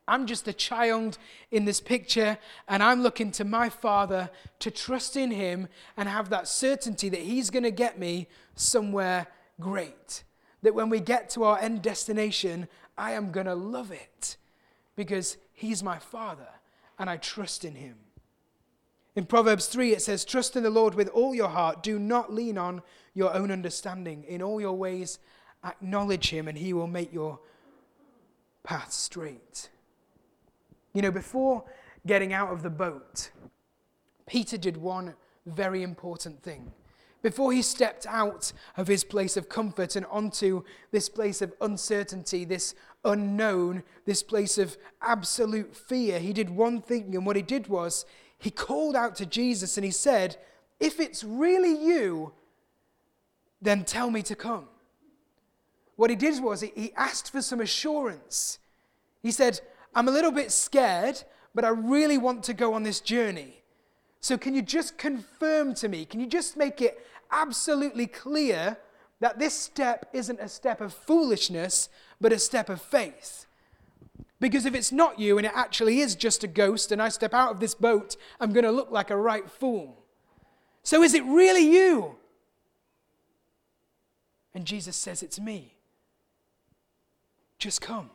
I'm 0.07 0.27
just 0.27 0.47
a 0.49 0.53
child 0.53 1.17
in 1.51 1.65
this 1.65 1.81
picture, 1.81 2.37
and 2.69 2.83
I'm 2.83 3.03
looking 3.03 3.33
to 3.33 3.45
my 3.45 3.71
Father 3.71 4.29
to 4.59 4.71
trust 4.71 5.17
in 5.17 5.31
Him 5.31 5.69
and 5.97 6.09
have 6.09 6.29
that 6.29 6.47
certainty 6.47 7.09
that 7.09 7.21
He's 7.21 7.51
going 7.51 7.63
to 7.63 7.71
get 7.71 7.99
me 7.99 8.29
somewhere 8.55 9.27
great. 9.59 10.25
That 10.63 10.75
when 10.75 10.91
we 10.91 11.01
get 11.01 11.31
to 11.31 11.45
our 11.45 11.59
end 11.59 11.81
destination, 11.81 12.69
I 12.97 13.13
am 13.13 13.33
going 13.33 13.47
to 13.47 13.55
love 13.55 13.91
it 13.91 14.37
because 14.97 15.37
He's 15.53 15.83
my 15.83 15.99
Father 15.99 16.49
and 16.99 17.09
I 17.11 17.17
trust 17.17 17.65
in 17.65 17.75
Him. 17.75 17.97
In 19.17 19.27
Proverbs 19.27 19.67
3, 19.67 19.93
it 19.93 20.03
says, 20.03 20.25
Trust 20.25 20.57
in 20.57 20.65
the 20.65 20.71
Lord 20.71 20.95
with 20.95 21.09
all 21.09 21.35
your 21.35 21.49
heart. 21.49 21.83
Do 21.83 21.99
not 21.99 22.33
lean 22.33 22.59
on 22.59 22.83
your 23.15 23.33
own 23.33 23.53
understanding. 23.53 24.25
In 24.25 24.43
all 24.43 24.61
your 24.61 24.77
ways, 24.77 25.21
acknowledge 25.65 26.31
him, 26.31 26.49
and 26.49 26.59
he 26.59 26.73
will 26.73 26.89
make 26.89 27.13
your 27.13 27.39
path 28.65 28.93
straight. 28.93 29.69
You 30.93 31.03
know, 31.03 31.13
before 31.13 31.65
getting 32.07 32.33
out 32.33 32.53
of 32.53 32.63
the 32.63 32.71
boat, 32.71 33.31
Peter 34.27 34.59
did 34.59 34.77
one 34.77 35.15
very 35.47 35.83
important 35.83 36.43
thing. 36.43 36.73
Before 37.25 37.55
he 37.55 37.63
stepped 37.63 38.07
out 38.07 38.53
of 38.77 38.87
his 38.87 39.03
place 39.03 39.39
of 39.39 39.49
comfort 39.49 39.97
and 39.97 40.05
onto 40.11 40.63
this 40.91 41.09
place 41.09 41.41
of 41.41 41.55
uncertainty, 41.63 42.45
this 42.45 42.75
unknown, 43.03 43.83
this 44.05 44.23
place 44.23 44.59
of 44.59 44.77
absolute 45.01 45.75
fear, 45.75 46.19
he 46.19 46.35
did 46.35 46.51
one 46.51 46.83
thing. 46.83 47.15
And 47.15 47.25
what 47.25 47.37
he 47.37 47.41
did 47.41 47.69
was 47.69 48.05
he 48.37 48.51
called 48.51 48.95
out 48.95 49.17
to 49.17 49.25
Jesus 49.25 49.79
and 49.79 49.87
he 49.87 49.91
said, 49.91 50.37
If 50.79 51.01
it's 51.01 51.25
really 51.25 51.75
you, 51.75 52.35
then 53.63 53.85
tell 53.85 54.11
me 54.11 54.21
to 54.25 54.37
come. 54.37 54.69
What 55.97 56.11
he 56.11 56.17
did 56.17 56.45
was 56.45 56.61
he 56.61 56.93
asked 56.95 57.33
for 57.33 57.41
some 57.41 57.63
assurance. 57.63 58.59
He 59.23 59.31
said, 59.31 59.63
I'm 59.95 60.09
a 60.09 60.13
little 60.13 60.31
bit 60.31 60.53
scared, 60.53 61.25
but 61.55 61.65
I 61.65 61.71
really 61.71 62.19
want 62.19 62.43
to 62.43 62.53
go 62.53 62.75
on 62.75 62.83
this 62.83 63.01
journey. 63.01 63.65
So, 64.25 64.39
can 64.39 64.55
you 64.55 64.63
just 64.63 64.97
confirm 64.97 65.75
to 65.75 65.87
me? 65.87 66.07
Can 66.07 66.19
you 66.19 66.27
just 66.27 66.57
make 66.57 66.81
it 66.81 66.99
absolutely 67.35 68.07
clear 68.07 68.79
that 69.21 69.39
this 69.39 69.55
step 69.55 70.09
isn't 70.13 70.41
a 70.41 70.49
step 70.49 70.81
of 70.81 70.93
foolishness, 70.93 71.89
but 72.21 72.33
a 72.33 72.39
step 72.39 72.69
of 72.69 72.81
faith? 72.81 73.47
Because 74.41 74.67
if 74.67 74.75
it's 74.75 74.93
not 74.93 75.19
you 75.19 75.39
and 75.39 75.47
it 75.47 75.53
actually 75.55 76.01
is 76.01 76.15
just 76.15 76.45
a 76.45 76.47
ghost 76.47 76.93
and 76.93 77.01
I 77.01 77.09
step 77.09 77.33
out 77.33 77.51
of 77.51 77.61
this 77.61 77.75
boat, 77.75 78.17
I'm 78.41 78.53
going 78.53 78.65
to 78.65 78.71
look 78.71 78.91
like 78.91 79.11
a 79.11 79.17
right 79.17 79.51
fool. 79.51 80.05
So 80.83 81.03
is 81.03 81.15
it 81.15 81.25
really 81.25 81.67
you? 81.67 82.17
And 84.55 84.67
Jesus 84.67 84.97
says, 84.97 85.23
It's 85.23 85.41
me. 85.41 85.75
Just 87.59 87.81
come. 87.81 88.11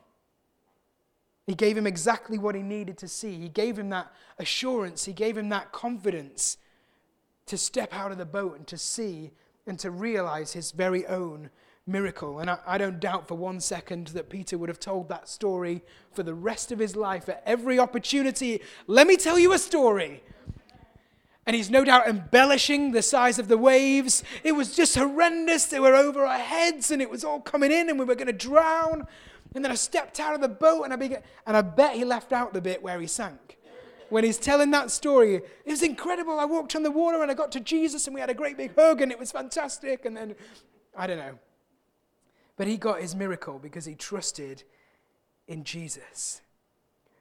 He 1.47 1.55
gave 1.55 1.76
him 1.76 1.88
exactly 1.88 2.38
what 2.38 2.53
he 2.53 2.61
needed 2.61 2.99
to 2.99 3.07
see. 3.07 3.39
He 3.39 3.49
gave 3.49 3.80
him 3.80 3.89
that 3.89 4.11
assurance. 4.38 5.05
He 5.05 5.13
gave 5.13 5.36
him 5.36 5.49
that 5.49 5.72
confidence 5.72 6.57
to 7.50 7.58
step 7.58 7.93
out 7.93 8.12
of 8.12 8.18
the 8.18 8.26
boat 8.26 8.58
and 8.58 8.68
to 8.68 8.78
see 8.78 9.32
and 9.66 9.78
to 9.80 9.91
realize 9.91 10.54
his 10.54 10.72
very 10.72 11.06
own 11.08 11.50
miracle. 11.88 12.39
And 12.39 12.50
I, 12.50 12.60
I, 12.66 12.78
don't 12.78 13.00
doubt 13.00 13.28
for 13.28 13.36
one 13.36 13.60
second 13.60 14.08
that 14.08 14.30
Peter 14.30 14.58
would 14.58 14.70
have 14.70 14.80
told 14.80 15.10
that 15.10 15.28
story 15.28 15.82
for 16.12 16.22
the 16.22 16.34
rest 16.34 16.72
of 16.72 16.80
his 16.80 16.95
life 16.95 17.28
at 17.28 17.41
every 17.45 17.80
opportunity. 17.80 18.62
Let 18.86 19.08
me 19.08 19.18
tell 19.18 19.39
you 19.39 19.54
a 19.54 19.60
story. 19.60 20.24
And 21.47 21.56
he's 21.56 21.72
no 21.72 21.84
doubt 21.84 22.08
embellishing 22.08 22.91
the 22.91 23.02
size 23.02 23.39
of 23.39 23.47
the 23.47 23.58
waves. 23.58 24.24
It 24.43 24.52
was 24.52 24.76
just 24.76 24.95
horrendous. 24.95 25.66
They 25.66 25.80
were 25.80 25.95
over 25.95 26.24
our 26.26 26.38
heads 26.38 26.91
and 26.91 27.02
it 27.02 27.10
was 27.10 27.24
all 27.24 27.41
coming 27.41 27.72
in 27.72 27.89
and 27.89 27.97
we 27.97 28.06
were 28.06 28.16
going 28.16 28.28
to 28.28 28.34
drown. 28.34 29.08
And 29.56 29.66
then 29.66 29.72
I 29.72 29.76
stepped 29.76 30.20
out 30.20 30.36
of 30.36 30.41
the 30.41 30.47
boat 30.47 30.84
and 30.84 30.93
I 30.93 30.95
began, 30.95 31.24
and 31.47 31.58
I 31.58 31.62
bet 31.62 31.95
he 31.95 32.06
left 32.06 32.32
out 32.32 32.54
the 32.54 32.62
bit 32.62 32.84
where 32.84 33.02
he 33.02 33.08
sank. 33.08 33.59
When 34.10 34.24
he's 34.24 34.38
telling 34.38 34.72
that 34.72 34.91
story, 34.91 35.36
it 35.36 35.43
was 35.66 35.84
incredible. 35.84 36.39
I 36.39 36.45
walked 36.45 36.76
on 36.76 36.84
the 36.84 36.91
water 36.91 37.22
and 37.22 37.32
I 37.32 37.34
got 37.34 37.51
to 37.53 37.60
Jesus 37.60 38.07
and 38.07 38.14
we 38.14 38.22
had 38.22 38.30
a 38.30 38.34
great 38.34 38.57
big 38.57 38.76
hug 38.76 39.01
and 39.01 39.12
it 39.12 39.20
was 39.20 39.32
fantastic. 39.32 40.05
And 40.05 40.18
then, 40.18 40.36
I 40.97 41.07
don't 41.07 41.18
know. 41.18 41.38
But 42.57 42.68
he 42.68 42.78
got 42.78 43.01
his 43.01 43.16
miracle 43.16 43.60
because 43.60 43.86
he 43.86 43.95
trusted 43.95 44.64
in 45.47 45.64
Jesus. 45.64 46.41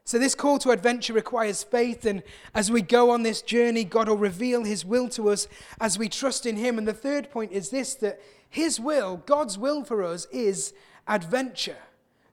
So, 0.09 0.19
this 0.19 0.35
call 0.35 0.59
to 0.61 0.71
adventure 0.71 1.13
requires 1.13 1.63
faith, 1.63 2.07
and 2.07 2.23
as 2.55 2.71
we 2.71 2.81
go 2.81 3.11
on 3.11 3.25
this 3.25 3.43
journey, 3.43 3.85
God 3.85 4.09
will 4.09 4.17
reveal 4.17 4.65
His 4.65 4.83
will 4.83 5.07
to 5.11 5.29
us 5.29 5.47
as 5.83 5.99
we 5.99 6.09
trust 6.09 6.47
in 6.47 6.57
Him. 6.57 6.79
And 6.79 6.89
the 6.89 6.95
third 6.95 7.31
point 7.31 7.53
is 7.53 7.69
this 7.69 7.95
that 7.97 8.19
His 8.49 8.81
will, 8.81 9.19
God's 9.27 9.59
will 9.59 9.85
for 9.85 10.03
us, 10.03 10.27
is 10.33 10.73
adventure. 11.07 11.77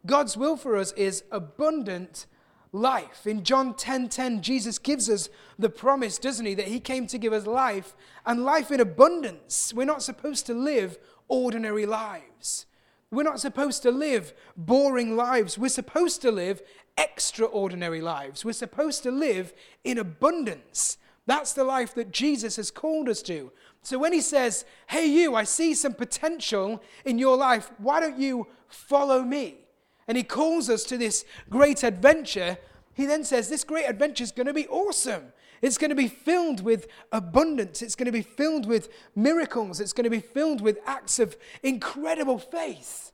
God's 0.05 0.37
will 0.37 0.55
for 0.55 0.77
us 0.77 0.93
is 0.93 1.25
abundant 1.31 2.27
life. 2.75 3.25
In 3.25 3.43
John 3.43 3.73
10:10, 3.73 3.77
10, 3.77 4.09
10, 4.09 4.41
Jesus 4.41 4.77
gives 4.77 5.09
us 5.09 5.29
the 5.57 5.69
promise, 5.69 6.17
doesn't 6.17 6.45
he, 6.45 6.53
that 6.55 6.67
he 6.67 6.79
came 6.79 7.07
to 7.07 7.17
give 7.17 7.33
us 7.33 7.47
life 7.47 7.95
and 8.25 8.43
life 8.43 8.71
in 8.71 8.79
abundance. 8.79 9.73
We're 9.73 9.85
not 9.85 10.03
supposed 10.03 10.45
to 10.47 10.53
live 10.53 10.97
ordinary 11.27 11.85
lives. 11.85 12.65
We're 13.11 13.23
not 13.23 13.39
supposed 13.39 13.81
to 13.83 13.91
live 13.91 14.33
boring 14.57 15.15
lives. 15.15 15.57
We're 15.57 15.69
supposed 15.69 16.21
to 16.23 16.31
live 16.31 16.61
extraordinary 16.97 18.01
lives. 18.01 18.43
We're 18.43 18.53
supposed 18.53 19.03
to 19.03 19.11
live 19.11 19.53
in 19.83 19.97
abundance. 19.97 20.97
That's 21.25 21.53
the 21.53 21.63
life 21.63 21.95
that 21.95 22.11
Jesus 22.11 22.57
has 22.57 22.71
called 22.71 23.09
us 23.09 23.21
to. 23.23 23.51
So 23.81 23.97
when 23.97 24.13
he 24.13 24.21
says, 24.21 24.65
Hey, 24.87 25.05
you, 25.07 25.35
I 25.35 25.43
see 25.43 25.73
some 25.73 25.93
potential 25.93 26.83
in 27.05 27.17
your 27.17 27.37
life, 27.37 27.71
why 27.77 27.99
don't 27.99 28.19
you 28.19 28.47
follow 28.67 29.23
me? 29.23 29.64
And 30.07 30.17
he 30.17 30.23
calls 30.23 30.69
us 30.69 30.83
to 30.85 30.97
this 30.97 31.25
great 31.49 31.83
adventure. 31.83 32.57
He 32.93 33.05
then 33.05 33.23
says, 33.23 33.49
This 33.49 33.63
great 33.63 33.85
adventure 33.85 34.23
is 34.23 34.31
going 34.31 34.47
to 34.47 34.53
be 34.53 34.67
awesome. 34.67 35.33
It's 35.61 35.77
going 35.77 35.89
to 35.89 35.95
be 35.95 36.07
filled 36.07 36.61
with 36.61 36.87
abundance. 37.11 37.81
It's 37.81 37.95
going 37.95 38.05
to 38.05 38.11
be 38.11 38.21
filled 38.21 38.67
with 38.67 38.89
miracles. 39.15 39.79
It's 39.79 39.93
going 39.93 40.03
to 40.03 40.09
be 40.09 40.19
filled 40.19 40.61
with 40.61 40.77
acts 40.85 41.17
of 41.17 41.37
incredible 41.63 42.37
faith. 42.37 43.11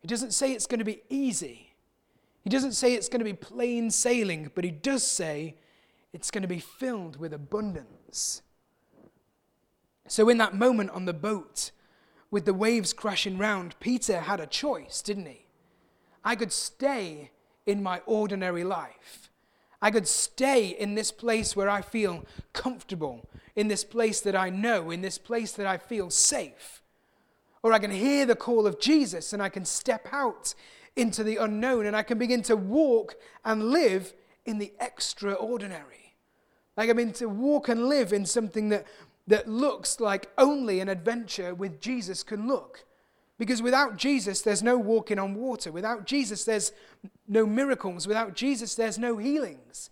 He 0.00 0.08
doesn't 0.08 0.32
say 0.32 0.52
it's 0.52 0.66
going 0.66 0.80
to 0.80 0.84
be 0.84 1.02
easy. 1.08 1.74
He 2.42 2.50
doesn't 2.50 2.72
say 2.72 2.94
it's 2.94 3.08
going 3.08 3.20
to 3.20 3.24
be 3.24 3.34
plain 3.34 3.90
sailing, 3.90 4.50
but 4.54 4.64
he 4.64 4.70
does 4.70 5.06
say 5.06 5.56
it's 6.12 6.30
going 6.30 6.42
to 6.42 6.48
be 6.48 6.58
filled 6.58 7.16
with 7.16 7.32
abundance. 7.32 8.42
So, 10.08 10.28
in 10.28 10.38
that 10.38 10.54
moment 10.54 10.90
on 10.90 11.04
the 11.04 11.14
boat, 11.14 11.70
with 12.30 12.44
the 12.44 12.54
waves 12.54 12.92
crashing 12.92 13.38
round, 13.38 13.76
Peter 13.78 14.20
had 14.20 14.40
a 14.40 14.46
choice, 14.46 15.00
didn't 15.02 15.26
he? 15.26 15.41
I 16.24 16.36
could 16.36 16.52
stay 16.52 17.30
in 17.66 17.82
my 17.82 18.00
ordinary 18.06 18.64
life. 18.64 19.30
I 19.80 19.90
could 19.90 20.06
stay 20.06 20.68
in 20.68 20.94
this 20.94 21.10
place 21.10 21.56
where 21.56 21.68
I 21.68 21.82
feel 21.82 22.24
comfortable, 22.52 23.28
in 23.56 23.68
this 23.68 23.82
place 23.82 24.20
that 24.20 24.36
I 24.36 24.48
know, 24.48 24.90
in 24.90 25.02
this 25.02 25.18
place 25.18 25.52
that 25.52 25.66
I 25.66 25.76
feel 25.76 26.08
safe. 26.10 26.82
Or 27.62 27.72
I 27.72 27.80
can 27.80 27.90
hear 27.90 28.24
the 28.24 28.36
call 28.36 28.66
of 28.66 28.80
Jesus 28.80 29.32
and 29.32 29.42
I 29.42 29.48
can 29.48 29.64
step 29.64 30.08
out 30.12 30.54
into 30.94 31.24
the 31.24 31.36
unknown 31.36 31.86
and 31.86 31.96
I 31.96 32.02
can 32.02 32.18
begin 32.18 32.42
to 32.42 32.56
walk 32.56 33.16
and 33.44 33.70
live 33.70 34.12
in 34.44 34.58
the 34.58 34.72
extraordinary. 34.80 36.14
Like 36.76 36.90
I 36.90 36.92
mean, 36.92 37.12
to 37.14 37.26
walk 37.28 37.68
and 37.68 37.88
live 37.88 38.12
in 38.12 38.24
something 38.24 38.68
that, 38.70 38.86
that 39.26 39.48
looks 39.48 40.00
like 40.00 40.30
only 40.38 40.80
an 40.80 40.88
adventure 40.88 41.54
with 41.54 41.80
Jesus 41.80 42.22
can 42.22 42.46
look. 42.46 42.84
Because 43.42 43.60
without 43.60 43.96
Jesus, 43.96 44.40
there's 44.40 44.62
no 44.62 44.78
walking 44.78 45.18
on 45.18 45.34
water. 45.34 45.72
Without 45.72 46.06
Jesus, 46.06 46.44
there's 46.44 46.70
no 47.26 47.44
miracles. 47.44 48.06
Without 48.06 48.36
Jesus, 48.36 48.76
there's 48.76 49.00
no 49.00 49.16
healings. 49.16 49.90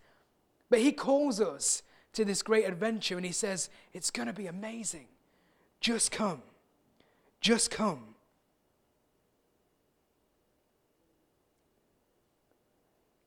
But 0.69 0.79
He 0.79 0.93
calls 0.93 1.41
us 1.41 1.83
to 2.13 2.25
this 2.25 2.45
great 2.45 2.65
adventure 2.65 3.17
and 3.17 3.27
He 3.27 3.33
says, 3.33 3.69
It's 3.93 4.13
going 4.13 4.29
to 4.29 4.33
be 4.33 4.47
amazing. 4.47 5.09
Just 5.81 6.13
come. 6.13 6.43
Just 7.41 7.73
come. 7.73 8.15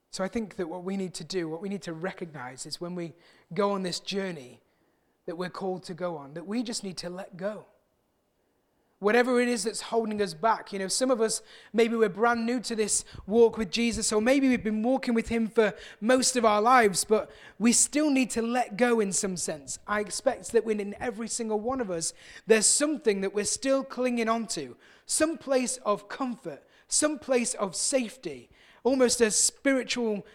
So 0.09 0.23
I 0.23 0.29
think 0.29 0.55
that 0.55 0.69
what 0.69 0.85
we 0.85 0.95
need 0.95 1.13
to 1.15 1.25
do, 1.25 1.49
what 1.49 1.61
we 1.61 1.67
need 1.67 1.81
to 1.81 1.91
recognize 1.91 2.65
is 2.65 2.79
when 2.79 2.95
we 2.95 3.11
go 3.53 3.71
on 3.71 3.83
this 3.83 3.99
journey 3.99 4.61
that 5.25 5.37
we're 5.37 5.49
called 5.49 5.83
to 5.83 5.93
go 5.93 6.15
on, 6.15 6.33
that 6.35 6.47
we 6.47 6.63
just 6.63 6.81
need 6.81 6.95
to 6.99 7.09
let 7.09 7.35
go. 7.35 7.65
Whatever 9.03 9.41
it 9.41 9.49
is 9.49 9.65
that's 9.65 9.81
holding 9.81 10.21
us 10.21 10.33
back. 10.33 10.71
You 10.71 10.79
know, 10.79 10.87
some 10.87 11.11
of 11.11 11.19
us, 11.19 11.41
maybe 11.73 11.95
we're 11.95 12.07
brand 12.07 12.45
new 12.45 12.59
to 12.61 12.75
this 12.75 13.03
walk 13.27 13.57
with 13.57 13.69
Jesus, 13.69 14.13
or 14.13 14.21
maybe 14.21 14.47
we've 14.47 14.63
been 14.63 14.81
walking 14.81 15.13
with 15.13 15.27
Him 15.27 15.47
for 15.49 15.73
most 15.99 16.37
of 16.37 16.45
our 16.45 16.61
lives, 16.61 17.03
but 17.03 17.29
we 17.59 17.73
still 17.73 18.09
need 18.09 18.29
to 18.31 18.41
let 18.41 18.77
go 18.77 19.01
in 19.01 19.11
some 19.11 19.35
sense. 19.35 19.77
I 19.85 19.99
expect 19.99 20.53
that 20.53 20.65
within 20.65 20.95
every 20.99 21.27
single 21.27 21.59
one 21.59 21.81
of 21.81 21.91
us, 21.91 22.13
there's 22.47 22.65
something 22.65 23.19
that 23.21 23.33
we're 23.33 23.43
still 23.43 23.83
clinging 23.83 24.29
onto, 24.29 24.75
some 25.05 25.37
place 25.37 25.77
of 25.85 26.07
comfort, 26.07 26.63
some 26.87 27.19
place 27.19 27.53
of 27.55 27.75
safety, 27.75 28.49
almost 28.83 29.19
a 29.19 29.31
spiritual 29.31 30.25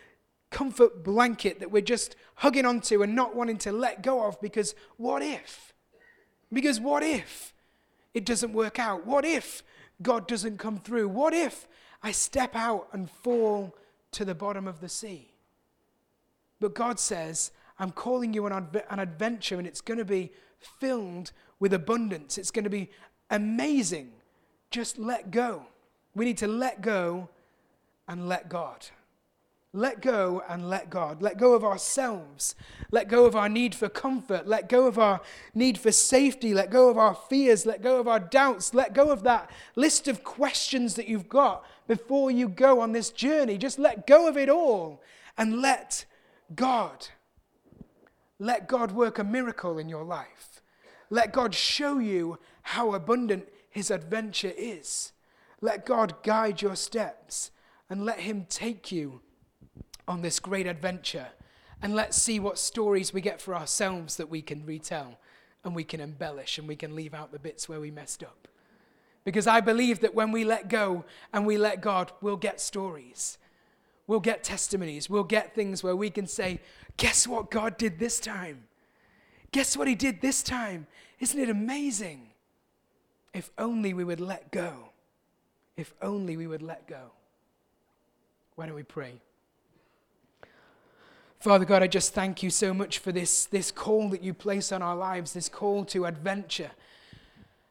comfort 0.51 1.03
blanket 1.03 1.61
that 1.61 1.71
we're 1.71 1.81
just 1.81 2.16
hugging 2.37 2.66
onto 2.66 3.03
and 3.03 3.14
not 3.14 3.35
wanting 3.35 3.59
to 3.59 3.73
let 3.73 4.03
go 4.03 4.27
of 4.27 4.41
because 4.41 4.75
what 4.97 5.23
if? 5.23 5.73
Because 6.53 6.81
what 6.81 7.03
if 7.03 7.55
it 8.19 8.25
doesn't 8.25 8.53
work 8.53 8.81
out? 8.81 9.07
What 9.07 9.25
if 9.25 9.62
God 10.03 10.27
doesn't 10.27 10.59
come 10.59 10.81
through? 10.81 11.09
What 11.09 11.33
if 11.33 11.69
I 12.03 12.11
step 12.11 12.57
out 12.57 12.89
and 12.93 13.09
fall 13.09 13.77
to 14.11 14.25
the 14.25 14.35
bottom 14.35 14.66
of 14.66 14.81
the 14.81 14.89
sea? 14.89 15.31
But 16.59 16.75
God 16.75 16.99
says, 16.99 17.53
I'm 17.79 17.93
calling 17.93 18.35
you 18.35 18.45
on 18.47 18.53
an 18.91 18.99
adventure 18.99 19.57
and 19.57 19.69
it's 19.69 19.81
going 19.81 19.99
to 19.99 20.05
be 20.05 20.33
filled 20.59 21.31
with 21.61 21.73
abundance. 21.73 22.39
It's 22.39 22.51
going 22.51 22.64
to 22.64 22.71
be 22.71 22.91
amazing. 23.31 24.11
Just 24.73 24.99
let 24.99 25.31
go. 25.31 25.62
We 26.16 26.25
need 26.25 26.39
to 26.39 26.49
let 26.49 26.81
go 26.81 27.29
and 28.09 28.29
let 28.29 28.49
God. 28.49 28.85
Let 29.73 30.01
go 30.01 30.43
and 30.49 30.71
let 30.71 30.89
God. 30.89 31.21
Let 31.21 31.37
go 31.37 31.53
of 31.53 31.62
ourselves. 31.62 32.55
Let 32.91 33.09
go 33.09 33.27
of 33.27 33.37
our 33.37 33.49
need 33.49 33.75
for 33.75 33.89
comfort. 33.89 34.47
Let 34.47 34.69
go 34.69 34.87
of 34.87 34.99
our 34.99 35.21
need 35.55 35.79
for 35.79 35.93
safety. 35.93 36.55
Let 36.55 36.71
go 36.71 36.89
of 36.89 36.97
our 36.97 37.14
fears. 37.14 37.66
Let 37.66 37.83
go 37.83 38.01
of 38.01 38.09
our 38.09 38.19
doubts. 38.19 38.73
Let 38.73 38.95
go 38.95 39.11
of 39.11 39.23
that 39.25 39.51
list 39.77 40.09
of 40.09 40.25
questions 40.25 40.95
that 40.95 41.09
you've 41.09 41.29
got 41.29 41.64
before 41.87 42.31
you 42.31 42.49
go 42.49 42.81
on 42.81 42.93
this 42.93 43.11
journey. 43.11 43.59
Just 43.59 43.79
let 43.79 44.07
go 44.07 44.27
of 44.27 44.39
it 44.39 44.49
all 44.49 45.03
and 45.37 45.61
let 45.61 46.07
God. 46.55 47.09
Let 48.39 48.69
God 48.69 48.93
work 48.93 49.19
a 49.19 49.25
miracle 49.25 49.79
in 49.79 49.89
your 49.89 50.05
life. 50.05 50.62
Let 51.11 51.33
God 51.33 51.55
show 51.55 51.99
you 51.99 52.39
how 52.62 52.95
abundant 52.95 53.49
his 53.71 53.91
adventure 53.91 54.53
is. 54.57 55.12
Let 55.61 55.85
God 55.85 56.23
guide 56.23 56.62
your 56.62 56.77
steps 56.77 57.51
and 57.91 58.05
let 58.05 58.21
Him 58.21 58.47
take 58.49 58.93
you 58.93 59.21
on 60.09 60.23
this 60.23 60.41
great 60.41 60.67
adventure. 60.67 61.29
And 61.81 61.95
let's 61.95 62.21
see 62.21 62.41
what 62.41 62.59
stories 62.59 63.13
we 63.13 63.21
get 63.21 63.41
for 63.41 63.55
ourselves 63.55 64.17
that 64.17 64.29
we 64.29 64.43
can 64.43 64.67
retell 64.67 65.19
and 65.63 65.77
we 65.77 65.85
can 65.85 66.01
embellish 66.01 66.59
and 66.59 66.67
we 66.67 66.75
can 66.75 66.97
leave 66.97 67.15
out 67.15 67.31
the 67.31 67.39
bits 67.39 67.69
where 67.69 67.81
we 67.81 67.91
messed 67.91 68.25
up. 68.25 68.49
Because 69.25 69.47
I 69.47 69.61
believe 69.61 70.01
that 70.01 70.15
when 70.15 70.33
we 70.33 70.45
let 70.45 70.69
go 70.69 71.05
and 71.33 71.47
we 71.47 71.59
let 71.59 71.81
God, 71.81 72.11
we'll 72.21 72.37
get 72.37 72.61
stories. 72.61 73.39
We'll 74.07 74.21
get 74.21 74.43
testimonies. 74.43 75.11
We'll 75.11 75.23
get 75.23 75.55
things 75.55 75.85
where 75.85 75.95
we 75.95 76.11
can 76.11 76.27
say, 76.27 76.61
Guess 76.97 77.29
what 77.29 77.51
God 77.51 77.77
did 77.77 77.99
this 77.99 78.19
time? 78.19 78.65
Guess 79.53 79.77
what 79.77 79.87
He 79.87 79.95
did 79.95 80.21
this 80.21 80.43
time? 80.43 80.87
Isn't 81.21 81.39
it 81.39 81.51
amazing? 81.51 82.31
If 83.35 83.51
only 83.59 83.93
we 83.93 84.03
would 84.03 84.21
let 84.21 84.51
go. 84.51 84.91
If 85.77 85.95
only 86.03 86.37
we 86.37 86.47
would 86.47 86.63
let 86.63 86.89
go. 86.89 87.13
Why 88.57 88.67
don't 88.67 88.75
we 88.75 88.83
pray? 88.83 89.21
Father 91.39 91.64
God, 91.64 91.84
I 91.84 91.86
just 91.86 92.14
thank 92.14 92.43
you 92.43 92.51
so 92.51 92.74
much 92.74 92.99
for 92.99 93.12
this, 93.12 93.45
this 93.45 93.70
call 93.70 94.09
that 94.09 94.24
you 94.24 94.34
place 94.34 94.72
on 94.72 94.82
our 94.82 94.97
lives, 94.97 95.34
this 95.34 95.49
call 95.49 95.84
to 95.84 96.05
adventure. 96.05 96.72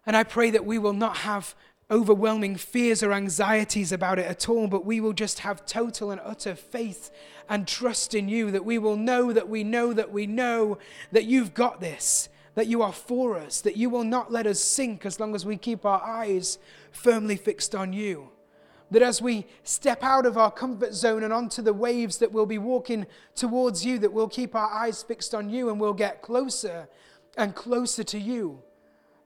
And 0.05 0.15
I 0.15 0.23
pray 0.23 0.51
that 0.51 0.65
we 0.65 0.77
will 0.77 0.93
not 0.93 1.17
have 1.17 1.53
overwhelming 1.91 2.55
fears 2.55 3.03
or 3.03 3.11
anxieties 3.11 3.91
about 3.91 4.19
it 4.19 4.25
at 4.25 4.47
all, 4.47 4.67
but 4.67 4.85
we 4.85 5.01
will 5.01 5.11
just 5.11 5.39
have 5.39 5.65
total 5.65 6.11
and 6.11 6.21
utter 6.23 6.55
faith 6.55 7.11
and 7.49 7.67
trust 7.67 8.15
in 8.15 8.29
you, 8.29 8.51
that 8.51 8.63
we 8.63 8.77
will 8.77 8.95
know 8.95 9.33
that 9.33 9.49
we 9.49 9.65
know 9.65 9.91
that 9.91 10.13
we 10.13 10.25
know 10.25 10.77
that 11.11 11.25
you've 11.25 11.53
got 11.53 11.81
this, 11.81 12.29
that 12.55 12.67
you 12.67 12.81
are 12.81 12.93
for 12.93 13.37
us, 13.37 13.59
that 13.59 13.75
you 13.75 13.89
will 13.89 14.05
not 14.05 14.31
let 14.31 14.47
us 14.47 14.61
sink 14.61 15.05
as 15.05 15.19
long 15.19 15.35
as 15.35 15.45
we 15.45 15.57
keep 15.57 15.85
our 15.85 16.01
eyes 16.01 16.57
firmly 16.91 17.35
fixed 17.35 17.75
on 17.75 17.91
you. 17.91 18.29
That 18.89 19.01
as 19.01 19.21
we 19.21 19.45
step 19.63 20.01
out 20.01 20.25
of 20.25 20.37
our 20.37 20.51
comfort 20.51 20.93
zone 20.93 21.23
and 21.23 21.33
onto 21.33 21.61
the 21.61 21.73
waves, 21.73 22.17
that 22.19 22.31
we'll 22.31 22.45
be 22.45 22.57
walking 22.57 23.05
towards 23.35 23.85
you, 23.85 23.99
that 23.99 24.13
we'll 24.13 24.29
keep 24.29 24.55
our 24.55 24.71
eyes 24.71 25.03
fixed 25.03 25.35
on 25.35 25.49
you 25.49 25.69
and 25.69 25.79
we'll 25.79 25.93
get 25.93 26.21
closer 26.21 26.87
and 27.37 27.53
closer 27.53 28.03
to 28.05 28.19
you. 28.19 28.61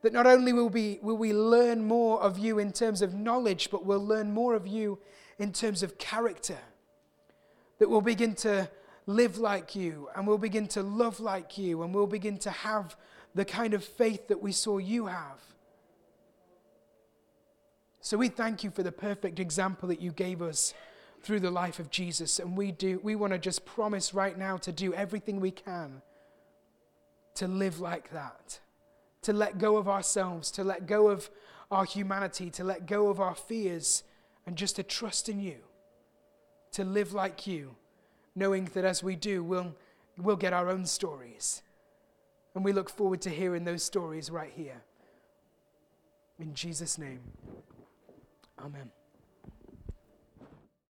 That 0.02 0.14
not 0.14 0.26
only 0.26 0.52
will 0.52 0.70
we, 0.70 1.00
will 1.04 1.18
we 1.18 1.32
learn 1.32 1.86
more 1.86 2.20
of 2.22 2.40
you 2.40 2.58
in 2.58 2.72
terms 2.72 3.04
of 3.04 3.14
knowledge, 3.14 3.70
but 3.70 3.86
we'll 3.86 4.06
learn 4.06 4.34
more 4.34 4.56
of 4.56 4.66
you 4.66 4.98
in 5.38 5.54
terms 5.54 5.84
of 5.84 6.00
character. 6.00 6.58
That 7.78 7.90
we'll 7.90 8.02
begin 8.02 8.34
to 8.36 8.70
live 9.06 9.38
like 9.38 9.76
you 9.76 10.10
and 10.16 10.26
we'll 10.28 10.38
begin 10.38 10.68
to 10.70 10.82
love 10.82 11.20
like 11.20 11.58
you 11.58 11.84
and 11.84 11.94
we'll 11.94 12.08
begin 12.08 12.38
to 12.40 12.52
have 12.52 12.96
the 13.36 13.46
kind 13.46 13.74
of 13.74 13.84
faith 13.84 14.28
that 14.28 14.42
we 14.42 14.52
saw 14.52 14.78
you 14.78 15.06
have. 15.06 15.40
So 18.02 18.18
we 18.18 18.28
thank 18.28 18.64
you 18.64 18.72
for 18.72 18.84
the 18.84 18.92
perfect 18.92 19.40
example 19.40 19.88
that 19.90 20.02
you 20.02 20.12
gave 20.12 20.42
us 20.42 20.74
through 21.22 21.40
the 21.40 21.52
life 21.52 21.80
of 21.80 21.92
Jesus. 21.92 22.40
And 22.40 22.58
we 22.58 22.72
do 22.72 23.00
we 23.04 23.16
want 23.16 23.34
to 23.34 23.40
just 23.40 23.66
promise 23.66 24.14
right 24.14 24.38
now 24.38 24.58
to 24.58 24.72
do 24.72 24.94
everything 24.94 25.40
we 25.40 25.52
can 25.52 26.02
to 27.36 27.48
live 27.48 27.80
like 27.80 28.12
that. 28.12 28.60
To 29.24 29.34
let 29.34 29.60
go 29.60 29.78
of 29.78 29.88
ourselves, 29.88 30.50
to 30.52 30.64
let 30.64 30.88
go 30.88 31.10
of 31.10 31.30
our 31.70 31.86
humanity, 31.86 32.50
to 32.52 32.64
let 32.64 32.88
go 32.88 33.10
of 33.10 33.20
our 33.20 33.36
fears, 33.36 34.04
and 34.46 34.56
just 34.56 34.78
to 34.78 34.84
trust 34.84 35.30
in 35.30 35.40
you. 35.40 35.58
To 36.74 36.84
live 36.84 37.14
like 37.14 37.46
you, 37.46 37.76
knowing 38.36 38.66
that 38.74 38.84
as 38.84 39.04
we 39.04 39.16
do, 39.16 39.44
we'll, 39.44 39.76
we'll 40.18 40.36
get 40.38 40.54
our 40.54 40.70
own 40.70 40.86
stories. 40.86 41.62
And 42.56 42.66
we 42.66 42.74
look 42.74 42.90
forward 42.90 43.22
to 43.22 43.30
hearing 43.30 43.64
those 43.64 43.84
stories 43.84 44.30
right 44.30 44.52
here. 44.56 44.82
In 46.40 46.54
Jesus' 46.56 46.98
name. 46.98 47.20
Amen. 48.62 48.92